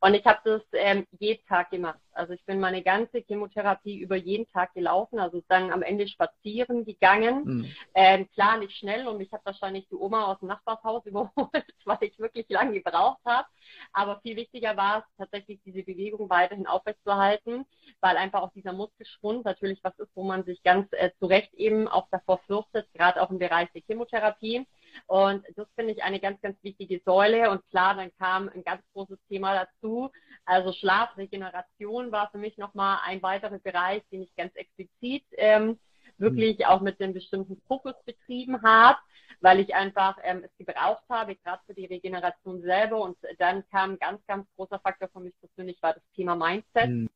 Und 0.00 0.14
ich 0.14 0.24
habe 0.24 0.38
das 0.44 0.62
ähm, 0.72 1.06
jeden 1.18 1.44
Tag 1.46 1.70
gemacht. 1.70 1.98
Also 2.12 2.34
ich 2.34 2.44
bin 2.44 2.60
meine 2.60 2.82
ganze 2.82 3.18
Chemotherapie 3.18 3.98
über 3.98 4.14
jeden 4.14 4.46
Tag 4.52 4.74
gelaufen, 4.74 5.18
also 5.18 5.42
dann 5.48 5.72
am 5.72 5.82
Ende 5.82 6.06
spazieren 6.06 6.84
gegangen. 6.84 7.44
Mhm. 7.44 7.74
Ähm, 7.94 8.30
klar, 8.32 8.58
nicht 8.58 8.76
schnell 8.76 9.08
und 9.08 9.18
mich 9.18 9.32
hat 9.32 9.44
wahrscheinlich 9.44 9.88
die 9.88 9.96
Oma 9.96 10.26
aus 10.26 10.38
dem 10.38 10.48
Nachbarshaus 10.48 11.04
überholt, 11.06 11.74
weil 11.84 11.98
ich 12.02 12.18
wirklich 12.18 12.46
lange 12.48 12.80
gebraucht 12.80 13.20
habe. 13.24 13.48
Aber 13.92 14.20
viel 14.20 14.36
wichtiger 14.36 14.76
war 14.76 14.98
es 14.98 15.04
tatsächlich, 15.18 15.60
diese 15.64 15.82
Bewegung 15.82 16.30
weiterhin 16.30 16.66
aufrechtzuerhalten, 16.66 17.64
weil 18.00 18.16
einfach 18.16 18.42
auch 18.42 18.52
dieser 18.52 18.72
Muskelschwund 18.72 19.44
natürlich 19.44 19.82
was 19.82 19.98
ist, 19.98 20.10
wo 20.14 20.22
man 20.22 20.44
sich 20.44 20.59
ganz 20.64 20.88
äh, 20.92 21.10
zu 21.18 21.26
Recht 21.26 21.52
eben 21.54 21.88
auch 21.88 22.08
davor 22.10 22.38
fürchtet, 22.46 22.88
gerade 22.94 23.22
auch 23.22 23.30
im 23.30 23.38
Bereich 23.38 23.70
der 23.72 23.82
Chemotherapie. 23.82 24.66
Und 25.06 25.44
das 25.56 25.68
finde 25.74 25.92
ich 25.92 26.02
eine 26.02 26.20
ganz, 26.20 26.40
ganz 26.40 26.56
wichtige 26.62 27.00
Säule. 27.04 27.50
Und 27.50 27.66
klar, 27.68 27.94
dann 27.94 28.10
kam 28.16 28.48
ein 28.48 28.62
ganz 28.64 28.82
großes 28.92 29.18
Thema 29.28 29.54
dazu. 29.54 30.10
Also 30.44 30.72
Schlafregeneration 30.72 32.12
war 32.12 32.30
für 32.30 32.38
mich 32.38 32.58
nochmal 32.58 32.98
ein 33.04 33.22
weiterer 33.22 33.58
Bereich, 33.58 34.02
den 34.10 34.22
ich 34.22 34.34
ganz 34.36 34.54
explizit 34.54 35.24
ähm, 35.32 35.78
wirklich 36.18 36.58
mhm. 36.58 36.64
auch 36.66 36.80
mit 36.80 37.00
einem 37.00 37.14
bestimmten 37.14 37.60
Fokus 37.66 37.94
betrieben 38.04 38.62
habe, 38.62 38.98
weil 39.40 39.60
ich 39.60 39.74
einfach 39.74 40.18
ähm, 40.22 40.44
es 40.44 40.50
gebraucht 40.58 41.04
habe, 41.08 41.36
gerade 41.36 41.62
für 41.66 41.74
die 41.74 41.86
Regeneration 41.86 42.60
selber. 42.62 43.00
Und 43.00 43.16
dann 43.38 43.66
kam 43.68 43.92
ein 43.92 43.98
ganz, 43.98 44.24
ganz 44.26 44.46
großer 44.56 44.78
Faktor 44.80 45.08
für 45.08 45.20
mich 45.20 45.34
persönlich, 45.40 45.82
war 45.82 45.94
das 45.94 46.02
Thema 46.14 46.36
Mindset, 46.36 46.90
mhm. 46.90 47.10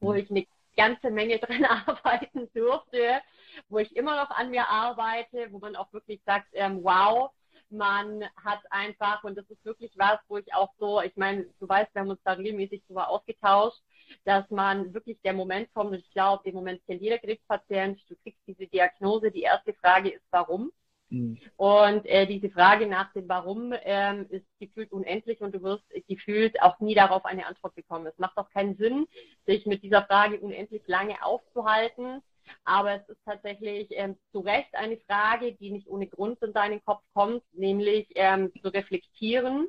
wo 0.00 0.14
ich 0.14 0.30
eine 0.30 0.46
ganze 0.78 1.10
Menge 1.10 1.38
drin 1.46 1.66
arbeiten 1.66 2.48
durfte, 2.54 3.20
wo 3.68 3.78
ich 3.78 3.94
immer 3.94 4.16
noch 4.16 4.30
an 4.30 4.50
mir 4.50 4.66
arbeite, 4.68 5.48
wo 5.50 5.58
man 5.58 5.76
auch 5.76 5.92
wirklich 5.92 6.22
sagt, 6.24 6.48
ähm, 6.52 6.82
wow, 6.82 7.30
man 7.70 8.24
hat 8.42 8.60
einfach, 8.70 9.22
und 9.24 9.36
das 9.36 9.44
ist 9.50 9.62
wirklich 9.64 9.92
was, 9.96 10.18
wo 10.28 10.38
ich 10.38 10.54
auch 10.54 10.70
so, 10.78 11.02
ich 11.02 11.14
meine, 11.16 11.44
du 11.60 11.68
weißt, 11.68 11.94
wir 11.94 12.00
haben 12.00 12.10
uns 12.10 12.22
da 12.24 12.32
regelmäßig 12.32 12.82
drüber 12.86 13.10
ausgetauscht, 13.10 13.82
dass 14.24 14.48
man 14.50 14.94
wirklich 14.94 15.20
der 15.22 15.34
Moment 15.34 15.72
kommt, 15.74 15.90
und 15.90 15.98
ich 15.98 16.10
glaube, 16.12 16.44
den 16.44 16.54
Moment 16.54 16.80
kennt 16.86 17.02
jeder 17.02 17.18
Krebspatient, 17.18 18.00
du 18.08 18.16
kriegst 18.22 18.40
diese 18.46 18.66
Diagnose, 18.66 19.30
die 19.30 19.42
erste 19.42 19.74
Frage 19.74 20.10
ist, 20.10 20.24
warum? 20.30 20.72
Mhm. 21.10 21.38
Und 21.56 22.06
äh, 22.06 22.26
diese 22.26 22.50
Frage 22.50 22.86
nach 22.86 23.12
dem 23.12 23.28
Warum 23.28 23.74
ähm, 23.82 24.26
ist 24.28 24.46
gefühlt 24.60 24.92
unendlich 24.92 25.40
und 25.40 25.54
du 25.54 25.62
wirst 25.62 25.84
gefühlt 26.06 26.60
auch 26.62 26.78
nie 26.80 26.94
darauf 26.94 27.24
eine 27.24 27.46
Antwort 27.46 27.74
bekommen. 27.74 28.06
Es 28.06 28.18
macht 28.18 28.36
auch 28.36 28.50
keinen 28.50 28.76
Sinn, 28.76 29.06
sich 29.46 29.66
mit 29.66 29.82
dieser 29.82 30.04
Frage 30.04 30.40
unendlich 30.40 30.82
lange 30.86 31.22
aufzuhalten. 31.24 32.22
Aber 32.64 32.94
es 32.94 33.08
ist 33.08 33.22
tatsächlich 33.26 33.88
ähm, 33.90 34.16
zu 34.32 34.40
Recht 34.40 34.74
eine 34.74 34.96
Frage, 34.98 35.52
die 35.52 35.70
nicht 35.70 35.86
ohne 35.86 36.06
Grund 36.06 36.40
in 36.42 36.54
deinen 36.54 36.82
Kopf 36.82 37.02
kommt, 37.12 37.42
nämlich 37.52 38.08
ähm, 38.14 38.50
zu 38.62 38.68
reflektieren 38.68 39.68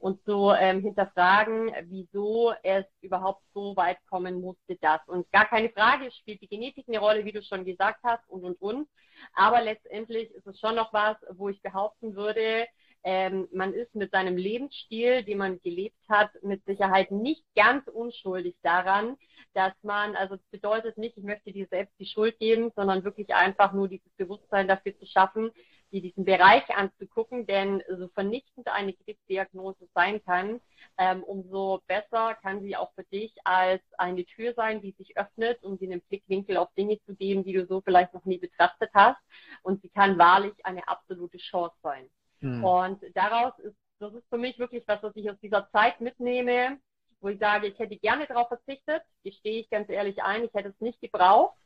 und 0.00 0.20
so 0.24 0.52
ähm, 0.52 0.80
hinterfragen, 0.80 1.72
wieso 1.84 2.52
es 2.62 2.84
überhaupt 3.00 3.42
so 3.54 3.76
weit 3.76 3.98
kommen 4.08 4.40
musste, 4.40 4.76
das. 4.80 5.00
Und 5.06 5.30
gar 5.30 5.46
keine 5.46 5.70
Frage, 5.70 6.10
spielt 6.10 6.40
die 6.40 6.48
Genetik 6.48 6.86
eine 6.88 6.98
Rolle, 6.98 7.24
wie 7.24 7.32
du 7.32 7.42
schon 7.42 7.64
gesagt 7.64 8.00
hast, 8.02 8.26
und, 8.28 8.44
und, 8.44 8.60
und. 8.60 8.88
Aber 9.34 9.60
letztendlich 9.60 10.30
ist 10.30 10.46
es 10.46 10.58
schon 10.58 10.74
noch 10.74 10.92
was, 10.92 11.16
wo 11.32 11.48
ich 11.48 11.60
behaupten 11.62 12.16
würde, 12.16 12.66
ähm, 13.02 13.48
man 13.52 13.72
ist 13.72 13.94
mit 13.94 14.10
seinem 14.10 14.36
Lebensstil, 14.36 15.22
den 15.24 15.38
man 15.38 15.60
gelebt 15.62 15.96
hat, 16.08 16.30
mit 16.42 16.64
Sicherheit 16.66 17.10
nicht 17.10 17.44
ganz 17.54 17.86
unschuldig 17.88 18.56
daran, 18.62 19.16
dass 19.54 19.72
man, 19.82 20.16
also 20.16 20.36
das 20.36 20.46
bedeutet 20.50 20.98
nicht, 20.98 21.16
ich 21.16 21.24
möchte 21.24 21.52
dir 21.52 21.66
selbst 21.70 21.98
die 21.98 22.06
Schuld 22.06 22.38
geben, 22.38 22.70
sondern 22.76 23.04
wirklich 23.04 23.34
einfach 23.34 23.72
nur 23.72 23.88
dieses 23.88 24.12
Bewusstsein 24.16 24.68
dafür 24.68 24.96
zu 24.98 25.06
schaffen, 25.06 25.50
dir 25.90 26.02
diesen 26.02 26.24
Bereich 26.24 26.68
anzugucken, 26.70 27.46
denn 27.46 27.82
so 27.88 28.08
vernichtend 28.08 28.68
eine 28.68 28.92
Krebsdiagnose 28.92 29.88
sein 29.94 30.22
kann, 30.24 30.60
ähm, 30.98 31.22
umso 31.22 31.82
besser 31.86 32.34
kann 32.42 32.62
sie 32.62 32.76
auch 32.76 32.92
für 32.94 33.04
dich 33.04 33.34
als 33.44 33.82
eine 33.98 34.24
Tür 34.24 34.54
sein, 34.54 34.80
die 34.80 34.92
sich 34.92 35.16
öffnet, 35.16 35.62
um 35.62 35.78
dir 35.78 35.90
einen 35.90 36.00
Blickwinkel 36.02 36.56
auf 36.56 36.72
Dinge 36.74 37.00
zu 37.06 37.14
geben, 37.14 37.44
die 37.44 37.52
du 37.52 37.66
so 37.66 37.80
vielleicht 37.80 38.14
noch 38.14 38.24
nie 38.24 38.38
betrachtet 38.38 38.90
hast. 38.94 39.20
Und 39.62 39.82
sie 39.82 39.88
kann 39.88 40.18
wahrlich 40.18 40.54
eine 40.64 40.86
absolute 40.88 41.38
Chance 41.38 41.76
sein. 41.82 42.08
Mhm. 42.40 42.64
Und 42.64 43.02
daraus 43.14 43.58
ist, 43.58 43.76
das 43.98 44.14
ist 44.14 44.28
für 44.28 44.38
mich 44.38 44.58
wirklich 44.58 44.84
was, 44.86 45.02
was 45.02 45.14
ich 45.16 45.30
aus 45.30 45.38
dieser 45.40 45.68
Zeit 45.70 46.00
mitnehme, 46.00 46.78
wo 47.20 47.28
ich 47.28 47.38
sage, 47.38 47.66
ich 47.66 47.78
hätte 47.78 47.96
gerne 47.96 48.26
darauf 48.26 48.48
verzichtet, 48.48 49.02
gestehe 49.22 49.60
ich 49.60 49.70
ganz 49.70 49.90
ehrlich 49.90 50.22
ein, 50.22 50.44
ich 50.44 50.54
hätte 50.54 50.70
es 50.70 50.80
nicht 50.80 51.00
gebraucht. 51.00 51.56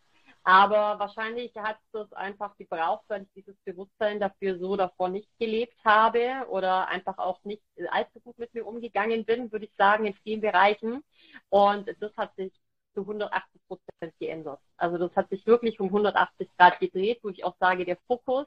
Aber 0.47 0.99
wahrscheinlich 0.99 1.57
hat 1.57 1.79
es 1.93 2.13
einfach 2.13 2.55
gebraucht, 2.59 3.05
weil 3.09 3.23
ich 3.23 3.33
dieses 3.35 3.57
Bewusstsein 3.65 4.21
dafür 4.21 4.59
so 4.59 4.77
davor 4.77 5.09
nicht 5.09 5.31
gelebt 5.39 5.83
habe 5.87 6.47
oder 6.51 6.87
einfach 6.89 7.17
auch 7.17 7.43
nicht 7.45 7.63
allzu 7.89 8.21
gut 8.21 8.39
mit 8.39 8.53
mir 8.53 8.67
umgegangen 8.67 9.25
bin, 9.25 9.51
würde 9.51 9.65
ich 9.65 9.75
sagen, 9.77 10.05
in 10.05 10.15
vielen 10.23 10.43
Bereichen. 10.43 11.03
Und 11.49 11.89
das 11.99 12.15
hat 12.19 12.37
sich 12.37 12.53
zu 12.93 13.01
180 13.01 13.61
Prozent 13.67 14.19
geändert. 14.19 14.61
Also 14.77 14.99
das 14.99 15.17
hat 15.17 15.31
sich 15.31 15.47
wirklich 15.47 15.81
um 15.81 15.87
180 15.87 16.49
Grad 16.59 16.79
gedreht, 16.79 17.21
wo 17.23 17.31
ich 17.31 17.43
auch 17.43 17.57
sage, 17.59 17.87
der 17.87 17.97
Fokus 18.07 18.47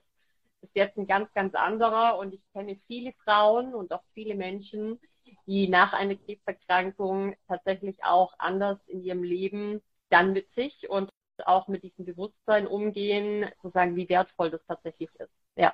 ist 0.61 0.75
jetzt 0.75 0.97
ein 0.97 1.07
ganz, 1.07 1.33
ganz 1.33 1.55
anderer 1.55 2.19
und 2.19 2.33
ich 2.33 2.41
kenne 2.53 2.79
viele 2.85 3.13
Frauen 3.23 3.73
und 3.73 3.91
auch 3.91 4.03
viele 4.13 4.35
Menschen, 4.35 4.99
die 5.47 5.67
nach 5.67 5.93
einer 5.93 6.15
Krebserkrankung 6.15 7.35
tatsächlich 7.47 8.03
auch 8.03 8.33
anders 8.37 8.77
in 8.85 9.03
ihrem 9.03 9.23
Leben 9.23 9.81
dann 10.09 10.33
mit 10.33 10.53
sich 10.53 10.89
und 10.89 11.09
auch 11.45 11.67
mit 11.67 11.83
diesem 11.83 12.05
Bewusstsein 12.05 12.67
umgehen, 12.67 13.45
zu 13.61 13.69
sagen, 13.69 13.95
wie 13.95 14.09
wertvoll 14.09 14.49
das 14.49 14.61
tatsächlich 14.67 15.09
ist. 15.19 15.31
Ja. 15.55 15.73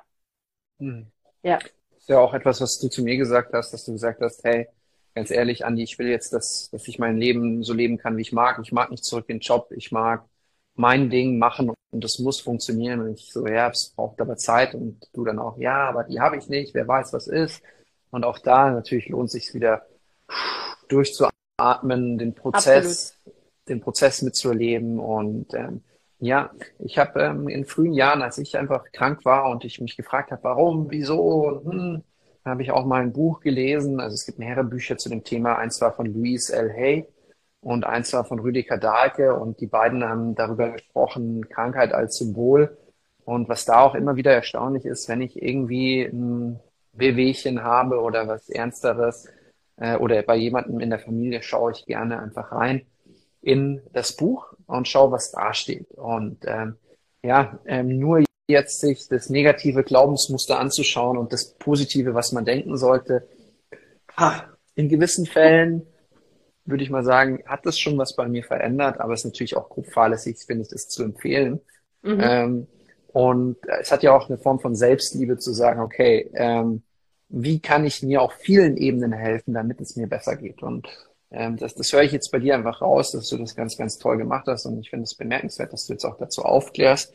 Hm. 0.79 1.07
Ja. 1.43 1.59
Das 1.59 1.99
ist 1.99 2.09
ja 2.09 2.19
auch 2.19 2.33
etwas, 2.33 2.61
was 2.61 2.79
du 2.79 2.89
zu 2.89 3.03
mir 3.03 3.17
gesagt 3.17 3.53
hast, 3.53 3.71
dass 3.71 3.85
du 3.85 3.93
gesagt 3.93 4.21
hast, 4.21 4.43
hey, 4.43 4.67
ganz 5.15 5.31
ehrlich, 5.31 5.65
Andi, 5.65 5.83
ich 5.83 5.99
will 5.99 6.07
jetzt, 6.07 6.33
dass, 6.33 6.69
dass 6.71 6.87
ich 6.87 6.99
mein 6.99 7.17
Leben 7.17 7.63
so 7.63 7.73
leben 7.73 7.97
kann, 7.97 8.17
wie 8.17 8.21
ich 8.21 8.33
mag. 8.33 8.59
Ich 8.61 8.71
mag 8.71 8.91
nicht 8.91 9.05
zurück 9.05 9.25
in 9.27 9.37
den 9.37 9.41
Job. 9.41 9.71
Ich 9.71 9.91
mag 9.91 10.25
mein 10.75 11.09
Ding 11.09 11.37
machen 11.37 11.71
und 11.91 12.03
das 12.03 12.19
muss 12.19 12.41
funktionieren. 12.41 13.01
Und 13.01 13.13
ich 13.13 13.31
so, 13.31 13.47
ja, 13.47 13.69
es 13.69 13.93
braucht 13.95 14.19
aber 14.21 14.37
Zeit 14.37 14.73
und 14.73 15.07
du 15.13 15.23
dann 15.23 15.39
auch, 15.39 15.57
ja, 15.57 15.87
aber 15.87 16.03
die 16.03 16.19
habe 16.19 16.37
ich 16.37 16.49
nicht, 16.49 16.73
wer 16.73 16.87
weiß, 16.87 17.13
was 17.13 17.27
ist. 17.27 17.61
Und 18.09 18.25
auch 18.25 18.39
da 18.39 18.71
natürlich 18.71 19.09
lohnt 19.09 19.31
sich 19.31 19.53
wieder 19.53 19.85
durchzuatmen, 20.87 22.17
den 22.17 22.33
Prozess, 22.33 23.17
Absolut. 23.17 23.42
Den 23.67 23.81
Prozess 23.81 24.21
mitzuerleben. 24.21 24.99
Und 24.99 25.53
ähm, 25.53 25.81
ja, 26.19 26.51
ich 26.79 26.97
habe 26.97 27.21
ähm, 27.21 27.47
in 27.49 27.65
frühen 27.65 27.93
Jahren, 27.93 28.21
als 28.21 28.37
ich 28.37 28.57
einfach 28.57 28.85
krank 28.91 29.25
war 29.25 29.49
und 29.49 29.65
ich 29.65 29.81
mich 29.81 29.97
gefragt 29.97 30.31
habe, 30.31 30.43
warum, 30.43 30.89
wieso, 30.89 31.61
hm, 31.65 32.03
habe 32.45 32.61
ich 32.61 32.71
auch 32.71 32.85
mal 32.85 33.01
ein 33.01 33.13
Buch 33.13 33.39
gelesen. 33.41 33.99
Also 33.99 34.15
es 34.15 34.25
gibt 34.25 34.39
mehrere 34.39 34.63
Bücher 34.63 34.97
zu 34.97 35.09
dem 35.09 35.23
Thema. 35.23 35.57
Eins 35.57 35.81
war 35.81 35.93
von 35.93 36.05
Louise 36.05 36.53
L. 36.55 36.71
Hay 36.73 37.07
und 37.61 37.85
eins 37.85 38.11
war 38.13 38.25
von 38.25 38.39
Rüdiger 38.39 38.77
Dahlke 38.77 39.35
und 39.35 39.61
die 39.61 39.67
beiden 39.67 40.03
haben 40.03 40.35
darüber 40.35 40.69
gesprochen, 40.71 41.47
Krankheit 41.49 41.93
als 41.93 42.17
Symbol. 42.17 42.77
Und 43.25 43.47
was 43.47 43.65
da 43.65 43.81
auch 43.81 43.95
immer 43.95 44.17
wieder 44.17 44.33
erstaunlich 44.33 44.85
ist, 44.85 45.07
wenn 45.07 45.21
ich 45.21 45.41
irgendwie 45.41 46.03
ein 46.03 46.59
Wehwehchen 46.91 47.63
habe 47.63 48.01
oder 48.01 48.27
was 48.27 48.49
Ernsteres 48.49 49.29
äh, 49.77 49.95
oder 49.97 50.21
bei 50.23 50.35
jemandem 50.35 50.79
in 50.81 50.89
der 50.89 50.99
Familie, 50.99 51.41
schaue 51.41 51.71
ich 51.71 51.85
gerne 51.85 52.19
einfach 52.21 52.51
rein 52.51 52.85
in 53.43 53.81
das 53.91 54.15
Buch 54.15 54.53
und 54.65 54.87
schaue, 54.87 55.11
was 55.11 55.31
da 55.31 55.53
steht. 55.53 55.91
Und 55.91 56.39
ähm, 56.45 56.77
ja, 57.21 57.59
ähm, 57.65 57.99
nur 57.99 58.23
jetzt 58.47 58.79
sich 58.79 59.07
das 59.07 59.29
negative 59.29 59.83
Glaubensmuster 59.83 60.59
anzuschauen 60.59 61.17
und 61.17 61.31
das 61.33 61.53
Positive, 61.55 62.13
was 62.13 62.31
man 62.31 62.45
denken 62.45 62.77
sollte, 62.77 63.27
ha, 64.17 64.45
in 64.75 64.89
gewissen 64.89 65.25
Fällen 65.25 65.85
würde 66.65 66.83
ich 66.83 66.89
mal 66.89 67.03
sagen, 67.03 67.43
hat 67.45 67.65
das 67.65 67.77
schon 67.77 67.97
was 67.97 68.15
bei 68.15 68.27
mir 68.27 68.43
verändert, 68.43 68.99
aber 68.99 69.13
es 69.13 69.21
ist 69.21 69.25
natürlich 69.25 69.57
auch 69.57 69.69
grob 69.69 69.87
fahrlässig, 69.87 70.37
finde 70.45 70.63
ich, 70.63 70.69
das 70.69 70.87
zu 70.87 71.03
empfehlen. 71.03 71.59
Mhm. 72.01 72.19
Ähm, 72.21 72.67
und 73.07 73.57
es 73.79 73.91
hat 73.91 74.01
ja 74.01 74.15
auch 74.15 74.29
eine 74.29 74.37
Form 74.37 74.59
von 74.59 74.75
Selbstliebe 74.75 75.37
zu 75.37 75.51
sagen, 75.51 75.81
okay, 75.81 76.31
ähm, 76.33 76.83
wie 77.29 77.59
kann 77.59 77.85
ich 77.85 78.01
mir 78.01 78.21
auf 78.21 78.33
vielen 78.33 78.77
Ebenen 78.77 79.11
helfen, 79.11 79.53
damit 79.53 79.81
es 79.81 79.95
mir 79.95 80.07
besser 80.07 80.35
geht? 80.35 80.63
Und 80.63 80.87
ähm, 81.33 81.57
das, 81.57 81.75
das 81.75 81.91
höre 81.91 82.03
ich 82.03 82.11
jetzt 82.11 82.31
bei 82.31 82.39
dir 82.39 82.55
einfach 82.55 82.81
raus, 82.81 83.11
dass 83.11 83.27
du 83.29 83.37
das 83.37 83.55
ganz, 83.55 83.77
ganz 83.77 83.97
toll 83.97 84.17
gemacht 84.17 84.45
hast. 84.47 84.65
Und 84.65 84.79
ich 84.79 84.89
finde 84.89 85.03
es 85.03 85.15
bemerkenswert, 85.15 85.73
dass 85.73 85.87
du 85.87 85.93
jetzt 85.93 86.05
auch 86.05 86.17
dazu 86.17 86.43
aufklärst. 86.43 87.11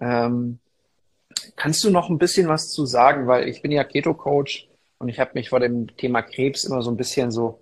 Ähm, 0.00 0.58
kannst 1.56 1.82
du 1.84 1.90
noch 1.90 2.10
ein 2.10 2.18
bisschen 2.18 2.48
was 2.48 2.70
zu 2.70 2.84
sagen? 2.84 3.26
Weil 3.26 3.48
ich 3.48 3.62
bin 3.62 3.70
ja 3.70 3.84
Keto-Coach 3.84 4.68
und 4.98 5.08
ich 5.08 5.20
habe 5.20 5.30
mich 5.34 5.48
vor 5.48 5.60
dem 5.60 5.96
Thema 5.96 6.22
Krebs 6.22 6.64
immer 6.64 6.82
so 6.82 6.90
ein 6.90 6.96
bisschen 6.96 7.30
so 7.30 7.60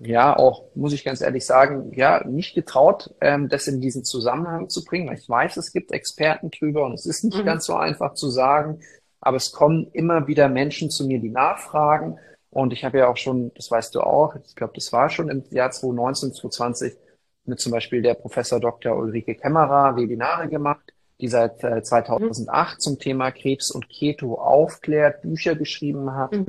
ja, 0.00 0.36
auch, 0.36 0.64
muss 0.74 0.92
ich 0.92 1.04
ganz 1.04 1.20
ehrlich 1.20 1.44
sagen, 1.44 1.92
ja, 1.94 2.26
nicht 2.26 2.54
getraut, 2.54 3.14
ähm, 3.20 3.48
das 3.48 3.66
in 3.66 3.80
diesen 3.80 4.04
Zusammenhang 4.04 4.68
zu 4.68 4.84
bringen. 4.84 5.12
Ich 5.12 5.28
weiß, 5.28 5.56
es 5.56 5.72
gibt 5.72 5.92
Experten 5.92 6.50
drüber 6.50 6.86
und 6.86 6.94
es 6.94 7.04
ist 7.04 7.24
nicht 7.24 7.36
mhm. 7.36 7.44
ganz 7.44 7.66
so 7.66 7.74
einfach 7.74 8.14
zu 8.14 8.30
sagen, 8.30 8.80
aber 9.20 9.36
es 9.36 9.52
kommen 9.52 9.88
immer 9.92 10.26
wieder 10.26 10.48
Menschen 10.48 10.90
zu 10.90 11.06
mir, 11.06 11.18
die 11.18 11.28
nachfragen. 11.28 12.18
Und 12.50 12.72
ich 12.72 12.84
habe 12.84 12.98
ja 12.98 13.08
auch 13.08 13.16
schon, 13.16 13.52
das 13.54 13.70
weißt 13.70 13.94
du 13.94 14.00
auch, 14.00 14.34
ich 14.44 14.56
glaube, 14.56 14.72
das 14.74 14.92
war 14.92 15.08
schon 15.08 15.28
im 15.28 15.44
Jahr 15.50 15.70
2019, 15.70 16.32
2020 16.34 16.96
mit 17.44 17.60
zum 17.60 17.72
Beispiel 17.72 18.02
der 18.02 18.14
Professor 18.14 18.60
Dr. 18.60 18.96
Ulrike 18.96 19.34
Kämmerer 19.34 19.96
Webinare 19.96 20.48
gemacht, 20.48 20.92
die 21.20 21.28
seit 21.28 21.62
äh, 21.62 21.82
2008 21.82 22.74
mhm. 22.74 22.80
zum 22.80 22.98
Thema 22.98 23.30
Krebs 23.30 23.70
und 23.70 23.88
Keto 23.88 24.34
aufklärt, 24.34 25.22
Bücher 25.22 25.54
geschrieben 25.54 26.14
hat. 26.14 26.32
Mhm. 26.32 26.46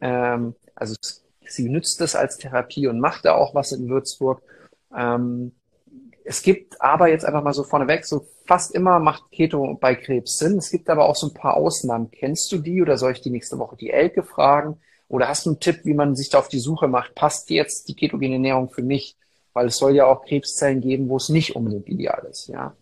Ähm, 0.00 0.54
also 0.74 0.94
Sie 1.44 1.68
nützt 1.68 2.00
es 2.00 2.16
als 2.16 2.38
Therapie 2.38 2.86
und 2.86 2.98
macht 3.00 3.24
da 3.24 3.34
auch 3.34 3.54
was 3.54 3.72
in 3.72 3.88
Würzburg. 3.88 4.40
Ähm, 4.96 5.52
es 6.24 6.42
gibt 6.42 6.80
aber 6.80 7.08
jetzt 7.08 7.24
einfach 7.24 7.42
mal 7.42 7.52
so 7.52 7.64
vorneweg, 7.64 8.06
so 8.06 8.26
fast 8.46 8.74
immer 8.74 9.00
macht 9.00 9.30
Keto 9.32 9.76
bei 9.80 9.94
Krebs 9.94 10.38
Sinn. 10.38 10.58
Es 10.58 10.70
gibt 10.70 10.88
aber 10.88 11.06
auch 11.06 11.16
so 11.16 11.28
ein 11.28 11.34
paar 11.34 11.54
Ausnahmen. 11.54 12.10
Kennst 12.10 12.50
du 12.52 12.58
die 12.58 12.80
oder 12.80 12.96
soll 12.96 13.12
ich 13.12 13.20
die 13.20 13.30
nächste 13.30 13.58
Woche 13.58 13.76
die 13.76 13.90
Elke 13.90 14.22
fragen? 14.22 14.80
Oder 15.12 15.28
hast 15.28 15.44
du 15.44 15.50
einen 15.50 15.60
Tipp, 15.60 15.80
wie 15.84 15.92
man 15.92 16.16
sich 16.16 16.30
da 16.30 16.38
auf 16.38 16.48
die 16.48 16.58
Suche 16.58 16.88
macht? 16.88 17.14
Passt 17.14 17.50
jetzt 17.50 17.86
die 17.86 17.94
ketogene 17.94 18.36
Ernährung 18.36 18.70
für 18.70 18.80
mich? 18.80 19.18
Weil 19.52 19.66
es 19.66 19.76
soll 19.76 19.94
ja 19.94 20.06
auch 20.06 20.24
Krebszellen 20.24 20.80
geben, 20.80 21.10
wo 21.10 21.18
es 21.18 21.28
nicht 21.28 21.54
unbedingt 21.54 21.86
ideal 21.86 22.26
ist, 22.30 22.48
ja. 22.48 22.74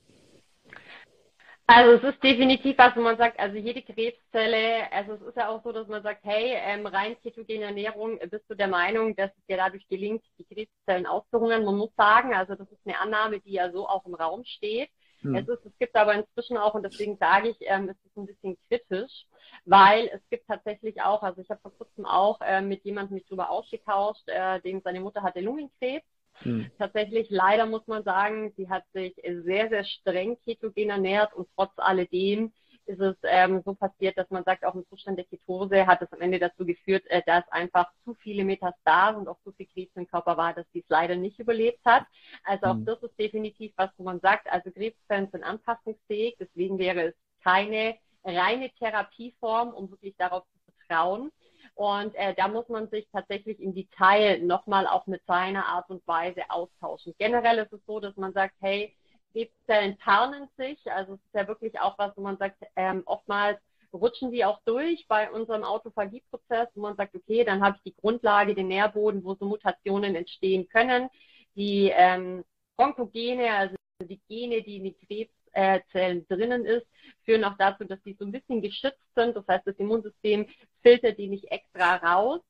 Also 1.67 1.93
es 1.93 2.15
ist 2.15 2.23
definitiv 2.23 2.79
was, 2.79 2.95
wo 2.95 3.01
man 3.01 3.17
sagt, 3.17 3.39
also 3.41 3.57
jede 3.57 3.83
Krebszelle, 3.83 4.93
also 4.93 5.15
es 5.15 5.23
ist 5.23 5.37
ja 5.37 5.49
auch 5.49 5.63
so, 5.65 5.73
dass 5.73 5.89
man 5.89 6.05
sagt, 6.05 6.21
hey, 6.23 6.55
ähm, 6.55 6.87
rein 6.87 7.17
ketogene 7.21 7.65
Ernährung, 7.65 8.21
bist 8.31 8.45
du 8.49 8.55
der 8.55 8.69
Meinung, 8.69 9.17
dass 9.17 9.31
es 9.37 9.47
dir 9.47 9.57
dadurch 9.57 9.87
gelingt, 9.89 10.23
die 10.39 10.45
Krebszellen 10.45 11.07
auszuhungern? 11.07 11.65
Man 11.65 11.77
muss 11.77 11.95
sagen, 11.97 12.33
also 12.33 12.55
das 12.55 12.71
ist 12.71 12.81
eine 12.85 12.99
Annahme, 12.99 13.41
die 13.41 13.53
ja 13.53 13.73
so 13.73 13.89
auch 13.89 14.07
im 14.07 14.15
Raum 14.15 14.45
steht. 14.45 14.89
Hm. 15.23 15.35
Es, 15.35 15.49
ist, 15.49 15.67
es 15.67 15.79
gibt 15.79 15.97
aber 15.97 16.15
inzwischen 16.15 16.57
auch, 16.57 16.75
und 16.75 16.83
deswegen 16.83 17.17
sage 17.19 17.49
ich, 17.51 17.57
ähm, 17.61 17.89
es 17.89 17.97
ist 18.05 18.17
ein 18.17 18.27
bisschen 18.27 18.57
kritisch, 18.69 19.27
weil 19.65 20.09
es 20.09 20.21
gibt 20.31 20.47
tatsächlich 20.47 21.03
auch, 21.03 21.23
also 21.23 21.41
ich 21.41 21.51
habe 21.51 21.61
vor 21.61 21.73
kurzem 21.73 22.07
auch 22.07 22.41
äh, 22.41 22.63
mit 22.63 22.85
jemandem 22.85 23.15
mich 23.15 23.27
darüber 23.27 23.51
ausgetauscht, 23.51 24.27
äh, 24.29 24.61
dem 24.61 24.81
seine 24.83 25.01
Mutter 25.01 25.23
hatte 25.23 25.41
Lungenkrebs 25.41 26.07
hm. 26.43 26.71
Tatsächlich, 26.79 27.29
leider 27.31 27.67
muss 27.67 27.87
man 27.87 28.03
sagen, 28.03 28.53
sie 28.57 28.69
hat 28.69 28.85
sich 28.93 29.15
sehr, 29.45 29.69
sehr 29.69 29.85
streng 29.85 30.39
ketogen 30.45 30.91
ernährt 30.91 31.35
und 31.35 31.49
trotz 31.55 31.73
alledem 31.77 32.53
ist 32.87 33.01
es 33.01 33.17
ähm, 33.23 33.63
so 33.65 33.75
passiert, 33.75 34.17
dass 34.19 34.31
man 34.31 34.45
sagt, 34.45 34.65
auch 34.65 34.75
im 34.75 34.87
Zustand 34.89 35.19
der 35.19 35.25
Ketose 35.27 35.87
hat 35.87 36.03
es 36.03 36.13
am 36.13 36.21
Ende 36.21 36.39
dazu 36.39 36.65
geführt, 36.65 37.05
äh, 37.09 37.23
dass 37.27 37.47
einfach 37.51 37.91
zu 38.05 38.15
viele 38.15 38.45
Metastasen 38.45 39.21
und 39.21 39.29
auch 39.29 39.41
zu 39.43 39.53
viel 39.53 39.67
Krebs 39.67 39.95
im 39.97 40.07
Körper 40.07 40.37
war, 40.37 40.55
dass 40.55 40.67
sie 40.73 40.81
es 40.81 40.89
leider 40.89 41.17
nicht 41.17 41.39
überlebt 41.39 41.85
hat. 41.85 42.05
Also 42.45 42.67
auch 42.67 42.75
mhm. 42.75 42.85
das 42.85 43.03
ist 43.03 43.19
definitiv 43.19 43.73
was, 43.77 43.91
wo 43.97 44.05
man 44.05 44.21
sagt, 44.21 44.51
also 44.51 44.71
Krebszellen 44.71 45.31
sind 45.31 45.45
anpassungsfähig, 45.45 46.37
deswegen 46.39 46.79
wäre 46.79 47.09
es 47.09 47.15
keine 47.43 47.97
reine 48.25 48.71
Therapieform, 48.79 49.71
um 49.71 49.91
wirklich 49.91 50.15
darauf 50.17 50.45
zu 50.45 50.73
vertrauen. 50.73 51.31
Und 51.75 52.15
äh, 52.15 52.35
da 52.35 52.49
muss 52.49 52.69
man 52.69 52.89
sich 52.91 53.09
tatsächlich 53.13 53.61
im 53.61 53.75
Detail 53.75 54.41
nochmal 54.43 54.87
auch 54.87 55.07
mit 55.07 55.25
seiner 55.27 55.67
Art 55.67 55.89
und 55.89 56.07
Weise 56.07 56.43
austauschen. 56.49 57.15
Generell 57.19 57.59
ist 57.59 57.73
es 57.73 57.81
so, 57.87 58.01
dass 58.01 58.17
man 58.17 58.33
sagt, 58.33 58.55
hey, 58.61 58.95
Krebszellen 59.33 59.99
tarnen 59.99 60.49
sich. 60.57 60.79
Also 60.91 61.15
es 61.15 61.21
ist 61.21 61.35
ja 61.35 61.49
wirklich 61.49 61.79
auch 61.81 61.99
was, 61.99 62.17
wo 62.17 62.23
man 62.23 62.37
sagt, 62.39 62.63
ähm, 62.77 63.03
oftmals 63.07 63.59
rutschen 63.93 64.31
die 64.31 64.45
auch 64.45 64.61
durch 64.65 65.07
bei 65.09 65.31
unserem 65.31 65.65
Autophagieprozess, 65.65 66.69
wo 66.75 66.83
man 66.83 66.97
sagt, 66.97 67.15
okay, 67.15 67.45
dann 67.45 67.63
habe 67.63 67.77
ich 67.77 67.83
die 67.93 68.01
Grundlage, 68.01 68.55
den 68.55 68.69
Nährboden, 68.69 69.25
wo 69.25 69.35
so 69.35 69.45
Mutationen 69.45 70.15
entstehen 70.15 70.69
können. 70.69 71.09
Die 71.57 71.91
ähm, 71.95 72.45
Onkogene, 72.77 73.51
also 73.53 73.75
die 74.03 74.21
Gene, 74.29 74.63
die 74.63 74.77
in 74.77 74.85
den 74.85 74.97
Krebszellen 75.07 76.27
drinnen 76.29 76.65
ist, 76.65 76.87
führen 77.25 77.45
auch 77.45 77.57
dazu, 77.59 77.85
dass 77.85 78.01
die 78.03 78.15
so 78.15 78.25
ein 78.25 78.33
bisschen 78.33 78.63
geschützt 78.63 79.03
sind. 79.15 79.37
Das 79.37 79.47
heißt, 79.47 79.67
das 79.67 79.77
Immunsystem 79.77 80.47
filtert 80.83 81.19
die 81.19 81.29
nicht 81.29 81.51
extra 81.51 81.97
raus. 81.97 82.41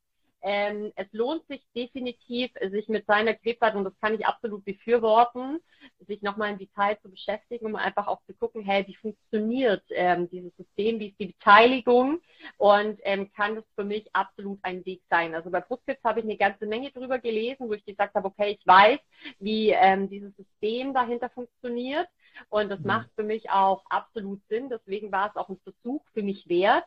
Ähm, 0.43 0.93
es 0.97 1.07
lohnt 1.13 1.47
sich 1.49 1.63
definitiv, 1.77 2.51
sich 2.71 2.89
mit 2.89 3.07
seiner 3.07 3.35
Krebsart, 3.35 3.75
und 3.75 3.85
das 3.85 3.99
kann 4.01 4.15
ich 4.15 4.27
absolut 4.27 4.65
befürworten, 4.65 5.61
sich 6.07 6.23
nochmal 6.23 6.53
im 6.53 6.59
Detail 6.59 6.99
zu 7.03 7.11
beschäftigen, 7.11 7.67
um 7.67 7.77
einfach 7.77 8.07
auch 8.07 8.21
zu 8.27 8.35
gucken, 8.35 8.63
hey, 8.63 8.87
wie 8.87 8.95
funktioniert 8.97 9.85
ähm, 9.91 10.29
dieses 10.31 10.55
System, 10.57 10.99
wie 10.99 11.09
ist 11.09 11.21
die 11.21 11.27
Beteiligung 11.27 12.21
und 12.57 12.99
ähm, 13.03 13.31
kann 13.33 13.57
das 13.57 13.65
für 13.75 13.85
mich 13.85 14.09
absolut 14.15 14.59
ein 14.63 14.85
Weg 14.87 15.03
sein. 15.11 15.35
Also 15.35 15.51
bei 15.51 15.61
Brustkrebs 15.61 16.03
habe 16.05 16.21
ich 16.21 16.25
eine 16.25 16.37
ganze 16.37 16.67
Menge 16.67 16.91
drüber 16.91 17.19
gelesen, 17.19 17.69
wo 17.69 17.73
ich 17.75 17.85
gesagt 17.85 18.15
habe, 18.15 18.29
okay, 18.29 18.57
ich 18.59 18.67
weiß, 18.67 18.99
wie 19.39 19.71
ähm, 19.71 20.09
dieses 20.09 20.35
System 20.37 20.95
dahinter 20.95 21.31
funktioniert 21.31 22.09
und 22.49 22.71
das 22.71 22.81
mhm. 22.81 22.87
macht 22.87 23.11
für 23.15 23.25
mich 23.25 23.51
auch 23.51 23.85
absolut 23.89 24.41
Sinn. 24.49 24.69
Deswegen 24.69 25.13
war 25.13 25.29
es 25.29 25.37
auch 25.37 25.49
ein 25.49 25.61
Versuch 25.65 26.03
für 26.15 26.23
mich 26.23 26.49
wert. 26.49 26.85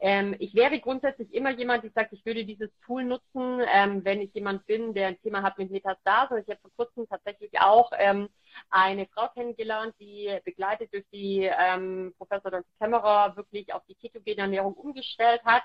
Ähm, 0.00 0.34
ich 0.38 0.54
wäre 0.54 0.80
grundsätzlich 0.80 1.32
immer 1.32 1.50
jemand, 1.50 1.84
der 1.84 1.90
sagt, 1.92 2.12
ich 2.12 2.24
würde 2.26 2.44
dieses 2.44 2.70
Tool 2.84 3.04
nutzen, 3.04 3.60
ähm, 3.72 4.04
wenn 4.04 4.20
ich 4.20 4.34
jemand 4.34 4.66
bin, 4.66 4.94
der 4.94 5.08
ein 5.08 5.20
Thema 5.20 5.42
hat 5.42 5.58
mit 5.58 5.70
Metastase. 5.70 6.40
Ich 6.40 6.48
habe 6.48 6.60
vor 6.60 6.70
kurzem 6.76 7.08
tatsächlich 7.08 7.60
auch 7.60 7.90
ähm, 7.98 8.28
eine 8.70 9.06
Frau 9.06 9.28
kennengelernt, 9.28 9.94
die 10.00 10.30
begleitet 10.44 10.92
durch 10.92 11.04
die 11.12 11.50
ähm, 11.58 12.14
Professor 12.18 12.50
Dr. 12.50 12.64
Kämmerer 12.80 13.36
wirklich 13.36 13.72
auf 13.72 13.82
die 13.86 13.94
ketogene 13.94 14.42
Ernährung 14.42 14.74
umgestellt 14.74 15.42
hat 15.44 15.62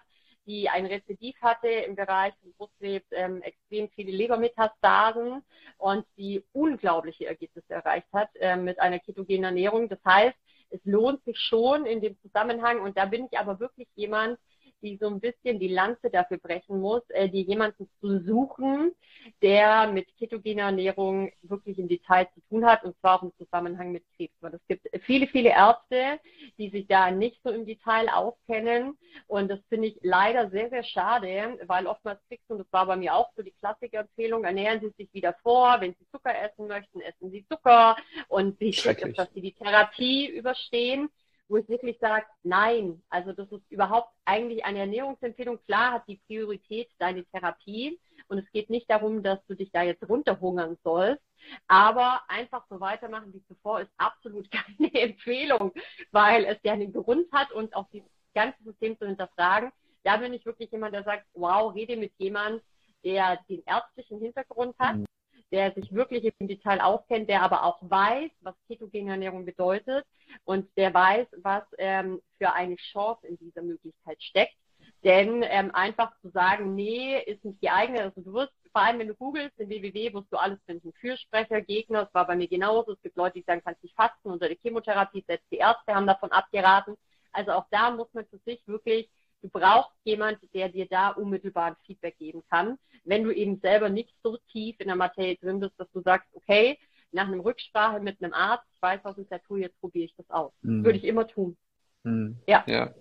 die 0.48 0.70
ein 0.70 0.86
Rezidiv 0.86 1.36
hatte 1.42 1.68
im 1.68 1.96
Bereich 1.96 2.34
von 2.42 2.54
Brustkrebs, 2.54 3.06
ähm, 3.12 3.42
extrem 3.42 3.90
viele 3.90 4.12
Lebermetastasen 4.12 5.44
und 5.78 6.06
die 6.18 6.44
unglaubliche 6.54 7.28
Ergebnisse 7.28 7.74
erreicht 7.74 8.08
hat 8.14 8.30
äh, 8.36 8.56
mit 8.56 8.80
einer 8.80 9.00
ketogenen 9.00 9.44
Ernährung. 9.44 9.90
Das 9.90 10.00
heißt, 10.06 10.38
es 10.70 10.80
lohnt 10.84 11.24
sich 11.24 11.38
schon 11.40 11.86
in 11.86 12.02
dem 12.02 12.18
Zusammenhang. 12.22 12.82
Und 12.82 12.98
da 12.98 13.06
bin 13.06 13.28
ich 13.32 13.38
aber 13.38 13.60
wirklich 13.60 13.88
jemand, 13.96 14.40
die 14.82 14.98
so 14.98 15.08
ein 15.08 15.20
bisschen 15.20 15.60
die 15.60 15.68
Lanze 15.68 16.10
dafür 16.10 16.38
brechen 16.38 16.80
muss, 16.80 17.02
äh, 17.10 17.30
die 17.30 17.42
jemanden 17.42 17.90
zu 18.00 18.20
suchen, 18.20 18.94
der 19.42 19.88
mit 19.88 20.08
ketogener 20.18 20.64
Ernährung 20.64 21.32
wirklich 21.42 21.80
im 21.80 21.88
Detail 21.88 22.28
zu 22.34 22.42
tun 22.50 22.66
hat 22.66 22.84
und 22.84 22.98
zwar 23.00 23.20
auch 23.20 23.24
im 23.24 23.34
Zusammenhang 23.38 23.92
mit 23.92 24.04
Krebs. 24.16 24.34
Weil 24.42 24.56
es 24.56 24.66
gibt 24.68 24.88
viele, 25.04 25.28
viele 25.28 25.50
Ärzte, 25.50 26.20
die 26.58 26.70
sich 26.70 26.88
da 26.88 27.12
nicht 27.12 27.40
so 27.44 27.52
im 27.52 27.66
Detail 27.66 28.10
auskennen. 28.10 28.98
Und 29.28 29.50
das 29.50 29.60
finde 29.70 29.88
ich 29.88 30.00
leider 30.02 30.50
sehr, 30.50 30.70
sehr 30.70 30.84
schade, 30.84 31.58
weil 31.66 31.88
oftmals 31.88 32.20
kriegst 32.28 32.50
und 32.50 32.60
das 32.60 32.72
war 32.72 32.86
bei 32.86 32.96
mir 32.96 33.16
auch 33.16 33.32
so 33.36 33.42
die 33.42 33.52
Klassikerempfehlung, 33.52 34.44
ernähren 34.44 34.80
Sie 34.80 34.94
sich 34.98 35.14
wieder 35.14 35.34
vor, 35.44 35.78
wenn 35.80 35.94
Sie 35.94 36.08
Zucker 36.12 36.34
essen 36.42 36.68
möchten, 36.68 37.02
essen 37.02 37.32
Sie 37.32 37.46
Zucker. 37.48 37.98
Und 38.28 38.60
wichtig 38.60 39.00
ist, 39.00 39.18
dass 39.18 39.32
Sie 39.34 39.42
die 39.42 39.54
Therapie 39.54 40.28
überstehen 40.28 41.10
wo 41.48 41.58
ich 41.58 41.70
wirklich 41.70 41.98
sage, 42.00 42.26
nein, 42.44 43.02
also 43.10 43.32
das 43.32 43.52
ist 43.52 43.64
überhaupt 43.70 44.10
eigentlich 44.26 44.66
eine 44.66 44.80
Ernährungsempfehlung. 44.80 45.60
Klar 45.66 45.94
hat 45.94 46.08
die 46.08 46.20
Priorität 46.28 46.90
deine 47.00 47.26
Therapie 47.26 48.00
und 48.28 48.40
es 48.40 48.52
geht 48.52 48.70
nicht 48.70 48.90
darum, 48.90 49.24
dass 49.24 49.40
du 49.48 49.56
dich 49.56 49.72
da 49.72 49.84
jetzt 49.84 50.08
runterhungern 50.08 50.78
sollst, 50.84 51.24
aber 51.68 52.22
einfach 52.28 52.66
so 52.70 52.80
weitermachen 52.80 53.34
wie 53.34 53.44
zuvor 53.46 53.82
ist 53.82 53.92
absolut 53.98 54.50
keine 54.52 54.94
Empfehlung, 54.94 55.74
weil 56.12 56.46
es 56.46 56.58
ja 56.64 56.74
einen 56.74 56.94
Grund 56.94 57.32
hat 57.32 57.52
und 57.52 57.76
auch 57.76 57.88
das 57.94 58.02
ganze 58.34 58.62
System 58.64 58.98
zu 58.98 59.08
hinterfragen. 59.08 59.72
Da 60.04 60.18
bin 60.18 60.34
ich 60.34 60.46
wirklich 60.46 60.72
jemand, 60.72 60.94
der 60.94 61.04
sagt, 61.04 61.26
wow, 61.34 61.74
rede 61.74 61.98
mit 61.98 62.14
jemandem, 62.18 62.62
der 63.04 63.40
den 63.50 63.64
ärztlichen 63.66 64.20
Hintergrund 64.20 64.76
hat, 64.80 64.98
mhm 64.98 65.08
der 65.52 65.74
sich 65.74 65.94
wirklich 65.94 66.34
im 66.40 66.48
Detail 66.48 66.82
auskennt, 66.82 67.30
der 67.30 67.42
aber 67.42 67.64
auch 67.64 67.78
weiß, 67.82 68.32
was 68.42 68.56
ketogene 68.68 69.12
Ernährung 69.12 69.46
bedeutet 69.46 70.06
und 70.44 70.70
der 70.78 70.94
weiß, 70.94 71.28
was 71.38 71.64
ähm, 71.78 72.22
für 72.38 72.54
eine 72.54 72.76
Chance 72.76 73.26
in 73.28 73.38
dieser 73.38 73.62
Möglichkeit 73.62 74.22
steckt. 74.22 74.56
Denn 75.04 75.44
ähm, 75.44 75.74
einfach 75.74 76.12
zu 76.22 76.30
sagen, 76.30 76.76
nee, 76.76 77.20
ist 77.22 77.46
nicht 77.46 77.62
geeignet, 77.62 78.02
also 78.02 78.22
du 78.22 78.34
wirst, 78.34 78.54
vor 78.72 78.82
allem 78.82 79.00
wenn 79.00 79.08
du 79.08 79.16
googelst, 79.16 79.58
in 79.60 79.70
www 79.70 80.14
wirst 80.14 80.32
du 80.32 80.38
alles 80.38 80.60
finden. 80.66 80.92
Fürsprecher, 80.94 81.62
Gegner, 81.62 82.08
es 82.08 82.14
war 82.14 82.28
bei 82.28 82.36
mir 82.36 82.48
genauso. 82.48 82.94
Es 82.94 83.02
gibt 83.02 83.16
Leute, 83.16 83.40
die 83.40 83.46
sagen, 83.46 83.62
kannst 83.64 83.84
nicht 83.84 83.96
fasten 83.96 84.30
unter 84.30 84.48
der 84.48 84.58
Chemotherapie, 84.58 85.24
selbst 85.28 85.48
die 85.52 85.58
Ärzte 85.58 85.94
haben 85.94 86.08
davon 86.08 86.32
abgeraten. 86.32 86.96
Also 87.32 87.52
auch 87.52 87.66
da 87.70 87.92
muss 87.92 88.12
man 88.14 88.26
für 88.26 88.40
sich 88.40 88.62
wirklich 88.68 89.10
Du 89.48 89.60
brauchst 89.60 89.96
jemand, 90.04 90.40
der 90.54 90.68
dir 90.68 90.88
da 90.90 91.10
unmittelbar 91.10 91.68
ein 91.68 91.76
Feedback 91.86 92.18
geben 92.18 92.44
kann, 92.50 92.78
wenn 93.06 93.24
du 93.24 93.32
eben 93.32 93.60
selber 93.62 93.88
nicht 93.88 94.14
so 94.24 94.38
tief 94.52 94.76
in 94.80 94.88
der 94.88 94.98
Materie 94.98 95.38
drin 95.38 95.62
bist, 95.62 95.74
dass 95.78 95.90
du 95.94 96.02
sagst, 96.02 96.28
okay, 96.34 96.78
nach 97.12 97.28
einem 97.28 97.40
Rücksprache 97.40 98.02
mit 98.02 98.22
einem 98.22 98.34
Arzt, 98.34 98.66
ich 98.74 98.82
weiß, 98.82 99.00
was 99.04 99.18
ich 99.18 99.28
da 99.30 99.38
tue, 99.38 99.62
jetzt 99.62 99.80
probiere 99.80 100.06
ich 100.06 100.16
das 100.18 100.30
aus. 100.30 100.52
Mhm. 100.62 100.84
Würde 100.84 100.98
ich 100.98 101.06
immer 101.06 101.26
tun. 101.28 101.56
Mhm. 102.04 102.38
Ja. 102.48 102.64
ja. 102.68 102.94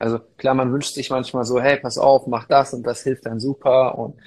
Also 0.00 0.18
klar, 0.36 0.54
man 0.54 0.72
wünscht 0.72 0.94
sich 0.94 1.10
manchmal 1.10 1.44
so, 1.44 1.60
hey, 1.60 1.78
pass 1.78 1.96
auf, 1.96 2.26
mach 2.26 2.46
das 2.48 2.74
und 2.74 2.84
das 2.84 3.02
hilft 3.02 3.26
dann 3.26 3.38
super 3.38 3.96
und 3.96 4.18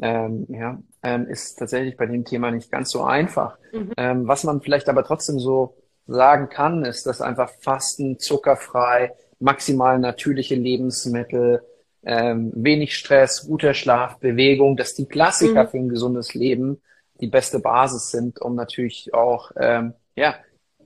ähm, 0.00 0.46
ja, 0.48 0.80
ähm, 1.02 1.26
ist 1.26 1.56
tatsächlich 1.56 1.96
bei 1.96 2.06
dem 2.06 2.24
Thema 2.24 2.52
nicht 2.52 2.70
ganz 2.70 2.90
so 2.90 3.02
einfach. 3.02 3.58
Mhm. 3.72 3.92
Ähm, 3.96 4.28
was 4.28 4.44
man 4.44 4.60
vielleicht 4.60 4.88
aber 4.88 5.02
trotzdem 5.02 5.40
so 5.40 5.76
sagen 6.06 6.48
kann, 6.48 6.84
ist, 6.84 7.06
dass 7.06 7.20
einfach 7.20 7.50
Fasten, 7.60 8.18
zuckerfrei, 8.18 9.12
maximal 9.40 9.98
natürliche 9.98 10.54
Lebensmittel, 10.54 11.62
ähm, 12.02 12.52
wenig 12.54 12.96
Stress, 12.96 13.46
guter 13.46 13.74
Schlaf, 13.74 14.18
Bewegung, 14.18 14.76
dass 14.76 14.94
die 14.94 15.06
Klassiker 15.06 15.64
mhm. 15.64 15.68
für 15.68 15.76
ein 15.78 15.88
gesundes 15.88 16.34
Leben 16.34 16.80
die 17.20 17.26
beste 17.26 17.58
Basis 17.58 18.10
sind, 18.10 18.40
um 18.40 18.54
natürlich 18.54 19.12
auch, 19.12 19.50
ähm, 19.58 19.94
ja, 20.16 20.36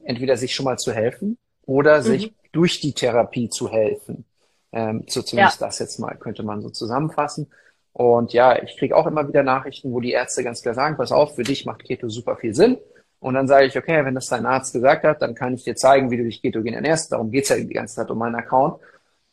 entweder 0.05 0.37
sich 0.37 0.55
schon 0.55 0.65
mal 0.65 0.79
zu 0.79 0.93
helfen 0.93 1.39
oder 1.67 1.99
mhm. 1.99 2.03
sich 2.03 2.35
durch 2.53 2.81
die 2.81 2.93
Therapie 2.93 3.49
zu 3.49 3.71
helfen. 3.71 4.25
Ähm, 4.73 5.05
so 5.09 5.23
zumindest 5.23 5.61
ja. 5.61 5.67
das 5.67 5.79
jetzt 5.79 5.99
mal, 5.99 6.17
könnte 6.17 6.43
man 6.43 6.63
so 6.63 6.71
zusammenfassen. 6.71 7.49
Und 7.93 8.33
ja, 8.33 8.61
ich 8.61 8.77
kriege 8.77 8.97
auch 8.97 9.07
immer 9.07 9.29
wieder 9.29 9.45
Nachrichten, 9.45 9.93
wo 9.93 10.01
die 10.01 10.11
Ärzte 10.11 10.43
ganz 10.43 10.63
klar 10.63 10.75
sagen, 10.75 10.97
pass 10.97 11.13
auf, 11.13 11.37
für 11.37 11.45
dich 11.45 11.65
macht 11.65 11.85
Keto 11.85 12.09
super 12.09 12.37
viel 12.37 12.55
Sinn. 12.55 12.79
Und 13.25 13.33
dann 13.33 13.49
sage 13.49 13.65
ich, 13.65 13.79
okay, 13.79 14.05
wenn 14.05 14.15
das 14.15 14.27
dein 14.27 14.45
Arzt 14.45 14.75
gesagt 14.75 15.03
hat, 15.03 15.23
dann 15.23 15.35
kann 15.35 15.55
ich 15.55 15.65
dir 15.65 15.75
zeigen, 15.75 16.11
wie 16.11 16.19
du 16.19 16.25
dich 16.25 16.43
ketogen 16.43 16.75
ernährst. 16.75 17.11
Darum 17.11 17.31
geht's 17.31 17.49
ja 17.49 17.57
die 17.57 17.73
ganze 17.73 17.95
Zeit 17.95 18.11
um 18.11 18.19
meinen 18.19 18.35
Account. 18.35 18.79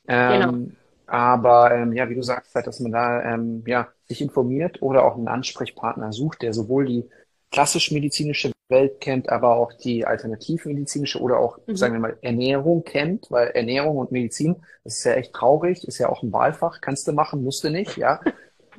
Ähm, 0.08 0.42
genau. 0.42 0.68
Aber 1.08 1.76
ähm, 1.76 1.92
ja, 1.92 2.10
wie 2.10 2.16
du 2.16 2.22
sagst, 2.22 2.56
halt, 2.56 2.68
dass 2.68 2.80
man 2.80 2.94
da 2.94 3.22
ähm, 3.22 3.64
ja, 3.68 3.90
sich 4.08 4.22
informiert 4.22 4.82
oder 4.82 5.04
auch 5.04 5.18
einen 5.18 5.28
Ansprechpartner 5.28 6.14
sucht, 6.14 6.42
der 6.42 6.54
sowohl 6.54 6.86
die 6.86 7.10
klassisch 7.52 7.92
medizinische 7.92 8.54
Welt 8.70 9.02
kennt, 9.02 9.28
aber 9.28 9.58
auch 9.58 9.74
die 9.74 10.06
alternativmedizinische 10.06 11.20
oder 11.20 11.38
auch, 11.38 11.60
mhm. 11.68 11.76
sagen 11.76 11.92
wir 11.92 12.00
mal, 12.00 12.18
Ernährung 12.22 12.86
kennt, 12.86 13.30
weil 13.30 13.50
Ernährung 13.50 13.98
und 13.98 14.14
Medizin, 14.14 14.56
das 14.86 15.00
ist 15.00 15.04
ja 15.04 15.16
echt 15.16 15.34
traurig, 15.34 15.86
ist 15.86 15.98
ja 15.98 16.08
auch 16.08 16.24
ein 16.24 16.32
Wahlfach, 16.32 16.80
kannst 16.80 17.10
du 17.10 17.12
machen, 17.12 17.44
musst 17.44 17.62
du 17.66 17.70
nicht, 17.70 17.98
ja 17.98 18.22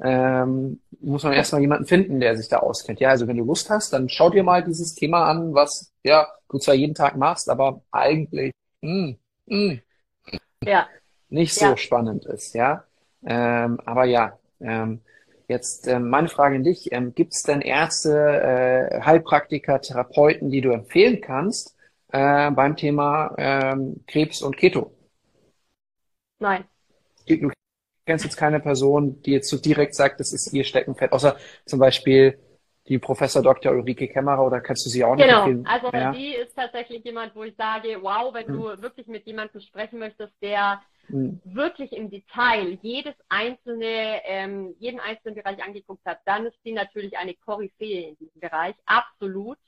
ähm, 0.01 0.81
muss 1.01 1.25
man 1.25 1.33
erstmal 1.33 1.61
jemanden 1.61 1.87
finden, 1.87 2.21
der 2.21 2.37
sich 2.37 2.49
da 2.49 2.59
auskennt. 2.59 3.01
Ja, 3.01 3.11
also 3.11 3.27
wenn 3.27 3.37
du 3.37 3.45
Lust 3.45 3.71
hast, 3.71 3.93
dann 3.93 4.09
schau 4.09 4.31
dir 4.31 4.43
mal 4.43 4.63
dieses 4.63 4.95
Thema 4.95 5.25
an, 5.25 5.55
was 5.55 5.93
ja 6.03 6.29
du 6.49 6.59
zwar 6.59 6.75
jeden 6.75 6.95
Tag 6.95 7.17
machst, 7.17 7.51
aber 7.51 7.83
eigentlich 7.91 8.53
mh, 8.83 8.91
hm, 8.91 9.17
mh, 9.47 9.81
hm, 10.27 10.39
ja. 10.65 10.87
nicht 11.29 11.55
so 11.55 11.67
ja. 11.67 11.77
spannend 11.77 12.25
ist. 12.27 12.55
Ja, 12.55 12.85
ähm, 13.25 13.81
aber 13.85 14.05
ja. 14.05 14.39
Ähm, 14.61 15.01
Jetzt 15.53 15.87
ähm, 15.87 16.09
meine 16.09 16.29
Frage 16.29 16.57
an 16.57 16.65
dich. 16.65 16.93
Ähm, 16.93 17.15
Gibt 17.15 17.35
es 17.35 17.43
denn 17.43 17.61
Ärzte, 17.61 18.91
äh, 18.91 19.03
Heilpraktiker, 19.03 19.83
Therapeuten, 19.83 20.51
die 20.51 20.63
du 20.63 20.71
empfehlen 20.71 21.21
kannst 21.21 21.77
äh, 22.11 22.51
beim 22.51 22.75
Thema 22.75 23.35
ähm, 23.37 24.03
Krebs 24.07 24.41
und 24.41 24.57
Keto? 24.57 24.93
Nein. 26.39 26.65
Du 27.27 27.51
kennst 28.07 28.25
jetzt 28.25 28.37
keine 28.37 28.61
Person, 28.61 29.23
die 29.23 29.33
jetzt 29.33 29.49
so 29.49 29.59
direkt 29.59 29.95
sagt, 29.95 30.21
das 30.21 30.33
ist 30.33 30.53
ihr 30.53 30.65
Steckenpferd, 30.65 31.13
außer 31.13 31.37
zum 31.67 31.79
Beispiel 31.79 32.39
die 32.89 32.99
Professor 32.99 33.43
Dr. 33.43 33.73
Ulrike 33.73 34.09
Kämmerer 34.09 34.45
oder 34.45 34.61
kannst 34.61 34.85
du 34.85 34.91
sie 34.91 35.05
auch 35.05 35.15
nicht 35.15 35.27
Genau, 35.27 35.69
also 35.69 35.89
ja. 35.93 36.13
die 36.13 36.35
ist 36.35 36.55
tatsächlich 36.55 37.05
jemand, 37.05 37.35
wo 37.37 37.45
ich 37.45 37.55
sage, 37.57 37.99
wow, 38.01 38.35
wenn 38.35 38.47
hm. 38.47 38.55
du 38.55 38.83
wirklich 38.83 39.07
mit 39.07 39.25
jemandem 39.25 39.61
sprechen 39.61 40.01
möchtest, 40.01 40.35
der 40.43 40.83
hm. 41.07 41.41
wirklich 41.45 41.93
im 41.93 42.11
Detail 42.11 42.79
jedes 42.83 43.15
einzelne, 43.29 44.21
ähm, 44.25 44.75
jeden 44.81 44.99
einzelnen 44.99 45.37
Bereich 45.37 45.63
angeguckt 45.63 46.05
hat, 46.05 46.19
dann 46.25 46.47
ist 46.47 46.59
sie 46.65 46.73
natürlich 46.73 47.17
eine 47.17 47.35
Koryphäe 47.35 48.09
in 48.09 48.17
diesem 48.19 48.41
Bereich, 48.41 48.75
absolut. 48.85 49.59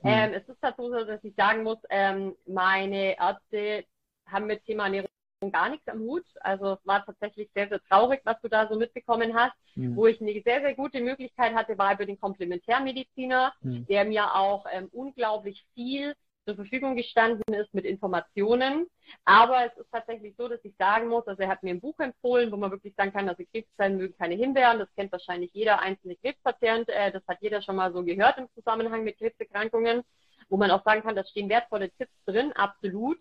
Hm. 0.00 0.10
Ähm, 0.10 0.32
es 0.32 0.48
ist 0.48 0.58
dazu 0.62 0.90
so, 0.90 1.04
dass 1.04 1.22
ich 1.22 1.34
sagen 1.34 1.64
muss, 1.64 1.78
ähm, 1.90 2.34
meine 2.46 3.18
Ärzte 3.18 3.84
haben 4.26 4.46
mit 4.46 4.64
Thema 4.64 4.84
Ernährung 4.84 5.10
gar 5.52 5.68
nichts 5.68 5.86
am 5.88 6.00
Hut. 6.00 6.24
Also 6.40 6.72
es 6.72 6.86
war 6.86 7.04
tatsächlich 7.04 7.50
sehr, 7.54 7.68
sehr 7.68 7.80
traurig, 7.84 8.20
was 8.24 8.40
du 8.40 8.48
da 8.48 8.68
so 8.68 8.76
mitbekommen 8.76 9.34
hast. 9.34 9.54
Mhm. 9.74 9.96
Wo 9.96 10.06
ich 10.06 10.20
eine 10.20 10.32
sehr, 10.44 10.60
sehr 10.60 10.74
gute 10.74 11.00
Möglichkeit 11.00 11.54
hatte, 11.54 11.76
war 11.78 11.94
über 11.94 12.06
den 12.06 12.20
Komplementärmediziner, 12.20 13.52
mhm. 13.60 13.86
der 13.86 14.04
mir 14.04 14.34
auch 14.34 14.66
ähm, 14.72 14.88
unglaublich 14.92 15.64
viel 15.74 16.14
zur 16.44 16.56
Verfügung 16.56 16.96
gestanden 16.96 17.54
ist 17.54 17.72
mit 17.74 17.84
Informationen. 17.84 18.86
Aber 19.24 19.66
es 19.66 19.76
ist 19.78 19.90
tatsächlich 19.90 20.34
so, 20.36 20.48
dass 20.48 20.64
ich 20.64 20.74
sagen 20.78 21.08
muss, 21.08 21.26
also 21.26 21.42
er 21.42 21.48
hat 21.48 21.62
mir 21.62 21.70
ein 21.70 21.80
Buch 21.80 21.98
empfohlen, 21.98 22.52
wo 22.52 22.56
man 22.56 22.70
wirklich 22.70 22.94
sagen 22.96 23.12
kann, 23.12 23.28
also 23.28 23.42
Krebszellen 23.50 23.96
mögen 23.96 24.14
keine 24.16 24.34
Himbeeren. 24.34 24.78
Das 24.78 24.92
kennt 24.94 25.12
wahrscheinlich 25.12 25.50
jeder 25.52 25.80
einzelne 25.80 26.16
Krebspatient. 26.16 26.88
Äh, 26.88 27.12
das 27.12 27.22
hat 27.26 27.38
jeder 27.40 27.62
schon 27.62 27.76
mal 27.76 27.92
so 27.92 28.04
gehört 28.04 28.38
im 28.38 28.48
Zusammenhang 28.54 29.04
mit 29.04 29.18
Krebserkrankungen, 29.18 30.02
wo 30.48 30.56
man 30.56 30.70
auch 30.70 30.84
sagen 30.84 31.02
kann, 31.02 31.16
da 31.16 31.24
stehen 31.24 31.48
wertvolle 31.48 31.90
Tipps 31.90 32.14
drin, 32.26 32.52
absolut. 32.52 33.18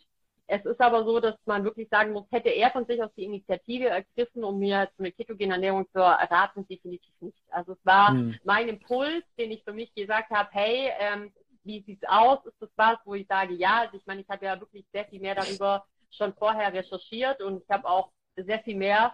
Es 0.48 0.66
ist 0.66 0.82
aber 0.82 1.06
so, 1.06 1.20
dass 1.20 1.36
man 1.46 1.64
wirklich 1.64 1.88
sagen 1.90 2.12
muss, 2.12 2.26
hätte 2.30 2.50
er 2.50 2.70
von 2.72 2.86
sich 2.86 3.02
aus 3.02 3.14
die 3.16 3.24
Initiative 3.24 3.88
ergriffen, 3.88 4.44
um 4.44 4.60
mir 4.60 4.90
zu 4.96 5.04
einer 5.04 5.12
ketogenen 5.12 5.54
Ernährung 5.54 5.88
zu 5.92 6.00
erraten, 6.00 6.68
definitiv 6.68 7.14
nicht. 7.22 7.38
Also 7.50 7.74
es 7.74 7.86
war 7.86 8.10
hm. 8.10 8.36
mein 8.44 8.68
Impuls, 8.68 9.24
den 9.38 9.52
ich 9.52 9.64
für 9.64 9.74
mich 9.74 9.94
gesagt 9.96 10.30
habe, 10.32 10.50
hey, 10.52 10.92
ähm, 11.00 11.32
wie 11.64 11.82
sieht's 11.84 12.04
aus? 12.08 12.46
Ist 12.46 12.62
das 12.62 12.70
was, 12.76 12.98
wo 13.06 13.16
ich 13.16 13.26
sage, 13.28 13.54
ja, 13.54 13.82
also 13.82 13.96
ich 13.96 14.06
meine, 14.06 14.22
ich 14.22 14.30
habe 14.30 14.46
ja 14.46 14.60
wirklich 14.60 14.86
sehr 14.92 15.06
viel 15.06 15.22
mehr 15.22 15.36
darüber 15.36 15.86
schon 16.12 16.34
vorher 16.34 16.74
recherchiert 16.74 17.42
und 17.42 17.64
ich 17.64 17.70
habe 17.70 17.88
auch 17.88 18.12
sehr 18.36 18.60
viel 18.60 18.76
mehr 18.76 19.14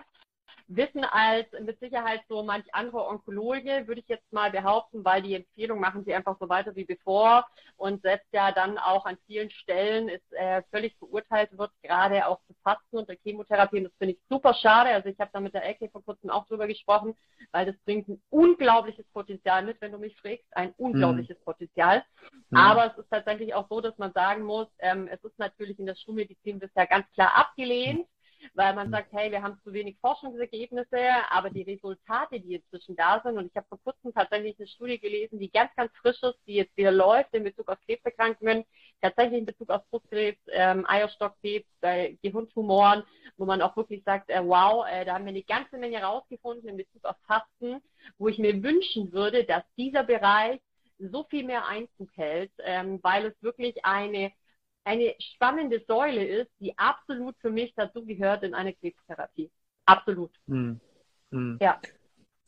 Wissen 0.69 1.03
als 1.03 1.47
mit 1.61 1.79
Sicherheit 1.79 2.21
so 2.29 2.43
manch 2.43 2.65
andere 2.73 3.07
Onkologe, 3.07 3.87
würde 3.87 4.01
ich 4.01 4.07
jetzt 4.07 4.31
mal 4.31 4.51
behaupten, 4.51 5.03
weil 5.03 5.23
die 5.23 5.33
Empfehlung 5.33 5.79
machen 5.79 6.05
sie 6.05 6.13
einfach 6.13 6.37
so 6.39 6.47
weiter 6.47 6.75
wie 6.75 6.85
bevor 6.85 7.47
und 7.75 8.03
setzt 8.03 8.31
ja 8.31 8.51
dann 8.51 8.77
auch 8.77 9.05
an 9.05 9.17
vielen 9.25 9.49
Stellen, 9.49 10.09
ist 10.09 10.31
äh, 10.33 10.61
völlig 10.69 10.95
verurteilt 10.97 11.57
wird, 11.57 11.71
gerade 11.81 12.27
auch 12.27 12.39
zu 12.45 12.53
Fasten 12.63 12.97
und 12.97 13.09
der 13.09 13.17
Chemotherapie. 13.23 13.77
Und 13.77 13.85
das 13.85 13.93
finde 13.97 14.13
ich 14.13 14.19
super 14.29 14.53
schade. 14.53 14.91
Also 14.91 15.09
ich 15.09 15.19
habe 15.19 15.31
da 15.33 15.39
mit 15.39 15.55
der 15.55 15.67
Ecke 15.67 15.89
vor 15.89 16.03
kurzem 16.03 16.29
auch 16.29 16.45
drüber 16.45 16.67
gesprochen, 16.67 17.15
weil 17.51 17.65
das 17.65 17.75
bringt 17.85 18.07
ein 18.07 18.21
unglaubliches 18.29 19.07
Potenzial 19.11 19.63
mit, 19.65 19.81
wenn 19.81 19.91
du 19.91 19.97
mich 19.97 20.15
fragst, 20.17 20.45
ein 20.51 20.73
unglaubliches 20.77 21.39
mhm. 21.39 21.45
Potenzial. 21.45 22.03
Mhm. 22.51 22.57
Aber 22.57 22.91
es 22.91 22.97
ist 22.99 23.09
tatsächlich 23.09 23.55
auch 23.55 23.67
so, 23.69 23.81
dass 23.81 23.97
man 23.97 24.13
sagen 24.13 24.43
muss, 24.43 24.67
ähm, 24.77 25.07
es 25.11 25.23
ist 25.23 25.39
natürlich 25.39 25.79
in 25.79 25.87
der 25.87 25.95
Schulmedizin 25.95 26.59
bisher 26.59 26.85
ganz 26.85 27.09
klar 27.13 27.35
abgelehnt 27.35 28.05
weil 28.53 28.73
man 28.73 28.87
mhm. 28.87 28.91
sagt, 28.91 29.13
hey, 29.13 29.31
wir 29.31 29.41
haben 29.41 29.59
zu 29.63 29.73
wenig 29.73 29.97
Forschungsergebnisse, 29.99 30.97
aber 31.29 31.49
die 31.49 31.63
Resultate, 31.63 32.39
die 32.39 32.55
inzwischen 32.55 32.95
da 32.95 33.21
sind, 33.23 33.37
und 33.37 33.47
ich 33.47 33.55
habe 33.55 33.67
vor 33.67 33.79
kurzem 33.83 34.13
tatsächlich 34.13 34.57
eine 34.57 34.67
Studie 34.67 34.99
gelesen, 34.99 35.39
die 35.39 35.51
ganz, 35.51 35.71
ganz 35.75 35.91
frisch 36.01 36.21
ist, 36.23 36.39
die 36.47 36.55
jetzt 36.55 36.75
wieder 36.77 36.91
läuft 36.91 37.33
in 37.33 37.43
Bezug 37.43 37.67
auf 37.69 37.77
Krebserkrankungen, 37.85 38.65
tatsächlich 39.01 39.39
in 39.39 39.45
Bezug 39.45 39.69
auf 39.69 39.85
Brustkrebs, 39.89 40.39
ähm, 40.51 40.85
Eierstockkrebs, 40.87 41.67
äh, 41.81 42.15
Gehirntumoren, 42.21 43.03
wo 43.37 43.45
man 43.45 43.61
auch 43.61 43.75
wirklich 43.75 44.03
sagt, 44.03 44.29
äh, 44.29 44.41
wow, 44.43 44.85
äh, 44.89 45.05
da 45.05 45.13
haben 45.13 45.25
wir 45.25 45.29
eine 45.29 45.43
ganze 45.43 45.77
Menge 45.77 46.01
rausgefunden 46.01 46.69
in 46.69 46.77
Bezug 46.77 47.05
auf 47.05 47.15
Fasten, 47.27 47.81
wo 48.17 48.27
ich 48.27 48.37
mir 48.37 48.61
wünschen 48.63 49.11
würde, 49.11 49.43
dass 49.43 49.63
dieser 49.77 50.03
Bereich 50.03 50.59
so 50.99 51.23
viel 51.29 51.45
mehr 51.45 51.65
Einzug 51.65 52.09
hält, 52.15 52.51
ähm, 52.59 52.99
weil 53.01 53.27
es 53.27 53.41
wirklich 53.41 53.85
eine 53.85 54.31
eine 54.89 55.13
spannende 55.19 55.81
Säule 55.87 56.25
ist, 56.25 56.49
die 56.59 56.75
absolut 56.77 57.35
für 57.39 57.51
mich 57.51 57.73
dazu 57.75 58.03
gehört 58.05 58.41
in 58.41 58.55
eine 58.55 58.73
Krebstherapie. 58.73 59.51
Absolut. 59.85 60.31
Hm. 60.47 60.79
Hm. 61.31 61.57
Ja. 61.61 61.79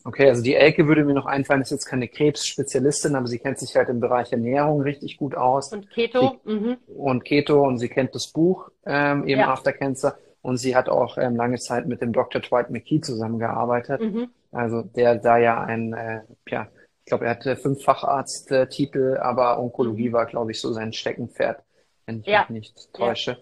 Okay, 0.03 0.27
also 0.27 0.41
die 0.41 0.55
Elke 0.55 0.87
würde 0.87 1.05
mir 1.05 1.13
noch 1.13 1.27
einfallen, 1.27 1.61
ist 1.61 1.69
jetzt 1.69 1.85
keine 1.85 2.07
Krebsspezialistin, 2.07 3.15
aber 3.15 3.27
sie 3.27 3.37
kennt 3.37 3.59
sich 3.59 3.75
halt 3.75 3.89
im 3.89 3.99
Bereich 3.99 4.31
Ernährung 4.31 4.81
richtig 4.81 5.17
gut 5.17 5.35
aus. 5.35 5.71
Und 5.71 5.91
Keto. 5.91 6.39
Sie, 6.43 6.51
mhm. 6.51 6.77
Und 6.87 7.23
Keto 7.23 7.61
und 7.61 7.77
sie 7.77 7.89
kennt 7.89 8.15
das 8.15 8.31
Buch 8.31 8.71
ähm, 8.87 9.27
eben 9.27 9.41
ja. 9.41 9.51
After 9.51 9.71
Cancer 9.71 10.17
und 10.41 10.57
sie 10.57 10.75
hat 10.75 10.89
auch 10.89 11.19
ähm, 11.19 11.35
lange 11.35 11.59
Zeit 11.59 11.85
mit 11.85 12.01
dem 12.01 12.13
Dr. 12.13 12.41
Dwight 12.41 12.71
McKee 12.71 13.01
zusammengearbeitet. 13.01 14.01
Mhm. 14.01 14.31
Also 14.51 14.81
der 14.81 15.17
da 15.17 15.37
ja 15.37 15.61
ein, 15.61 15.93
äh, 15.93 16.21
ja, 16.47 16.67
ich 17.01 17.05
glaube, 17.05 17.25
er 17.25 17.31
hatte 17.31 17.55
fünf 17.55 17.83
Facharzttitel, 17.83 19.17
aber 19.21 19.59
Onkologie 19.59 20.09
mhm. 20.09 20.13
war, 20.13 20.25
glaube 20.25 20.49
ich, 20.49 20.59
so 20.59 20.73
sein 20.73 20.91
Steckenpferd 20.91 21.63
wenn 22.05 22.21
ich 22.21 22.27
ja. 22.27 22.45
mich 22.49 22.49
nicht 22.49 22.93
täusche. 22.93 23.37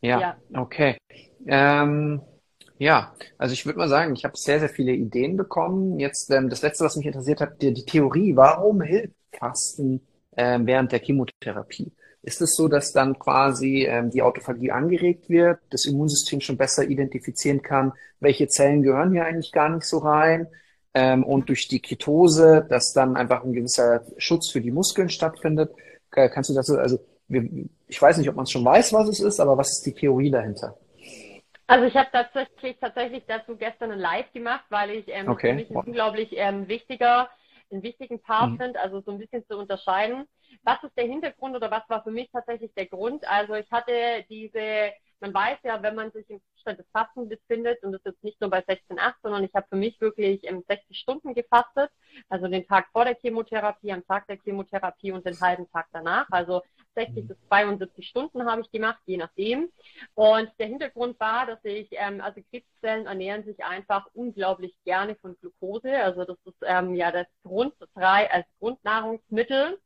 Ja, 0.00 0.20
ja. 0.20 0.36
okay. 0.54 0.98
Ähm, 1.46 2.20
ja, 2.78 3.14
also 3.38 3.52
ich 3.52 3.64
würde 3.64 3.78
mal 3.78 3.88
sagen, 3.88 4.14
ich 4.14 4.24
habe 4.24 4.36
sehr, 4.36 4.60
sehr 4.60 4.68
viele 4.68 4.92
Ideen 4.92 5.36
bekommen. 5.36 5.98
Jetzt 5.98 6.30
ähm, 6.30 6.50
das 6.50 6.62
Letzte, 6.62 6.84
was 6.84 6.96
mich 6.96 7.06
interessiert 7.06 7.40
hat, 7.40 7.62
die, 7.62 7.72
die 7.72 7.84
Theorie. 7.84 8.36
Warum 8.36 8.82
hilft 8.82 9.14
Fasten 9.32 10.00
ähm, 10.36 10.66
während 10.66 10.92
der 10.92 10.98
Chemotherapie? 10.98 11.92
Ist 12.22 12.40
es 12.40 12.54
so, 12.54 12.68
dass 12.68 12.92
dann 12.92 13.18
quasi 13.18 13.84
ähm, 13.84 14.10
die 14.10 14.22
Autophagie 14.22 14.70
angeregt 14.70 15.28
wird, 15.28 15.60
das 15.70 15.84
Immunsystem 15.86 16.40
schon 16.40 16.56
besser 16.56 16.84
identifizieren 16.84 17.62
kann, 17.62 17.92
welche 18.18 18.48
Zellen 18.48 18.82
gehören 18.82 19.12
hier 19.12 19.24
eigentlich 19.24 19.52
gar 19.52 19.68
nicht 19.68 19.84
so 19.84 19.98
rein? 19.98 20.48
Ähm, 20.94 21.24
und 21.24 21.48
durch 21.48 21.68
die 21.68 21.80
Ketose, 21.80 22.66
dass 22.68 22.92
dann 22.92 23.16
einfach 23.16 23.44
ein 23.44 23.52
gewisser 23.52 24.04
Schutz 24.16 24.50
für 24.50 24.60
die 24.60 24.70
Muskeln 24.70 25.08
stattfindet. 25.08 25.72
Kannst 26.10 26.50
du 26.50 26.54
das 26.54 26.66
so, 26.66 26.76
also 27.30 27.48
ich 27.86 28.02
weiß 28.02 28.18
nicht, 28.18 28.28
ob 28.28 28.36
man 28.36 28.44
es 28.44 28.50
schon 28.50 28.64
weiß, 28.64 28.92
was 28.92 29.08
es 29.08 29.20
ist, 29.20 29.40
aber 29.40 29.56
was 29.56 29.72
ist 29.72 29.86
die 29.86 29.94
Theorie 29.94 30.30
dahinter? 30.30 30.76
Also 31.66 31.86
ich 31.86 31.96
habe 31.96 32.08
tatsächlich, 32.12 32.76
tatsächlich 32.78 33.24
dazu 33.26 33.56
gestern 33.56 33.92
ein 33.92 33.98
Live 33.98 34.30
gemacht, 34.32 34.64
weil 34.68 34.90
ich 34.90 35.08
ähm, 35.08 35.28
okay. 35.28 35.50
für 35.50 35.54
mich 35.54 35.70
ein 35.70 35.76
unglaublich 35.76 36.28
ähm, 36.32 36.68
wichtiger, 36.68 37.30
einen 37.70 37.82
wichtigen 37.82 38.20
Part 38.20 38.52
mhm. 38.52 38.58
finde, 38.58 38.80
also 38.80 39.00
so 39.00 39.12
ein 39.12 39.18
bisschen 39.18 39.46
zu 39.46 39.56
unterscheiden. 39.56 40.26
Was 40.62 40.82
ist 40.82 40.96
der 40.96 41.06
Hintergrund 41.06 41.56
oder 41.56 41.70
was 41.70 41.88
war 41.88 42.02
für 42.02 42.10
mich 42.10 42.30
tatsächlich 42.30 42.72
der 42.74 42.86
Grund? 42.86 43.26
Also 43.26 43.54
ich 43.54 43.70
hatte 43.70 44.24
diese, 44.28 44.92
man 45.20 45.32
weiß 45.32 45.58
ja, 45.64 45.82
wenn 45.82 45.94
man 45.94 46.12
sich 46.12 46.28
im 46.28 46.40
Zustand 46.52 46.78
des 46.78 46.86
Fasten 46.92 47.28
befindet 47.30 47.82
und 47.82 47.92
das 47.92 48.00
ist 48.00 48.12
jetzt 48.12 48.24
nicht 48.24 48.40
nur 48.42 48.50
bei 48.50 48.60
16,8, 48.60 49.14
sondern 49.22 49.44
ich 49.44 49.54
habe 49.54 49.66
für 49.68 49.76
mich 49.76 49.98
wirklich 50.02 50.44
ähm, 50.44 50.62
60 50.68 50.98
Stunden 50.98 51.34
gefastet, 51.34 51.90
also 52.28 52.46
den 52.46 52.66
Tag 52.66 52.88
vor 52.92 53.06
der 53.06 53.16
Chemotherapie, 53.16 53.92
am 53.92 54.06
Tag 54.06 54.26
der 54.26 54.36
Chemotherapie 54.36 55.12
und 55.12 55.24
den 55.24 55.40
halben 55.40 55.68
Tag 55.70 55.86
danach. 55.92 56.26
Also 56.30 56.62
60 56.94 57.28
bis 57.28 57.36
72 57.48 58.06
Stunden 58.06 58.44
habe 58.44 58.62
ich 58.62 58.70
gemacht, 58.70 59.00
je 59.06 59.16
nachdem. 59.16 59.70
Und 60.14 60.50
der 60.58 60.66
Hintergrund 60.66 61.18
war, 61.20 61.46
dass 61.46 61.64
ich, 61.64 61.88
ähm, 61.92 62.20
also 62.20 62.40
Krebszellen 62.50 63.06
ernähren 63.06 63.44
sich 63.44 63.64
einfach 63.64 64.06
unglaublich 64.14 64.74
gerne 64.84 65.16
von 65.16 65.36
Glucose. 65.40 66.02
Also 66.02 66.24
das 66.24 66.38
ist 66.44 66.56
ähm, 66.62 66.94
ja 66.94 67.10
das 67.10 67.26
Grund, 67.42 67.74
drei 67.94 68.30
als 68.30 68.46
Grundnahrungsmittel. 68.58 69.78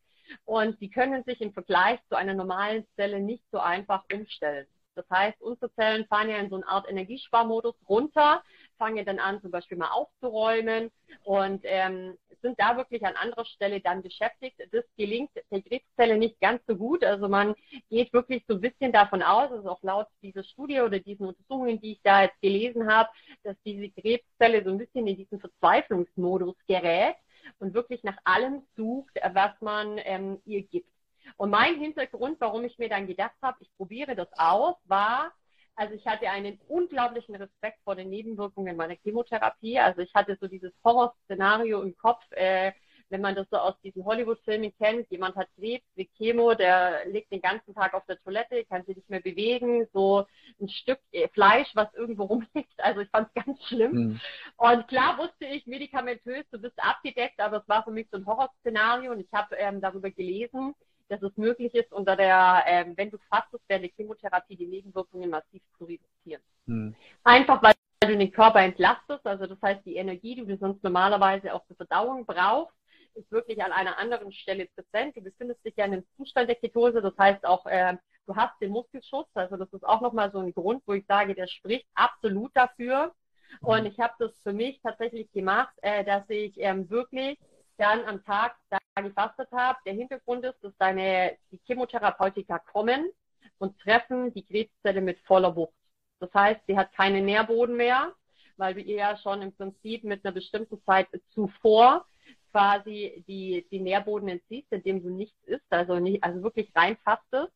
Und 0.44 0.80
die 0.80 0.90
können 0.90 1.24
sich 1.24 1.40
im 1.40 1.52
Vergleich 1.52 2.00
zu 2.08 2.16
einer 2.16 2.34
normalen 2.34 2.86
Zelle 2.96 3.20
nicht 3.20 3.44
so 3.50 3.58
einfach 3.58 4.04
umstellen. 4.12 4.66
Das 4.94 5.08
heißt, 5.10 5.40
unsere 5.40 5.72
Zellen 5.74 6.06
fahren 6.06 6.28
ja 6.28 6.38
in 6.38 6.50
so 6.50 6.56
eine 6.56 6.66
Art 6.66 6.90
Energiesparmodus 6.90 7.76
runter, 7.88 8.42
fangen 8.78 9.04
dann 9.04 9.18
an, 9.18 9.40
zum 9.42 9.50
Beispiel 9.50 9.76
mal 9.76 9.90
aufzuräumen 9.90 10.90
und 11.24 11.60
ähm, 11.64 12.16
sind 12.42 12.58
da 12.58 12.76
wirklich 12.76 13.04
an 13.04 13.16
anderer 13.16 13.44
Stelle 13.44 13.80
dann 13.80 14.02
beschäftigt. 14.02 14.56
Das 14.72 14.84
gelingt 14.96 15.30
der 15.50 15.62
Krebszelle 15.62 16.16
nicht 16.16 16.40
ganz 16.40 16.62
so 16.66 16.76
gut. 16.76 17.04
Also 17.04 17.28
man 17.28 17.54
geht 17.90 18.12
wirklich 18.12 18.44
so 18.46 18.54
ein 18.54 18.60
bisschen 18.60 18.92
davon 18.92 19.22
aus, 19.22 19.50
also 19.50 19.68
auch 19.68 19.82
laut 19.82 20.06
dieser 20.22 20.44
Studie 20.44 20.80
oder 20.80 20.98
diesen 21.00 21.26
Untersuchungen, 21.26 21.80
die 21.80 21.92
ich 21.92 22.00
da 22.02 22.22
jetzt 22.22 22.40
gelesen 22.40 22.90
habe, 22.90 23.08
dass 23.42 23.56
diese 23.64 23.90
Krebszelle 23.90 24.64
so 24.64 24.70
ein 24.70 24.78
bisschen 24.78 25.06
in 25.06 25.16
diesen 25.16 25.40
Verzweiflungsmodus 25.40 26.56
gerät 26.66 27.16
und 27.58 27.74
wirklich 27.74 28.02
nach 28.04 28.18
allem 28.24 28.62
sucht, 28.76 29.18
was 29.32 29.52
man 29.60 29.98
ähm, 30.04 30.40
ihr 30.44 30.62
gibt. 30.62 30.90
Und 31.36 31.50
mein 31.50 31.76
Hintergrund, 31.76 32.40
warum 32.40 32.64
ich 32.64 32.78
mir 32.78 32.88
dann 32.88 33.06
gedacht 33.06 33.36
habe, 33.42 33.58
ich 33.60 33.70
probiere 33.76 34.14
das 34.14 34.28
aus, 34.36 34.76
war, 34.84 35.32
also 35.78 35.94
ich 35.94 36.04
hatte 36.06 36.28
einen 36.28 36.58
unglaublichen 36.66 37.36
Respekt 37.36 37.78
vor 37.84 37.94
den 37.94 38.10
Nebenwirkungen 38.10 38.76
meiner 38.76 38.96
Chemotherapie. 38.96 39.78
Also 39.78 40.02
ich 40.02 40.12
hatte 40.12 40.36
so 40.40 40.48
dieses 40.48 40.72
Horrorszenario 40.84 41.80
im 41.82 41.96
Kopf, 41.96 42.24
äh, 42.32 42.72
wenn 43.10 43.20
man 43.20 43.36
das 43.36 43.46
so 43.48 43.58
aus 43.58 43.80
diesen 43.82 44.04
Hollywood-Filmen 44.04 44.76
kennt. 44.76 45.08
Jemand 45.08 45.36
hat 45.36 45.48
Krebs, 45.54 45.86
wie 45.94 46.10
Chemo, 46.16 46.54
der 46.54 47.06
liegt 47.06 47.30
den 47.30 47.40
ganzen 47.40 47.74
Tag 47.74 47.94
auf 47.94 48.04
der 48.06 48.18
Toilette, 48.18 48.64
kann 48.64 48.84
sich 48.86 48.96
nicht 48.96 49.08
mehr 49.08 49.20
bewegen, 49.20 49.86
so 49.92 50.26
ein 50.60 50.68
Stück 50.68 50.98
äh, 51.12 51.28
Fleisch, 51.28 51.70
was 51.74 51.94
irgendwo 51.94 52.24
rumliegt. 52.24 52.74
Also 52.78 53.00
ich 53.02 53.10
fand 53.10 53.28
es 53.32 53.44
ganz 53.44 53.64
schlimm. 53.66 53.92
Mhm. 53.92 54.20
Und 54.56 54.88
klar 54.88 55.16
wusste 55.16 55.46
ich, 55.46 55.64
medikamentös, 55.68 56.44
du 56.50 56.58
bist 56.58 56.78
abgedeckt, 56.82 57.38
aber 57.38 57.58
es 57.58 57.68
war 57.68 57.84
für 57.84 57.92
mich 57.92 58.08
so 58.10 58.16
ein 58.16 58.26
Horrorszenario 58.26 59.12
und 59.12 59.20
ich 59.20 59.32
habe 59.32 59.54
ähm, 59.54 59.80
darüber 59.80 60.10
gelesen, 60.10 60.74
dass 61.08 61.22
es 61.22 61.36
möglich 61.36 61.74
ist, 61.74 61.92
unter 61.92 62.16
der, 62.16 62.62
äh, 62.66 62.86
wenn 62.96 63.10
du 63.10 63.18
fastest, 63.30 63.62
während 63.68 63.84
der 63.84 63.92
Chemotherapie 63.96 64.56
die 64.56 64.66
Nebenwirkungen 64.66 65.30
massiv 65.30 65.62
zu 65.76 65.84
reduzieren. 65.84 66.42
Hm. 66.66 66.94
Einfach 67.24 67.62
weil 67.62 67.74
du 68.00 68.16
den 68.16 68.32
Körper 68.32 68.60
entlastest, 68.60 69.26
also 69.26 69.46
das 69.46 69.60
heißt, 69.60 69.84
die 69.84 69.96
Energie, 69.96 70.34
die 70.36 70.46
du 70.46 70.56
sonst 70.56 70.82
normalerweise 70.82 71.52
auch 71.52 71.66
zur 71.66 71.76
Verdauung 71.76 72.24
brauchst, 72.24 72.74
ist 73.14 73.30
wirklich 73.32 73.62
an 73.62 73.72
einer 73.72 73.98
anderen 73.98 74.32
Stelle 74.32 74.66
präsent. 74.66 75.16
Du 75.16 75.22
befindest 75.22 75.64
dich 75.64 75.74
ja 75.76 75.86
in 75.86 75.94
einem 75.94 76.06
Zustand 76.16 76.48
der 76.48 76.56
Ketose, 76.56 77.02
das 77.02 77.16
heißt 77.18 77.44
auch, 77.44 77.66
äh, 77.66 77.96
du 78.26 78.36
hast 78.36 78.60
den 78.60 78.70
Muskelschutz, 78.70 79.28
also 79.34 79.56
das 79.56 79.72
ist 79.72 79.84
auch 79.84 80.00
nochmal 80.00 80.30
so 80.30 80.38
ein 80.38 80.52
Grund, 80.52 80.82
wo 80.86 80.92
ich 80.92 81.06
sage, 81.06 81.34
der 81.34 81.48
spricht 81.48 81.86
absolut 81.94 82.52
dafür. 82.54 83.12
Und 83.60 83.86
ich 83.86 83.98
habe 83.98 84.12
das 84.18 84.38
für 84.42 84.52
mich 84.52 84.80
tatsächlich 84.82 85.32
gemacht, 85.32 85.72
äh, 85.80 86.04
dass 86.04 86.28
ich 86.28 86.54
ähm, 86.58 86.88
wirklich 86.90 87.38
dann 87.78 88.04
am 88.04 88.22
Tag 88.24 88.56
da 88.70 88.78
gefastet 89.00 89.50
habe. 89.52 89.78
Der 89.86 89.94
Hintergrund 89.94 90.44
ist, 90.44 90.62
dass 90.62 90.76
deine 90.78 91.36
die 91.50 91.60
Chemotherapeutika 91.64 92.58
kommen 92.58 93.10
und 93.58 93.78
treffen 93.80 94.32
die 94.34 94.44
Krebszelle 94.44 95.00
mit 95.00 95.18
voller 95.20 95.54
Wucht. 95.56 95.74
Das 96.20 96.32
heißt, 96.34 96.60
sie 96.66 96.76
hat 96.76 96.92
keinen 96.92 97.24
Nährboden 97.24 97.76
mehr, 97.76 98.12
weil 98.56 98.74
du 98.74 98.80
ihr 98.80 98.96
ja 98.96 99.16
schon 99.16 99.42
im 99.42 99.54
Prinzip 99.54 100.04
mit 100.04 100.24
einer 100.24 100.34
bestimmten 100.34 100.82
Zeit 100.84 101.08
zuvor 101.30 102.06
quasi 102.50 103.24
die, 103.28 103.66
die 103.70 103.80
Nährboden 103.80 104.28
entziehst, 104.28 104.72
indem 104.72 105.02
du 105.02 105.10
nichts 105.10 105.42
isst, 105.44 105.66
also 105.70 105.98
nicht, 106.00 106.24
also 106.24 106.42
wirklich 106.42 106.70
rein 106.74 106.96
fastest. 107.04 107.52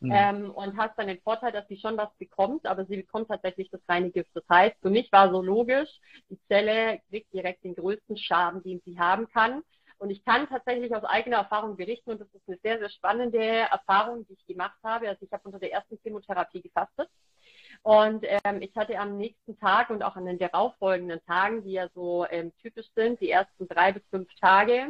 Mhm. 0.00 0.12
Ähm, 0.12 0.50
und 0.50 0.76
hast 0.76 0.96
dann 0.98 1.08
den 1.08 1.20
Vorteil, 1.20 1.52
dass 1.52 1.66
sie 1.68 1.78
schon 1.78 1.96
was 1.96 2.14
bekommt, 2.18 2.66
aber 2.66 2.84
sie 2.86 2.96
bekommt 2.96 3.28
tatsächlich 3.28 3.70
das 3.70 3.80
reine 3.88 4.10
Gift. 4.10 4.30
Das 4.34 4.44
heißt, 4.48 4.76
für 4.80 4.90
mich 4.90 5.10
war 5.12 5.30
so 5.30 5.42
logisch, 5.42 5.90
die 6.28 6.38
Zelle 6.48 7.00
kriegt 7.08 7.32
direkt 7.32 7.64
den 7.64 7.74
größten 7.74 8.16
Schaden, 8.16 8.62
den 8.62 8.80
sie 8.84 8.98
haben 8.98 9.28
kann. 9.28 9.62
Und 9.98 10.08
ich 10.08 10.24
kann 10.24 10.48
tatsächlich 10.48 10.94
aus 10.94 11.04
eigener 11.04 11.36
Erfahrung 11.36 11.76
berichten, 11.76 12.12
und 12.12 12.20
das 12.20 12.28
ist 12.32 12.48
eine 12.48 12.56
sehr, 12.62 12.78
sehr 12.78 12.88
spannende 12.88 13.38
Erfahrung, 13.38 14.26
die 14.26 14.32
ich 14.32 14.46
gemacht 14.46 14.78
habe. 14.82 15.08
Also 15.08 15.26
ich 15.26 15.32
habe 15.32 15.42
unter 15.44 15.58
der 15.58 15.72
ersten 15.72 15.98
Chemotherapie 16.02 16.62
gefastet. 16.62 17.10
Und 17.82 18.24
ähm, 18.26 18.62
ich 18.62 18.74
hatte 18.76 18.98
am 18.98 19.18
nächsten 19.18 19.58
Tag 19.58 19.90
und 19.90 20.02
auch 20.02 20.16
an 20.16 20.24
den 20.24 20.38
darauffolgenden 20.38 21.20
Tagen, 21.26 21.64
die 21.64 21.72
ja 21.72 21.88
so 21.94 22.26
ähm, 22.30 22.52
typisch 22.62 22.86
sind, 22.94 23.20
die 23.20 23.30
ersten 23.30 23.68
drei 23.68 23.92
bis 23.92 24.02
fünf 24.10 24.28
Tage, 24.36 24.88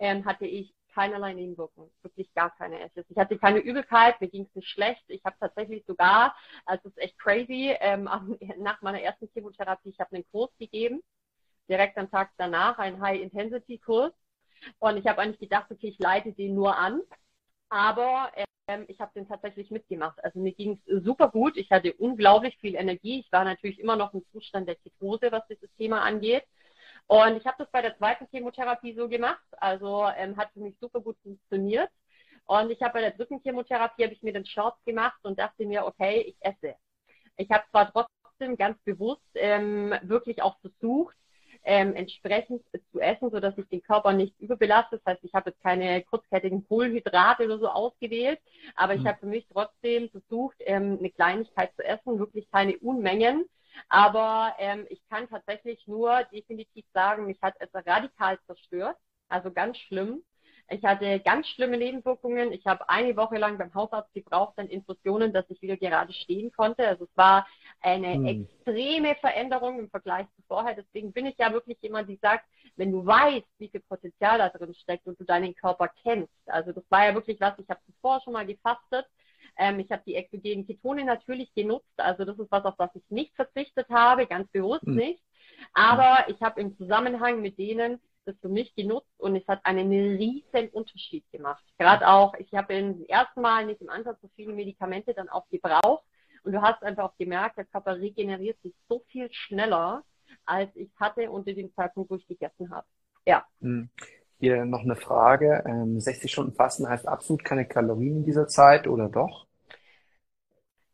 ähm, 0.00 0.24
hatte 0.24 0.46
ich 0.46 0.72
keinerlei 1.00 1.32
Nebenwirkungen, 1.32 1.90
wirklich 2.02 2.32
gar 2.34 2.54
keine 2.56 2.78
Ashes. 2.78 3.06
Ich 3.08 3.16
hatte 3.16 3.38
keine 3.38 3.60
Übelkeit, 3.60 4.20
mir 4.20 4.28
ging 4.28 4.44
es 4.44 4.54
nicht 4.54 4.68
schlecht. 4.68 5.02
Ich 5.08 5.24
habe 5.24 5.36
tatsächlich 5.40 5.82
sogar, 5.86 6.36
also 6.66 6.88
es 6.88 6.96
ist 6.96 7.02
echt 7.02 7.18
crazy, 7.18 7.74
ähm, 7.80 8.04
nach 8.58 8.82
meiner 8.82 9.00
ersten 9.00 9.28
Chemotherapie, 9.32 9.88
ich 9.88 9.98
habe 9.98 10.14
einen 10.14 10.30
Kurs 10.30 10.50
gegeben, 10.58 11.00
direkt 11.70 11.96
am 11.96 12.10
Tag 12.10 12.32
danach, 12.36 12.78
einen 12.78 13.00
High-Intensity-Kurs. 13.00 14.12
Und 14.78 14.98
ich 14.98 15.06
habe 15.06 15.22
eigentlich 15.22 15.40
gedacht, 15.40 15.70
okay, 15.70 15.88
ich 15.88 15.98
leite 15.98 16.32
den 16.32 16.54
nur 16.54 16.76
an. 16.76 17.00
Aber 17.70 18.30
ähm, 18.66 18.84
ich 18.88 19.00
habe 19.00 19.12
den 19.14 19.26
tatsächlich 19.26 19.70
mitgemacht. 19.70 20.22
Also 20.22 20.38
mir 20.38 20.52
ging 20.52 20.78
es 20.84 21.02
super 21.02 21.30
gut. 21.30 21.56
Ich 21.56 21.70
hatte 21.70 21.94
unglaublich 21.94 22.58
viel 22.58 22.74
Energie. 22.74 23.20
Ich 23.20 23.32
war 23.32 23.44
natürlich 23.44 23.78
immer 23.78 23.96
noch 23.96 24.12
im 24.12 24.22
Zustand 24.32 24.68
der 24.68 24.74
Ketose, 24.76 25.32
was 25.32 25.46
dieses 25.48 25.72
Thema 25.76 26.02
angeht. 26.02 26.44
Und 27.10 27.36
ich 27.36 27.44
habe 27.44 27.56
das 27.58 27.68
bei 27.72 27.82
der 27.82 27.98
zweiten 27.98 28.28
Chemotherapie 28.30 28.94
so 28.94 29.08
gemacht. 29.08 29.42
Also 29.56 30.06
ähm, 30.16 30.36
hat 30.36 30.52
für 30.52 30.60
mich 30.60 30.76
super 30.78 31.00
gut 31.00 31.16
funktioniert. 31.24 31.90
Und 32.46 32.70
ich 32.70 32.80
habe 32.82 32.92
bei 32.92 33.00
der 33.00 33.10
dritten 33.10 33.40
Chemotherapie 33.40 34.04
habe 34.04 34.12
ich 34.12 34.22
mir 34.22 34.32
den 34.32 34.46
Shorts 34.46 34.78
gemacht 34.84 35.18
und 35.24 35.36
dachte 35.36 35.66
mir, 35.66 35.86
okay, 35.86 36.20
ich 36.20 36.36
esse. 36.38 36.76
Ich 37.36 37.50
habe 37.50 37.64
zwar 37.72 37.90
trotzdem 37.90 38.56
ganz 38.56 38.78
bewusst 38.84 39.26
ähm, 39.34 39.92
wirklich 40.02 40.40
auch 40.40 40.60
versucht, 40.60 41.16
ähm, 41.64 41.96
entsprechend 41.96 42.62
zu 42.92 43.00
essen, 43.00 43.32
sodass 43.32 43.58
ich 43.58 43.66
den 43.66 43.82
Körper 43.82 44.12
nicht 44.12 44.38
überbelaste. 44.38 44.98
Das 44.98 45.14
heißt, 45.14 45.24
ich 45.24 45.34
habe 45.34 45.50
jetzt 45.50 45.62
keine 45.64 46.04
kurzkettigen 46.04 46.64
Kohlenhydrate 46.68 47.44
oder 47.44 47.58
so 47.58 47.66
ausgewählt, 47.66 48.38
aber 48.76 48.94
ich 48.94 49.02
mhm. 49.02 49.08
habe 49.08 49.18
für 49.18 49.26
mich 49.26 49.48
trotzdem 49.52 50.10
versucht, 50.10 50.58
ähm, 50.60 50.98
eine 51.00 51.10
Kleinigkeit 51.10 51.74
zu 51.74 51.82
essen, 51.84 52.20
wirklich 52.20 52.48
keine 52.52 52.78
Unmengen, 52.78 53.46
aber 53.88 54.54
ähm, 54.58 54.86
ich 54.88 55.00
kann 55.08 55.28
tatsächlich 55.28 55.86
nur 55.86 56.24
definitiv 56.32 56.84
sagen, 56.92 57.26
mich 57.26 57.40
hat 57.42 57.54
es 57.58 57.68
radikal 57.74 58.38
zerstört. 58.46 58.96
Also 59.28 59.50
ganz 59.52 59.78
schlimm. 59.78 60.22
Ich 60.72 60.84
hatte 60.84 61.18
ganz 61.20 61.48
schlimme 61.48 61.76
Nebenwirkungen. 61.76 62.52
Ich 62.52 62.64
habe 62.66 62.88
eine 62.88 63.16
Woche 63.16 63.38
lang 63.38 63.58
beim 63.58 63.74
Hausarzt 63.74 64.12
gebraucht, 64.14 64.54
dann 64.56 64.68
Infusionen, 64.68 65.32
dass 65.32 65.44
ich 65.48 65.60
wieder 65.62 65.76
gerade 65.76 66.12
stehen 66.12 66.52
konnte. 66.52 66.86
Also 66.86 67.04
es 67.04 67.16
war 67.16 67.46
eine 67.80 68.14
hm. 68.14 68.24
extreme 68.26 69.16
Veränderung 69.16 69.80
im 69.80 69.90
Vergleich 69.90 70.26
zu 70.36 70.42
vorher. 70.46 70.74
Deswegen 70.76 71.12
bin 71.12 71.26
ich 71.26 71.36
ja 71.38 71.52
wirklich 71.52 71.78
jemand, 71.80 72.08
die 72.08 72.20
sagt, 72.22 72.44
wenn 72.76 72.92
du 72.92 73.04
weißt, 73.04 73.48
wie 73.58 73.68
viel 73.68 73.80
Potenzial 73.80 74.38
da 74.38 74.48
drin 74.48 74.74
steckt 74.74 75.06
und 75.06 75.18
du 75.18 75.24
deinen 75.24 75.54
Körper 75.56 75.88
kennst. 76.02 76.32
Also 76.46 76.70
das 76.70 76.84
war 76.88 77.06
ja 77.06 77.14
wirklich 77.14 77.40
was, 77.40 77.58
ich 77.58 77.68
habe 77.68 77.80
zuvor 77.86 78.20
schon 78.20 78.34
mal 78.34 78.46
gefastet 78.46 79.06
ähm, 79.56 79.80
ich 79.80 79.90
habe 79.90 80.02
die 80.06 80.14
exogenen 80.14 80.66
Ketone 80.66 81.04
natürlich 81.04 81.52
genutzt. 81.54 81.92
Also 81.96 82.24
das 82.24 82.38
ist 82.38 82.50
was, 82.50 82.64
auf 82.64 82.76
das 82.76 82.90
ich 82.94 83.02
nicht 83.10 83.34
verzichtet 83.34 83.88
habe, 83.90 84.26
ganz 84.26 84.48
bewusst 84.50 84.86
mhm. 84.86 84.96
nicht. 84.96 85.22
Aber 85.72 86.28
ich 86.28 86.40
habe 86.40 86.60
im 86.60 86.76
Zusammenhang 86.76 87.40
mit 87.40 87.58
denen 87.58 88.00
das 88.24 88.36
für 88.40 88.48
mich 88.48 88.74
genutzt 88.74 89.10
und 89.18 89.36
es 89.36 89.46
hat 89.48 89.64
einen 89.64 89.90
riesen 89.90 90.68
Unterschied 90.72 91.24
gemacht. 91.32 91.64
Gerade 91.78 92.06
auch, 92.06 92.34
ich 92.34 92.52
habe 92.52 92.74
im 92.74 93.04
ersten 93.06 93.40
Mal 93.40 93.66
nicht 93.66 93.80
im 93.80 93.88
Ansatz 93.88 94.20
so 94.20 94.28
viele 94.36 94.52
Medikamente 94.52 95.14
dann 95.14 95.28
auch 95.28 95.48
gebraucht 95.48 96.04
und 96.42 96.52
du 96.52 96.62
hast 96.62 96.82
einfach 96.82 97.04
auch 97.04 97.16
gemerkt, 97.16 97.56
der 97.56 97.64
Körper 97.64 97.96
regeneriert 97.98 98.60
sich 98.62 98.74
so 98.88 99.02
viel 99.08 99.32
schneller, 99.32 100.04
als 100.44 100.74
ich 100.76 100.90
hatte 100.98 101.30
unter 101.30 101.52
dem 101.52 101.74
Zeitpunkt, 101.74 102.10
wo 102.10 102.16
ich 102.16 102.26
gegessen 102.26 102.70
habe. 102.70 102.86
Ja. 103.26 103.46
Mhm. 104.40 104.46
Hier 104.46 104.64
noch 104.64 104.82
eine 104.82 104.96
Frage. 104.96 105.62
60 105.98 106.22
ähm, 106.22 106.28
Stunden 106.28 106.54
Fasten 106.54 106.88
heißt 106.88 107.06
absolut 107.06 107.44
keine 107.44 107.66
Kalorien 107.66 108.18
in 108.18 108.24
dieser 108.24 108.48
Zeit 108.48 108.86
oder 108.86 109.08
doch? 109.08 109.46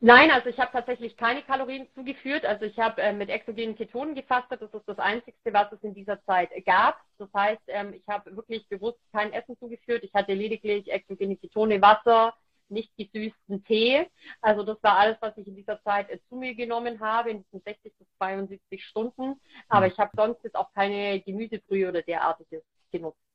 Nein, 0.00 0.30
also 0.30 0.50
ich 0.50 0.58
habe 0.58 0.70
tatsächlich 0.72 1.16
keine 1.16 1.42
Kalorien 1.42 1.88
zugeführt. 1.94 2.44
Also 2.44 2.66
ich 2.66 2.78
habe 2.78 3.00
äh, 3.00 3.12
mit 3.12 3.30
exogenen 3.30 3.76
Ketonen 3.76 4.14
gefastet. 4.14 4.60
Das 4.60 4.72
ist 4.72 4.86
das 4.86 4.98
Einzige, 4.98 5.36
was 5.52 5.72
es 5.72 5.82
in 5.82 5.94
dieser 5.94 6.22
Zeit 6.24 6.50
gab. 6.66 7.00
Das 7.18 7.32
heißt, 7.34 7.62
ähm, 7.68 7.94
ich 7.94 8.06
habe 8.06 8.36
wirklich 8.36 8.68
bewusst 8.68 8.98
kein 9.12 9.32
Essen 9.32 9.56
zugeführt. 9.58 10.04
Ich 10.04 10.12
hatte 10.12 10.34
lediglich 10.34 10.92
exogene 10.92 11.36
Ketone, 11.36 11.80
Wasser, 11.80 12.34
nicht 12.68 12.94
gesüßten 12.96 13.64
Tee. 13.64 14.06
Also 14.42 14.64
das 14.64 14.82
war 14.82 14.98
alles, 14.98 15.16
was 15.20 15.36
ich 15.38 15.46
in 15.46 15.56
dieser 15.56 15.82
Zeit 15.82 16.10
äh, 16.10 16.18
zu 16.28 16.36
mir 16.36 16.54
genommen 16.54 17.00
habe, 17.00 17.30
in 17.30 17.42
diesen 17.44 17.62
60 17.62 17.94
bis 17.96 18.08
72 18.18 18.84
Stunden. 18.84 19.40
Aber 19.68 19.86
hm. 19.86 19.92
ich 19.92 19.98
habe 19.98 20.10
sonst 20.14 20.44
jetzt 20.44 20.56
auch 20.56 20.72
keine 20.74 21.20
Gemüsebrühe 21.20 21.88
oder 21.88 22.02
derartiges 22.02 22.62
genutzt. 22.92 23.25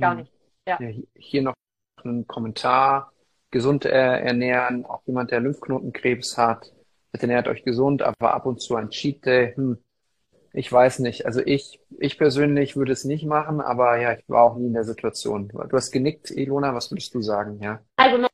Gar 0.00 0.12
hm. 0.12 0.18
nicht. 0.20 0.32
Ja. 0.66 0.78
ja 0.80 1.02
hier 1.14 1.42
noch 1.42 1.54
ein 2.04 2.26
Kommentar. 2.26 3.12
Gesund 3.50 3.84
äh, 3.84 3.90
ernähren, 3.90 4.86
auch 4.86 5.02
jemand, 5.06 5.32
der 5.32 5.40
Lymphknotenkrebs 5.40 6.38
hat. 6.38 6.72
Bitte 7.10 7.26
ernährt 7.26 7.48
euch 7.48 7.64
gesund, 7.64 8.02
aber 8.02 8.32
ab 8.32 8.46
und 8.46 8.60
zu 8.60 8.76
ein 8.76 8.90
Cheat 8.90 9.26
Day. 9.26 9.54
Hm. 9.56 9.78
Ich 10.52 10.70
weiß 10.70 11.00
nicht. 11.00 11.26
Also 11.26 11.40
ich, 11.44 11.80
ich 11.98 12.18
persönlich 12.18 12.76
würde 12.76 12.92
es 12.92 13.04
nicht 13.04 13.24
machen, 13.24 13.60
aber 13.60 14.00
ja, 14.00 14.14
ich 14.14 14.24
war 14.28 14.42
auch 14.42 14.56
nie 14.56 14.66
in 14.66 14.74
der 14.74 14.84
Situation. 14.84 15.48
Du 15.48 15.76
hast 15.76 15.92
genickt, 15.92 16.30
Ilona, 16.30 16.74
was 16.74 16.90
würdest 16.90 17.14
du 17.14 17.22
sagen, 17.22 17.60
ja? 17.60 17.80
Also 17.96 18.26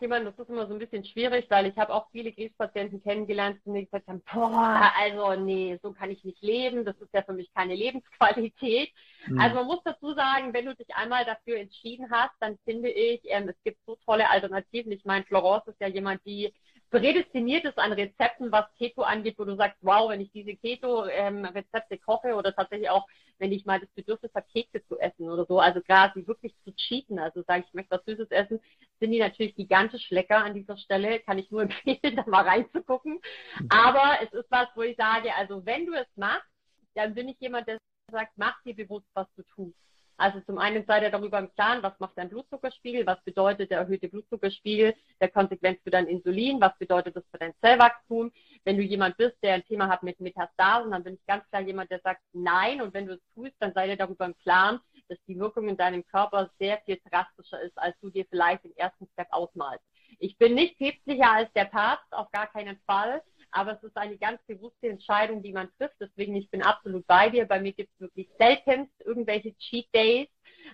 jemand, 0.00 0.26
das 0.26 0.38
ist 0.38 0.50
immer 0.50 0.66
so 0.66 0.74
ein 0.74 0.78
bisschen 0.78 1.04
schwierig, 1.04 1.46
weil 1.48 1.66
ich 1.66 1.76
habe 1.76 1.92
auch 1.92 2.08
viele 2.10 2.32
Krebspatienten 2.32 3.02
kennengelernt, 3.02 3.60
die 3.64 3.70
mir 3.70 3.84
gesagt 3.84 4.08
haben, 4.08 4.22
boah, 4.32 4.92
also 4.96 5.40
nee, 5.40 5.78
so 5.82 5.92
kann 5.92 6.10
ich 6.10 6.24
nicht 6.24 6.42
leben, 6.42 6.84
das 6.84 6.96
ist 7.00 7.12
ja 7.12 7.22
für 7.22 7.32
mich 7.32 7.52
keine 7.54 7.74
Lebensqualität. 7.76 8.90
Mhm. 9.26 9.40
Also 9.40 9.56
man 9.56 9.66
muss 9.66 9.80
dazu 9.84 10.14
sagen, 10.14 10.52
wenn 10.52 10.66
du 10.66 10.74
dich 10.74 10.94
einmal 10.94 11.24
dafür 11.24 11.58
entschieden 11.58 12.10
hast, 12.10 12.34
dann 12.40 12.58
finde 12.64 12.90
ich, 12.90 13.20
ähm, 13.24 13.48
es 13.48 13.56
gibt 13.64 13.78
so 13.86 13.96
tolle 14.04 14.30
Alternativen. 14.30 14.92
Ich 14.92 15.04
meine, 15.04 15.24
Florence 15.24 15.66
ist 15.68 15.80
ja 15.80 15.88
jemand, 15.88 16.24
die 16.26 16.52
prädestiniert 16.96 17.64
ist 17.64 17.78
an 17.78 17.92
Rezepten, 17.92 18.50
was 18.50 18.64
Keto 18.78 19.02
angeht, 19.02 19.38
wo 19.38 19.44
du 19.44 19.54
sagst, 19.56 19.78
wow, 19.82 20.10
wenn 20.10 20.20
ich 20.20 20.32
diese 20.32 20.56
Keto-Rezepte 20.56 21.94
ähm, 21.94 22.00
koche 22.04 22.34
oder 22.34 22.54
tatsächlich 22.54 22.88
auch, 22.88 23.06
wenn 23.38 23.52
ich 23.52 23.66
mal 23.66 23.78
das 23.78 23.90
Bedürfnis 23.90 24.32
habe, 24.34 24.46
Kekse 24.50 24.82
zu 24.86 24.98
essen 24.98 25.28
oder 25.28 25.44
so, 25.44 25.60
also 25.60 25.80
quasi 25.82 26.26
wirklich 26.26 26.54
zu 26.64 26.74
cheaten, 26.74 27.18
also 27.18 27.42
sage 27.42 27.60
ich, 27.60 27.66
ich 27.68 27.74
möchte 27.74 27.96
was 27.96 28.04
Süßes 28.06 28.30
essen, 28.30 28.60
sind 28.98 29.10
die 29.10 29.18
natürlich 29.18 29.54
gigantisch 29.54 30.10
lecker 30.10 30.38
an 30.42 30.54
dieser 30.54 30.78
Stelle, 30.78 31.20
kann 31.20 31.38
ich 31.38 31.50
nur 31.50 31.62
empfehlen, 31.68 32.16
da 32.16 32.24
mal 32.26 32.44
reinzugucken. 32.44 33.20
Aber 33.68 34.18
es 34.22 34.32
ist 34.32 34.50
was, 34.50 34.68
wo 34.74 34.82
ich 34.82 34.96
sage, 34.96 35.34
also 35.34 35.64
wenn 35.66 35.86
du 35.86 35.92
es 35.92 36.08
machst, 36.16 36.48
dann 36.94 37.14
bin 37.14 37.28
ich 37.28 37.38
jemand, 37.40 37.68
der 37.68 37.78
sagt, 38.10 38.32
mach 38.36 38.62
dir 38.62 38.74
bewusst, 38.74 39.06
was 39.12 39.26
du 39.36 39.42
tust. 39.54 39.76
Also 40.18 40.40
zum 40.40 40.58
einen 40.58 40.84
seid 40.86 41.02
ihr 41.02 41.10
darüber 41.10 41.38
im 41.38 41.52
Klaren, 41.52 41.82
was 41.82 41.98
macht 41.98 42.16
dein 42.16 42.30
Blutzuckerspiegel, 42.30 43.06
was 43.06 43.22
bedeutet 43.24 43.70
der 43.70 43.80
erhöhte 43.80 44.08
Blutzuckerspiegel, 44.08 44.94
der 45.20 45.28
Konsequenz 45.28 45.78
für 45.82 45.90
dein 45.90 46.06
Insulin, 46.06 46.60
was 46.60 46.76
bedeutet 46.78 47.16
das 47.16 47.24
für 47.30 47.38
dein 47.38 47.52
Zellwachstum. 47.60 48.32
Wenn 48.64 48.76
du 48.78 48.82
jemand 48.82 49.16
bist, 49.18 49.36
der 49.42 49.54
ein 49.54 49.64
Thema 49.64 49.88
hat 49.88 50.02
mit 50.02 50.18
Metastasen, 50.20 50.90
dann 50.90 51.04
bin 51.04 51.14
ich 51.14 51.26
ganz 51.26 51.46
klar 51.50 51.62
jemand, 51.62 51.90
der 51.90 52.00
sagt 52.00 52.22
nein. 52.32 52.80
Und 52.80 52.94
wenn 52.94 53.06
du 53.06 53.14
es 53.14 53.20
tust, 53.34 53.54
dann 53.58 53.74
seid 53.74 53.90
ihr 53.90 53.96
darüber 53.96 54.24
im 54.24 54.36
Klaren, 54.38 54.80
dass 55.08 55.18
die 55.28 55.38
Wirkung 55.38 55.68
in 55.68 55.76
deinem 55.76 56.04
Körper 56.06 56.50
sehr 56.58 56.78
viel 56.78 56.98
drastischer 57.10 57.60
ist, 57.60 57.76
als 57.78 57.94
du 58.00 58.10
dir 58.10 58.24
vielleicht 58.30 58.64
im 58.64 58.72
ersten 58.76 59.06
Step 59.12 59.28
ausmalst. 59.30 59.84
Ich 60.18 60.38
bin 60.38 60.54
nicht 60.54 60.78
päpstlicher 60.78 61.30
als 61.30 61.52
der 61.52 61.66
Papst, 61.66 62.10
auf 62.12 62.30
gar 62.32 62.46
keinen 62.46 62.78
Fall 62.86 63.22
aber 63.50 63.72
es 63.72 63.82
ist 63.82 63.96
eine 63.96 64.18
ganz 64.18 64.40
bewusste 64.46 64.88
Entscheidung, 64.88 65.42
die 65.42 65.52
man 65.52 65.70
trifft. 65.78 65.96
Deswegen, 66.00 66.36
ich 66.36 66.50
bin 66.50 66.62
absolut 66.62 67.06
bei 67.06 67.30
dir. 67.30 67.46
Bei 67.46 67.60
mir 67.60 67.72
gibt 67.72 67.90
es 67.94 68.00
wirklich 68.00 68.28
selten 68.38 68.90
irgendwelche 69.04 69.56
Cheat 69.56 69.88
Days. 69.94 70.28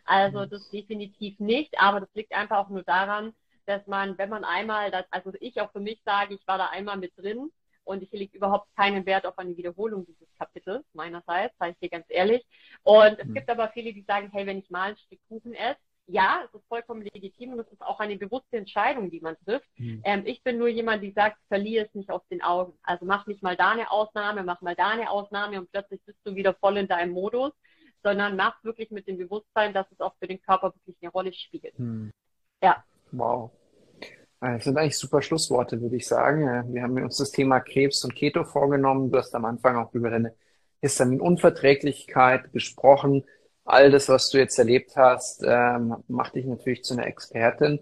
Also 0.04 0.40
mhm. 0.40 0.50
das 0.50 0.70
definitiv 0.70 1.38
nicht, 1.38 1.78
aber 1.78 2.00
das 2.00 2.08
liegt 2.14 2.32
einfach 2.32 2.58
auch 2.58 2.68
nur 2.68 2.82
daran, 2.82 3.34
dass 3.66 3.86
man, 3.86 4.18
wenn 4.18 4.30
man 4.30 4.44
einmal, 4.44 4.90
das, 4.90 5.04
also 5.10 5.32
ich 5.40 5.60
auch 5.60 5.70
für 5.72 5.80
mich 5.80 6.00
sage, 6.04 6.34
ich 6.34 6.46
war 6.46 6.58
da 6.58 6.66
einmal 6.66 6.96
mit 6.96 7.12
drin 7.16 7.50
und 7.84 8.02
ich 8.02 8.10
lege 8.12 8.36
überhaupt 8.36 8.74
keinen 8.76 9.06
Wert 9.06 9.26
auf 9.26 9.38
eine 9.38 9.56
Wiederholung 9.56 10.06
dieses 10.06 10.28
Kapitels 10.38 10.84
meinerseits, 10.94 11.56
sage 11.58 11.72
ich 11.72 11.78
dir 11.78 11.90
ganz 11.90 12.06
ehrlich. 12.08 12.44
Und 12.82 13.18
es 13.18 13.26
mhm. 13.26 13.34
gibt 13.34 13.50
aber 13.50 13.68
viele, 13.70 13.92
die 13.92 14.02
sagen, 14.02 14.30
hey, 14.32 14.46
wenn 14.46 14.58
ich 14.58 14.70
mal 14.70 14.90
ein 14.90 14.96
Stück 14.96 15.20
Kuchen 15.28 15.54
esse, 15.54 15.78
ja, 16.06 16.42
es 16.44 16.54
ist 16.54 16.66
vollkommen 16.68 17.02
legitim 17.02 17.52
und 17.52 17.60
es 17.60 17.70
ist 17.70 17.82
auch 17.82 18.00
eine 18.00 18.16
bewusste 18.16 18.56
Entscheidung, 18.56 19.10
die 19.10 19.20
man 19.20 19.36
trifft. 19.44 19.68
Mhm. 19.78 20.02
Ähm, 20.04 20.22
ich 20.26 20.42
bin 20.42 20.58
nur 20.58 20.68
jemand, 20.68 21.02
die 21.02 21.12
sagt, 21.12 21.38
verliere 21.48 21.86
es 21.86 21.94
nicht 21.94 22.10
aus 22.10 22.22
den 22.30 22.42
Augen. 22.42 22.72
Also 22.82 23.06
mach 23.06 23.26
nicht 23.26 23.42
mal 23.42 23.56
da 23.56 23.70
eine 23.70 23.90
Ausnahme, 23.90 24.42
mach 24.42 24.60
mal 24.60 24.74
da 24.74 24.90
eine 24.90 25.10
Ausnahme 25.10 25.60
und 25.60 25.70
plötzlich 25.70 26.00
bist 26.04 26.18
du 26.24 26.34
wieder 26.34 26.54
voll 26.54 26.76
in 26.76 26.88
deinem 26.88 27.12
Modus, 27.12 27.52
sondern 28.02 28.36
mach 28.36 28.62
wirklich 28.64 28.90
mit 28.90 29.06
dem 29.06 29.16
Bewusstsein, 29.16 29.72
dass 29.72 29.86
es 29.92 30.00
auch 30.00 30.14
für 30.18 30.26
den 30.26 30.42
Körper 30.42 30.74
wirklich 30.74 30.96
eine 31.00 31.12
Rolle 31.12 31.32
spiegelt. 31.32 31.78
Mhm. 31.78 32.10
Ja. 32.62 32.84
Wow. 33.12 33.50
Das 34.40 34.64
sind 34.64 34.76
eigentlich 34.76 34.98
super 34.98 35.22
Schlussworte, 35.22 35.80
würde 35.80 35.96
ich 35.96 36.08
sagen. 36.08 36.74
Wir 36.74 36.82
haben 36.82 37.00
uns 37.00 37.18
das 37.18 37.30
Thema 37.30 37.60
Krebs 37.60 38.04
und 38.04 38.16
Keto 38.16 38.42
vorgenommen. 38.42 39.12
Du 39.12 39.18
hast 39.18 39.32
am 39.36 39.44
Anfang 39.44 39.76
auch 39.76 39.94
über 39.94 40.10
deine 40.10 40.34
Histaminunverträglichkeit 40.80 42.52
gesprochen 42.52 43.24
all 43.64 43.90
das, 43.90 44.08
was 44.08 44.30
du 44.30 44.38
jetzt 44.38 44.58
erlebt 44.58 44.96
hast, 44.96 45.42
ähm, 45.46 45.96
macht 46.08 46.34
dich 46.34 46.46
natürlich 46.46 46.84
zu 46.84 46.94
einer 46.94 47.06
Expertin. 47.06 47.80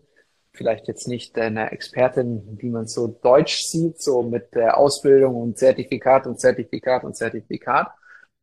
vielleicht 0.53 0.89
jetzt 0.89 1.07
nicht 1.09 1.39
eine 1.39 1.71
Expertin, 1.73 2.59
wie 2.61 2.71
man 2.71 2.87
so 2.87 3.07
deutsch 3.07 3.63
sieht, 3.65 4.01
so 4.03 4.23
mit 4.23 4.55
der 4.55 4.79
Ausbildung 4.79 5.37
und 5.37 5.59
Zertifikat 5.59 6.27
und 6.27 6.41
Zertifikat 6.41 7.05
und 7.05 7.17
Zertifikat. 7.17 7.89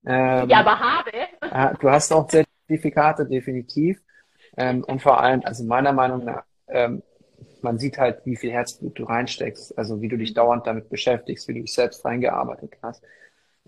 Ähm, 0.06 0.50
ja, 0.50 0.60
aber 0.60 0.80
habe. 0.80 1.78
Du 1.80 1.90
hast 1.90 2.12
auch 2.14 2.28
Zertifikate, 2.28 3.26
definitiv. 3.26 4.00
Ähm, 4.56 4.84
und 4.86 5.02
vor 5.02 5.20
allem, 5.22 5.42
also 5.44 5.64
meiner 5.66 5.92
Meinung 5.92 6.24
nach, 6.24 6.44
ähm, 6.70 7.04
man 7.62 7.78
sieht 7.78 7.98
halt, 7.98 8.26
wie 8.26 8.36
viel 8.36 8.52
Herzblut 8.52 8.98
du 8.98 9.04
reinsteckst, 9.04 9.78
also 9.78 10.02
wie 10.02 10.08
du 10.08 10.18
dich 10.18 10.34
dauernd 10.34 10.66
damit 10.66 10.90
beschäftigst, 10.90 11.48
wie 11.48 11.56
du 11.56 11.62
dich 11.62 11.74
selbst 11.74 12.06
reingearbeitet 12.06 12.78
hast. 12.82 13.04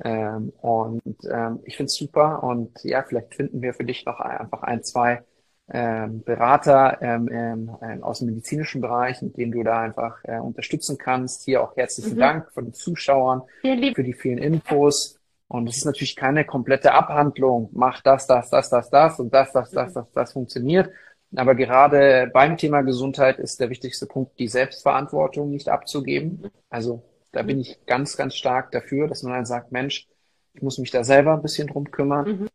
Ähm, 0.03 0.53
und 0.61 1.01
ähm, 1.29 1.59
ich 1.63 1.77
finde 1.77 1.87
es 1.87 1.95
super 1.95 2.43
und 2.43 2.83
ja, 2.83 3.03
vielleicht 3.03 3.35
finden 3.35 3.61
wir 3.61 3.73
für 3.73 3.83
dich 3.83 4.05
noch 4.05 4.19
einfach 4.19 4.63
ein, 4.63 4.83
zwei 4.83 5.23
ähm, 5.71 6.23
Berater 6.23 6.97
ähm, 7.01 7.29
ähm, 7.81 8.03
aus 8.03 8.19
dem 8.19 8.29
medizinischen 8.29 8.81
Bereich, 8.81 9.21
mit 9.21 9.37
denen 9.37 9.51
du 9.51 9.63
da 9.63 9.81
einfach 9.81 10.17
äh, 10.23 10.39
unterstützen 10.39 10.97
kannst. 10.97 11.43
Hier 11.43 11.61
auch 11.61 11.75
herzlichen 11.75 12.15
mhm. 12.15 12.19
Dank 12.19 12.51
von 12.53 12.65
den 12.65 12.73
Zuschauern 12.73 13.43
für 13.61 14.03
die 14.03 14.13
vielen 14.13 14.39
Infos. 14.39 15.19
Und 15.47 15.67
es 15.67 15.77
ist 15.77 15.85
natürlich 15.85 16.15
keine 16.15 16.45
komplette 16.45 16.93
Abhandlung. 16.93 17.69
Mach 17.73 18.01
das, 18.01 18.27
das, 18.27 18.49
das, 18.49 18.69
das, 18.69 18.89
das 18.89 19.19
und 19.19 19.33
das, 19.33 19.51
das, 19.51 19.71
das, 19.71 19.93
das, 19.93 20.11
das 20.11 20.33
funktioniert. 20.33 20.89
Aber 21.35 21.53
gerade 21.53 22.29
beim 22.33 22.57
Thema 22.57 22.81
Gesundheit 22.81 23.37
ist 23.37 23.59
der 23.59 23.69
wichtigste 23.69 24.07
Punkt, 24.07 24.39
die 24.39 24.47
Selbstverantwortung 24.47 25.51
nicht 25.51 25.69
abzugeben. 25.69 26.49
Also 26.69 27.03
da 27.31 27.43
bin 27.43 27.59
ich 27.59 27.79
ganz, 27.85 28.17
ganz 28.17 28.35
stark 28.35 28.71
dafür, 28.71 29.07
dass 29.07 29.23
man 29.23 29.33
dann 29.33 29.45
sagt, 29.45 29.71
Mensch, 29.71 30.07
ich 30.53 30.61
muss 30.61 30.77
mich 30.77 30.91
da 30.91 31.03
selber 31.03 31.33
ein 31.33 31.41
bisschen 31.41 31.67
drum 31.67 31.91
kümmern. 31.91 32.27
Mhm. 32.27 32.47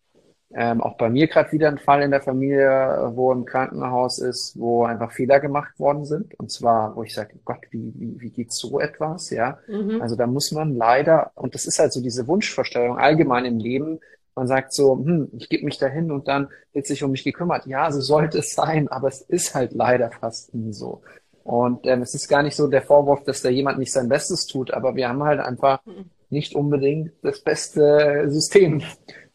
Ähm, 0.57 0.81
auch 0.83 0.97
bei 0.97 1.11
mir 1.11 1.27
gerade 1.27 1.51
wieder 1.51 1.69
ein 1.69 1.79
Fall 1.79 2.03
in 2.03 2.13
der 2.13 2.21
Familie, 2.21 3.11
wo 3.15 3.33
im 3.33 3.45
Krankenhaus 3.45 4.19
ist, 4.21 4.57
wo 4.57 4.85
einfach 4.85 5.11
Fehler 5.11 5.41
gemacht 5.41 5.79
worden 5.81 6.05
sind. 6.05 6.39
Und 6.39 6.53
zwar, 6.53 6.95
wo 6.95 7.03
ich 7.03 7.13
sage, 7.13 7.35
Gott, 7.45 7.59
wie, 7.71 7.93
wie, 7.97 8.21
wie 8.21 8.31
geht 8.31 8.53
so 8.53 8.79
etwas? 8.79 9.31
Ja. 9.31 9.59
Mhm. 9.67 10.01
Also 10.01 10.15
da 10.15 10.29
muss 10.29 10.53
man 10.53 10.77
leider, 10.77 11.33
und 11.35 11.55
das 11.55 11.67
ist 11.67 11.81
halt 11.81 11.93
so 11.93 12.01
diese 12.01 12.29
Wunschvorstellung 12.29 12.99
allgemein 12.99 13.45
im 13.47 13.59
Leben, 13.59 13.99
man 14.37 14.47
sagt 14.47 14.73
so, 14.73 14.97
hm, 14.97 15.29
ich 15.37 15.49
gebe 15.49 15.65
mich 15.65 15.79
dahin 15.79 16.11
und 16.11 16.29
dann 16.29 16.49
wird 16.73 16.87
sich 16.87 17.03
um 17.03 17.13
mich 17.13 17.25
gekümmert. 17.25 17.67
Ja, 17.67 17.91
so 17.91 18.01
sollte 18.01 18.39
es 18.39 18.55
sein, 18.55 18.89
aber 18.89 19.09
es 19.09 19.21
ist 19.23 19.55
halt 19.55 19.73
leider 19.73 20.11
fast 20.11 20.55
nie 20.55 20.73
so. 20.73 21.03
Und 21.45 21.87
ähm, 21.87 22.03
es 22.03 22.15
ist 22.15 22.29
gar 22.29 22.43
nicht 22.43 22.57
so 22.57 22.67
der 22.69 22.83
Vorwurf, 22.83 23.23
dass 23.25 23.43
da 23.43 23.51
jemand 23.51 23.79
nicht 23.79 23.93
sein 23.93 24.09
Bestes 24.09 24.47
tut, 24.47 24.73
aber 24.73 24.97
wir 24.97 25.09
haben 25.09 25.23
halt 25.23 25.41
einfach 25.41 25.85
mhm. 25.85 26.07
nicht 26.31 26.55
unbedingt 26.55 27.13
das 27.23 27.41
beste 27.41 28.25
System, 28.29 28.83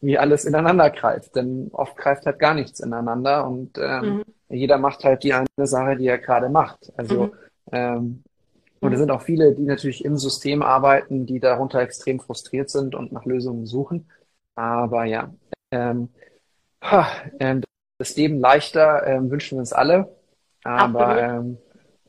wie 0.00 0.18
alles 0.18 0.44
ineinander 0.44 0.90
greift. 0.90 1.36
Denn 1.36 1.70
oft 1.72 1.96
greift 1.96 2.26
halt 2.26 2.40
gar 2.40 2.54
nichts 2.54 2.80
ineinander 2.80 3.46
und 3.46 3.78
ähm, 3.78 4.16
mhm. 4.16 4.24
jeder 4.48 4.78
macht 4.78 5.04
halt 5.04 5.22
die 5.22 5.32
eine 5.32 5.46
Sache, 5.66 5.96
die 5.96 6.08
er 6.08 6.18
gerade 6.18 6.48
macht. 6.48 6.92
Also 6.96 7.26
mhm. 7.26 7.32
ähm, 7.72 8.24
und 8.80 8.94
es 8.94 8.98
sind 8.98 9.10
auch 9.10 9.22
viele, 9.22 9.54
die 9.54 9.64
natürlich 9.64 10.04
im 10.04 10.16
System 10.16 10.62
arbeiten, 10.62 11.26
die 11.26 11.38
darunter 11.38 11.80
extrem 11.80 12.18
frustriert 12.18 12.70
sind 12.70 12.94
und 12.94 13.12
nach 13.12 13.26
Lösungen 13.26 13.66
suchen. 13.66 14.08
Aber 14.54 15.04
ja, 15.04 15.32
ähm, 15.70 16.08
ähm, 17.40 17.62
das 17.98 18.16
Leben 18.16 18.40
leichter 18.40 19.06
ähm, 19.06 19.30
wünschen 19.30 19.56
wir 19.56 19.60
uns 19.60 19.74
alle. 19.74 20.16
Aber, 20.64 21.20
ähm, 21.22 21.58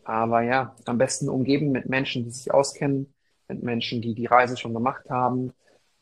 aber 0.03 0.41
ja, 0.41 0.75
am 0.85 0.97
besten 0.97 1.29
umgeben 1.29 1.71
mit 1.71 1.87
Menschen, 1.89 2.23
die 2.23 2.31
sich 2.31 2.53
auskennen, 2.53 3.13
mit 3.47 3.63
Menschen, 3.63 4.01
die 4.01 4.15
die 4.15 4.25
Reise 4.25 4.57
schon 4.57 4.73
gemacht 4.73 5.09
haben. 5.09 5.53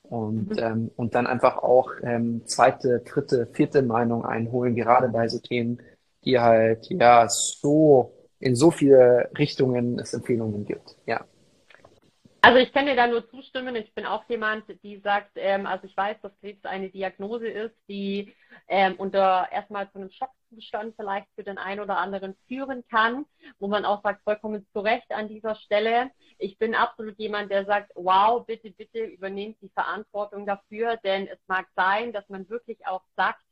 Und, 0.03 0.49
mhm. 0.49 0.57
ähm, 0.57 0.91
und 0.95 1.13
dann 1.13 1.27
einfach 1.27 1.57
auch 1.57 1.91
ähm, 2.01 2.41
zweite, 2.45 2.99
dritte, 3.01 3.47
vierte 3.53 3.83
Meinung 3.83 4.25
einholen, 4.25 4.75
gerade 4.75 5.09
bei 5.09 5.27
so 5.27 5.39
Themen, 5.39 5.79
die 6.23 6.39
halt 6.39 6.87
ja 6.89 7.27
so 7.29 8.13
in 8.39 8.55
so 8.55 8.71
viele 8.71 9.29
Richtungen 9.37 9.99
es 9.99 10.13
Empfehlungen 10.13 10.65
gibt. 10.65 10.95
Ja. 11.05 11.25
Also 12.41 12.59
ich 12.59 12.71
kann 12.71 12.85
dir 12.85 12.95
da 12.95 13.07
nur 13.07 13.29
zustimmen. 13.29 13.75
Ich 13.75 13.93
bin 13.93 14.05
auch 14.05 14.23
jemand, 14.29 14.63
die 14.83 14.99
sagt, 14.99 15.31
ähm, 15.35 15.65
also 15.65 15.85
ich 15.85 15.95
weiß, 15.95 16.17
dass 16.21 16.31
Krebs 16.39 16.63
eine 16.65 16.89
Diagnose 16.89 17.47
ist, 17.47 17.75
die 17.89 18.33
ähm, 18.67 18.95
unter 18.97 19.49
erstmal 19.51 19.91
zu 19.91 19.99
einem 19.99 20.09
Schockzustand 20.09 20.95
vielleicht 20.95 21.27
für 21.35 21.43
den 21.43 21.57
einen 21.57 21.81
oder 21.81 21.97
anderen 21.97 22.35
führen 22.47 22.83
kann, 22.89 23.25
wo 23.59 23.67
man 23.67 23.83
auch 23.83 24.01
sagt, 24.03 24.23
vollkommen 24.23 24.65
zu 24.71 24.79
Recht 24.79 25.11
an 25.11 25.27
dieser 25.27 25.55
Stelle. 25.55 26.11
Ich 26.37 26.57
bin 26.57 26.75
absolut 26.75 27.19
jemand, 27.19 27.51
der 27.51 27.65
sagt, 27.65 27.91
wow, 27.95 28.45
bitte, 28.45 28.71
bitte 28.71 29.03
übernehmt 29.03 29.57
die 29.61 29.69
Verantwortung 29.69 30.45
dafür, 30.45 30.97
denn 30.97 31.27
es 31.27 31.39
mag 31.47 31.67
sein, 31.75 32.13
dass 32.13 32.27
man 32.29 32.47
wirklich 32.49 32.87
auch 32.87 33.03
sagt, 33.17 33.43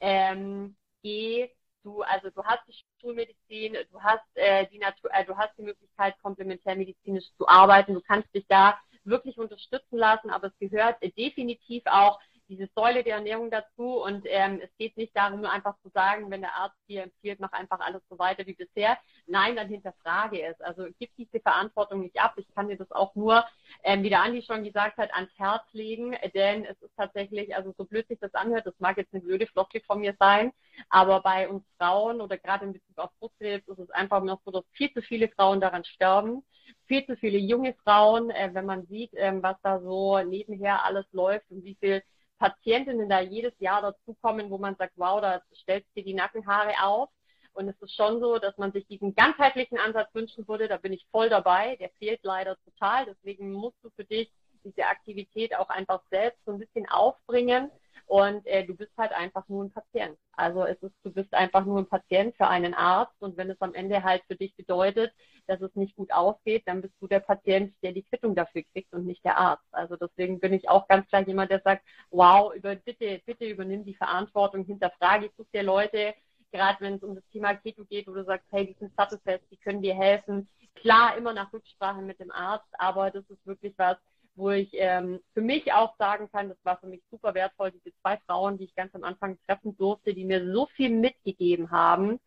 ähm, 0.00 0.76
geh 1.02 1.50
du, 1.86 2.02
also 2.02 2.30
du 2.30 2.42
hast 2.44 2.66
die 2.66 2.74
Schulmedizin, 3.00 3.76
du 3.92 4.02
hast 4.02 4.26
äh, 4.34 4.66
die 4.72 4.78
Natur, 4.78 5.10
äh, 5.14 5.24
du 5.24 5.36
hast 5.36 5.56
die 5.56 5.62
Möglichkeit, 5.62 6.20
komplementärmedizinisch 6.20 7.26
zu 7.38 7.46
arbeiten, 7.46 7.94
du 7.94 8.00
kannst 8.00 8.34
dich 8.34 8.44
da 8.48 8.78
wirklich 9.04 9.38
unterstützen 9.38 9.96
lassen, 9.96 10.30
aber 10.30 10.48
es 10.48 10.58
gehört 10.58 11.00
definitiv 11.16 11.84
auch 11.86 12.18
diese 12.48 12.68
Säule 12.74 13.02
der 13.02 13.16
Ernährung 13.16 13.50
dazu 13.50 14.02
und 14.02 14.24
ähm, 14.26 14.60
es 14.62 14.70
geht 14.78 14.96
nicht 14.96 15.16
darum, 15.16 15.44
einfach 15.44 15.76
zu 15.82 15.88
sagen, 15.90 16.30
wenn 16.30 16.40
der 16.40 16.54
Arzt 16.54 16.76
dir 16.88 17.02
empfiehlt, 17.02 17.40
mach 17.40 17.52
einfach 17.52 17.80
alles 17.80 18.02
so 18.08 18.18
weiter 18.18 18.46
wie 18.46 18.54
bisher. 18.54 18.98
Nein, 19.26 19.56
dann 19.56 19.68
hinterfrage 19.68 20.42
es. 20.42 20.60
Also 20.60 20.86
gib 20.98 21.10
diese 21.16 21.40
Verantwortung 21.40 22.00
nicht 22.02 22.20
ab. 22.20 22.34
Ich 22.36 22.48
kann 22.54 22.68
dir 22.68 22.76
das 22.76 22.90
auch 22.92 23.14
nur, 23.14 23.44
ähm, 23.82 24.02
wie 24.02 24.10
der 24.10 24.22
Andi 24.22 24.42
schon 24.42 24.64
gesagt 24.64 24.98
hat, 24.98 25.12
ans 25.14 25.30
Herz 25.36 25.64
legen, 25.72 26.16
denn 26.34 26.64
es 26.64 26.80
ist 26.82 26.96
tatsächlich, 26.96 27.54
also 27.54 27.74
so 27.76 27.84
blöd 27.84 28.06
sich 28.08 28.18
das 28.20 28.34
anhört, 28.34 28.66
das 28.66 28.78
mag 28.78 28.96
jetzt 28.96 29.12
eine 29.12 29.22
blöde 29.22 29.46
Floskel 29.46 29.82
von 29.86 30.00
mir 30.00 30.14
sein, 30.18 30.52
aber 30.88 31.20
bei 31.22 31.48
uns 31.48 31.64
Frauen 31.78 32.20
oder 32.20 32.38
gerade 32.38 32.66
in 32.66 32.72
Bezug 32.72 32.98
auf 32.98 33.10
Brustkrebs 33.18 33.66
ist 33.68 33.78
es 33.78 33.90
einfach 33.90 34.22
noch 34.22 34.40
so, 34.44 34.50
dass 34.50 34.64
viel 34.72 34.92
zu 34.92 35.02
viele 35.02 35.28
Frauen 35.28 35.60
daran 35.60 35.84
sterben 35.84 36.44
viel 36.86 37.04
zu 37.06 37.16
viele 37.16 37.38
junge 37.38 37.74
Frauen, 37.84 38.30
äh, 38.30 38.50
wenn 38.52 38.66
man 38.66 38.86
sieht, 38.86 39.10
ähm, 39.14 39.42
was 39.42 39.56
da 39.62 39.80
so 39.80 40.18
nebenher 40.22 40.84
alles 40.84 41.06
läuft 41.12 41.50
und 41.50 41.64
wie 41.64 41.76
viel 41.76 42.02
Patientinnen 42.38 43.08
da 43.08 43.20
jedes 43.20 43.58
Jahr 43.58 43.82
dazukommen, 43.82 44.50
wo 44.50 44.58
man 44.58 44.76
sagt, 44.76 44.94
wow, 44.96 45.20
da 45.20 45.42
stellt 45.52 45.84
dir 45.94 46.04
die 46.04 46.14
Nackenhaare 46.14 46.74
auf. 46.82 47.08
Und 47.52 47.68
es 47.68 47.80
ist 47.80 47.94
schon 47.94 48.20
so, 48.20 48.38
dass 48.38 48.56
man 48.58 48.72
sich 48.72 48.86
diesen 48.86 49.14
ganzheitlichen 49.14 49.78
Ansatz 49.78 50.14
wünschen 50.14 50.46
würde. 50.46 50.68
Da 50.68 50.76
bin 50.76 50.92
ich 50.92 51.06
voll 51.10 51.30
dabei. 51.30 51.76
Der 51.76 51.88
fehlt 51.98 52.20
leider 52.22 52.56
total. 52.64 53.06
Deswegen 53.06 53.52
musst 53.52 53.82
du 53.82 53.90
für 53.96 54.04
dich 54.04 54.30
diese 54.62 54.84
Aktivität 54.84 55.56
auch 55.56 55.70
einfach 55.70 56.02
selbst 56.10 56.44
so 56.44 56.52
ein 56.52 56.58
bisschen 56.58 56.86
aufbringen 56.88 57.70
und 58.06 58.46
äh, 58.46 58.64
du 58.64 58.74
bist 58.74 58.92
halt 58.96 59.12
einfach 59.12 59.48
nur 59.48 59.64
ein 59.64 59.70
Patient. 59.70 60.16
Also 60.32 60.64
es 60.64 60.80
ist, 60.82 60.94
du 61.02 61.10
bist 61.10 61.32
einfach 61.32 61.64
nur 61.64 61.78
ein 61.78 61.88
Patient 61.88 62.36
für 62.36 62.46
einen 62.46 62.74
Arzt 62.74 63.14
und 63.20 63.36
wenn 63.36 63.50
es 63.50 63.60
am 63.60 63.74
Ende 63.74 64.02
halt 64.02 64.22
für 64.26 64.36
dich 64.36 64.54
bedeutet, 64.54 65.12
dass 65.46 65.60
es 65.60 65.74
nicht 65.74 65.96
gut 65.96 66.12
ausgeht, 66.12 66.62
dann 66.66 66.82
bist 66.82 66.94
du 67.00 67.06
der 67.06 67.20
Patient, 67.20 67.74
der 67.82 67.92
die 67.92 68.02
Quittung 68.02 68.34
dafür 68.34 68.62
kriegt 68.72 68.92
und 68.92 69.06
nicht 69.06 69.24
der 69.24 69.38
Arzt. 69.38 69.64
Also 69.72 69.96
deswegen 69.96 70.40
bin 70.40 70.52
ich 70.52 70.68
auch 70.68 70.86
ganz 70.88 71.08
klar 71.08 71.22
jemand, 71.26 71.50
der 71.50 71.60
sagt, 71.60 71.84
wow, 72.10 72.54
über, 72.54 72.74
bitte, 72.76 73.20
bitte 73.24 73.46
übernimm 73.46 73.84
die 73.84 73.94
Verantwortung, 73.94 74.64
hinterfrage, 74.64 75.26
ich 75.26 75.32
suche 75.36 75.48
dir 75.54 75.62
Leute, 75.62 76.14
gerade 76.52 76.80
wenn 76.80 76.94
es 76.94 77.02
um 77.02 77.14
das 77.14 77.24
Thema 77.32 77.54
Keto 77.54 77.84
geht, 77.84 78.06
wo 78.06 78.12
du 78.12 78.24
sagst, 78.24 78.46
hey, 78.50 78.66
die 78.66 78.76
sind 78.78 78.94
sattelfest, 78.96 79.44
die 79.50 79.56
können 79.56 79.82
dir 79.82 79.94
helfen. 79.94 80.48
Klar, 80.74 81.16
immer 81.16 81.32
nach 81.32 81.52
Rücksprache 81.52 82.02
mit 82.02 82.20
dem 82.20 82.30
Arzt, 82.30 82.68
aber 82.72 83.10
das 83.10 83.24
ist 83.30 83.46
wirklich 83.46 83.74
was, 83.76 83.96
wo 84.36 84.50
ich 84.50 84.70
ähm, 84.74 85.20
für 85.32 85.40
mich 85.40 85.72
auch 85.72 85.96
sagen 85.96 86.30
kann, 86.30 86.48
das 86.48 86.58
war 86.64 86.78
für 86.78 86.86
mich 86.86 87.02
super 87.10 87.34
wertvoll, 87.34 87.72
diese 87.72 87.94
zwei 88.00 88.18
Frauen, 88.26 88.58
die 88.58 88.64
ich 88.64 88.74
ganz 88.74 88.94
am 88.94 89.02
Anfang 89.02 89.38
treffen 89.46 89.76
durfte, 89.76 90.14
die 90.14 90.24
mir 90.24 90.52
so 90.52 90.66
viel 90.76 90.90
mitgegeben 90.90 91.70
haben, 91.70 92.20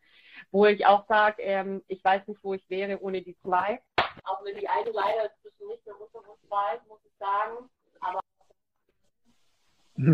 wo 0.51 0.65
ich 0.65 0.85
auch 0.85 1.07
sage, 1.07 1.41
ähm, 1.43 1.83
ich 1.87 2.03
weiß 2.03 2.27
nicht, 2.27 2.43
wo 2.43 2.53
ich 2.55 2.69
wäre 2.69 2.99
ohne 3.01 3.21
die 3.21 3.37
zwei. 3.39 3.79
Auch 4.23 4.43
wenn 4.43 4.57
die 4.57 4.67
eine 4.67 4.89
leider 4.89 5.31
inzwischen 5.31 5.67
nicht 5.67 5.85
mehr 5.85 5.95
unter 6.01 6.29
uns 6.29 6.49
weiß, 6.49 6.79
muss 6.87 6.99
ich 7.05 7.13
sagen. 7.19 7.69
Aber 8.01 8.19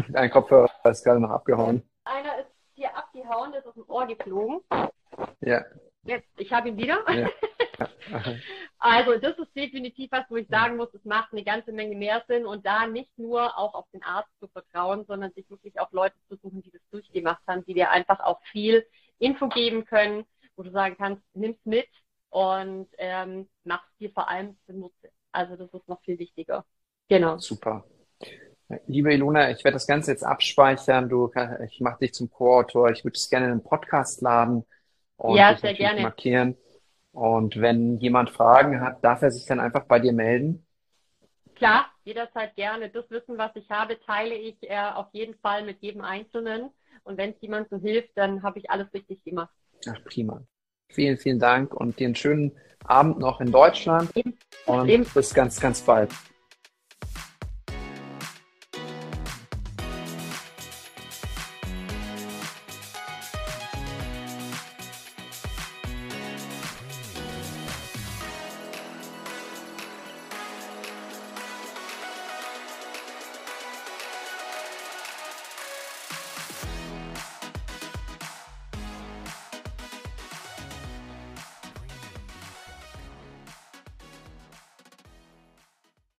Dein 0.10 0.32
Kopfhörer 0.32 0.70
ist 0.86 1.04
gerade 1.04 1.20
noch 1.20 1.30
abgehauen. 1.30 1.88
Einer 2.04 2.40
ist 2.40 2.50
hier 2.74 2.96
abgehauen, 2.96 3.52
der 3.52 3.62
ist 3.62 3.68
aus 3.68 3.76
dem 3.76 3.88
Ohr 3.88 4.06
geflogen. 4.08 4.62
Ja. 5.42 5.64
Jetzt, 6.04 6.28
ich 6.38 6.52
habe 6.52 6.70
ihn 6.70 6.78
wieder. 6.78 7.00
Ja. 7.12 7.30
also 8.80 9.18
das 9.18 9.38
ist 9.38 9.56
definitiv 9.56 10.12
was, 10.12 10.26
wo 10.30 10.36
ich 10.38 10.48
sagen 10.48 10.78
muss, 10.78 10.94
es 10.94 11.04
macht 11.06 11.32
eine 11.32 11.44
ganze 11.44 11.72
Menge 11.72 11.96
mehr 11.96 12.24
Sinn 12.28 12.46
und 12.46 12.66
da 12.66 12.88
nicht 12.88 13.18
nur 13.18 13.58
auch 13.58 13.74
auf 13.74 13.86
den 13.94 14.04
Arzt 14.04 14.30
zu 14.40 14.48
vertrauen, 14.48 15.06
sondern 15.06 15.32
sich 15.34 15.50
wirklich 15.50 15.80
auch 15.80 15.92
Leute 15.92 16.16
zu 16.30 16.38
suchen, 16.38 16.62
die 16.62 16.72
das 16.72 16.82
durchgemacht 16.92 17.42
haben, 17.48 17.66
die 17.66 17.74
dir 17.74 17.92
einfach 17.92 18.20
auch 18.20 18.42
viel 18.52 18.86
Info 19.20 19.48
geben 19.48 19.86
können, 19.86 20.26
wo 20.56 20.64
du 20.64 20.72
sagen 20.72 20.96
kannst, 20.98 21.24
nimm's 21.34 21.64
mit 21.66 21.88
und 22.30 22.88
ähm, 22.98 23.48
mach's 23.64 23.90
dir 24.00 24.12
vor 24.12 24.30
allem 24.30 24.58
zunutze. 24.66 25.12
Also 25.32 25.56
das 25.56 25.74
ist 25.74 25.88
noch 25.88 26.02
viel 26.02 26.20
wichtiger. 26.20 26.66
Genau. 27.08 27.38
Super. 27.38 27.86
Liebe 28.88 29.14
Ilona, 29.14 29.52
ich 29.52 29.64
werde 29.64 29.76
das 29.76 29.86
Ganze 29.86 30.12
jetzt 30.12 30.24
abspeichern. 30.24 31.08
Du, 31.08 31.32
ich 31.70 31.80
mache 31.82 32.00
dich 32.00 32.14
zum 32.14 32.32
Co-Autor. 32.32 32.90
Ich 32.90 33.04
würde 33.04 33.16
es 33.16 33.30
gerne 33.30 33.46
in 33.46 33.52
einen 33.52 33.64
Podcast 33.64 34.22
laden 34.22 34.66
und 35.18 35.38
ja, 35.38 35.56
sehr 35.58 35.74
gerne. 35.74 36.02
markieren. 36.02 36.58
Und 37.16 37.62
wenn 37.62 37.98
jemand 38.00 38.30
Fragen 38.30 38.82
hat, 38.82 39.02
darf 39.02 39.22
er 39.22 39.32
sich 39.32 39.46
dann 39.46 39.62
einfach 39.62 39.86
bei 39.86 40.00
dir 40.00 40.12
melden? 40.12 40.68
Klar, 41.56 41.86
jederzeit 42.04 42.54
gerne. 42.58 42.90
Das 42.90 43.10
Wissen, 43.10 43.38
was 43.38 43.56
ich 43.56 43.70
habe, 43.70 43.98
teile 44.02 44.36
ich 44.36 44.58
äh, 44.64 44.92
auf 44.94 45.08
jeden 45.14 45.34
Fall 45.36 45.64
mit 45.64 45.82
jedem 45.82 46.02
Einzelnen. 46.02 46.72
Und 47.04 47.18
wenn 47.18 47.30
es 47.30 47.38
jemandem 47.40 47.80
hilft, 47.80 48.10
dann 48.16 48.44
habe 48.44 48.60
ich 48.60 48.70
alles 48.70 48.94
richtig 48.94 49.24
gemacht. 49.24 49.54
Ach, 49.88 50.04
prima. 50.04 50.42
Vielen, 50.90 51.18
vielen 51.18 51.40
Dank 51.40 51.74
und 51.74 51.98
dir 52.00 52.08
einen 52.08 52.16
schönen 52.16 52.52
Abend 52.84 53.20
noch 53.20 53.40
in 53.40 53.50
Deutschland 53.50 54.12
und 54.66 55.14
bis 55.14 55.34
ganz, 55.34 55.60
ganz 55.62 55.82
bald. 55.82 56.12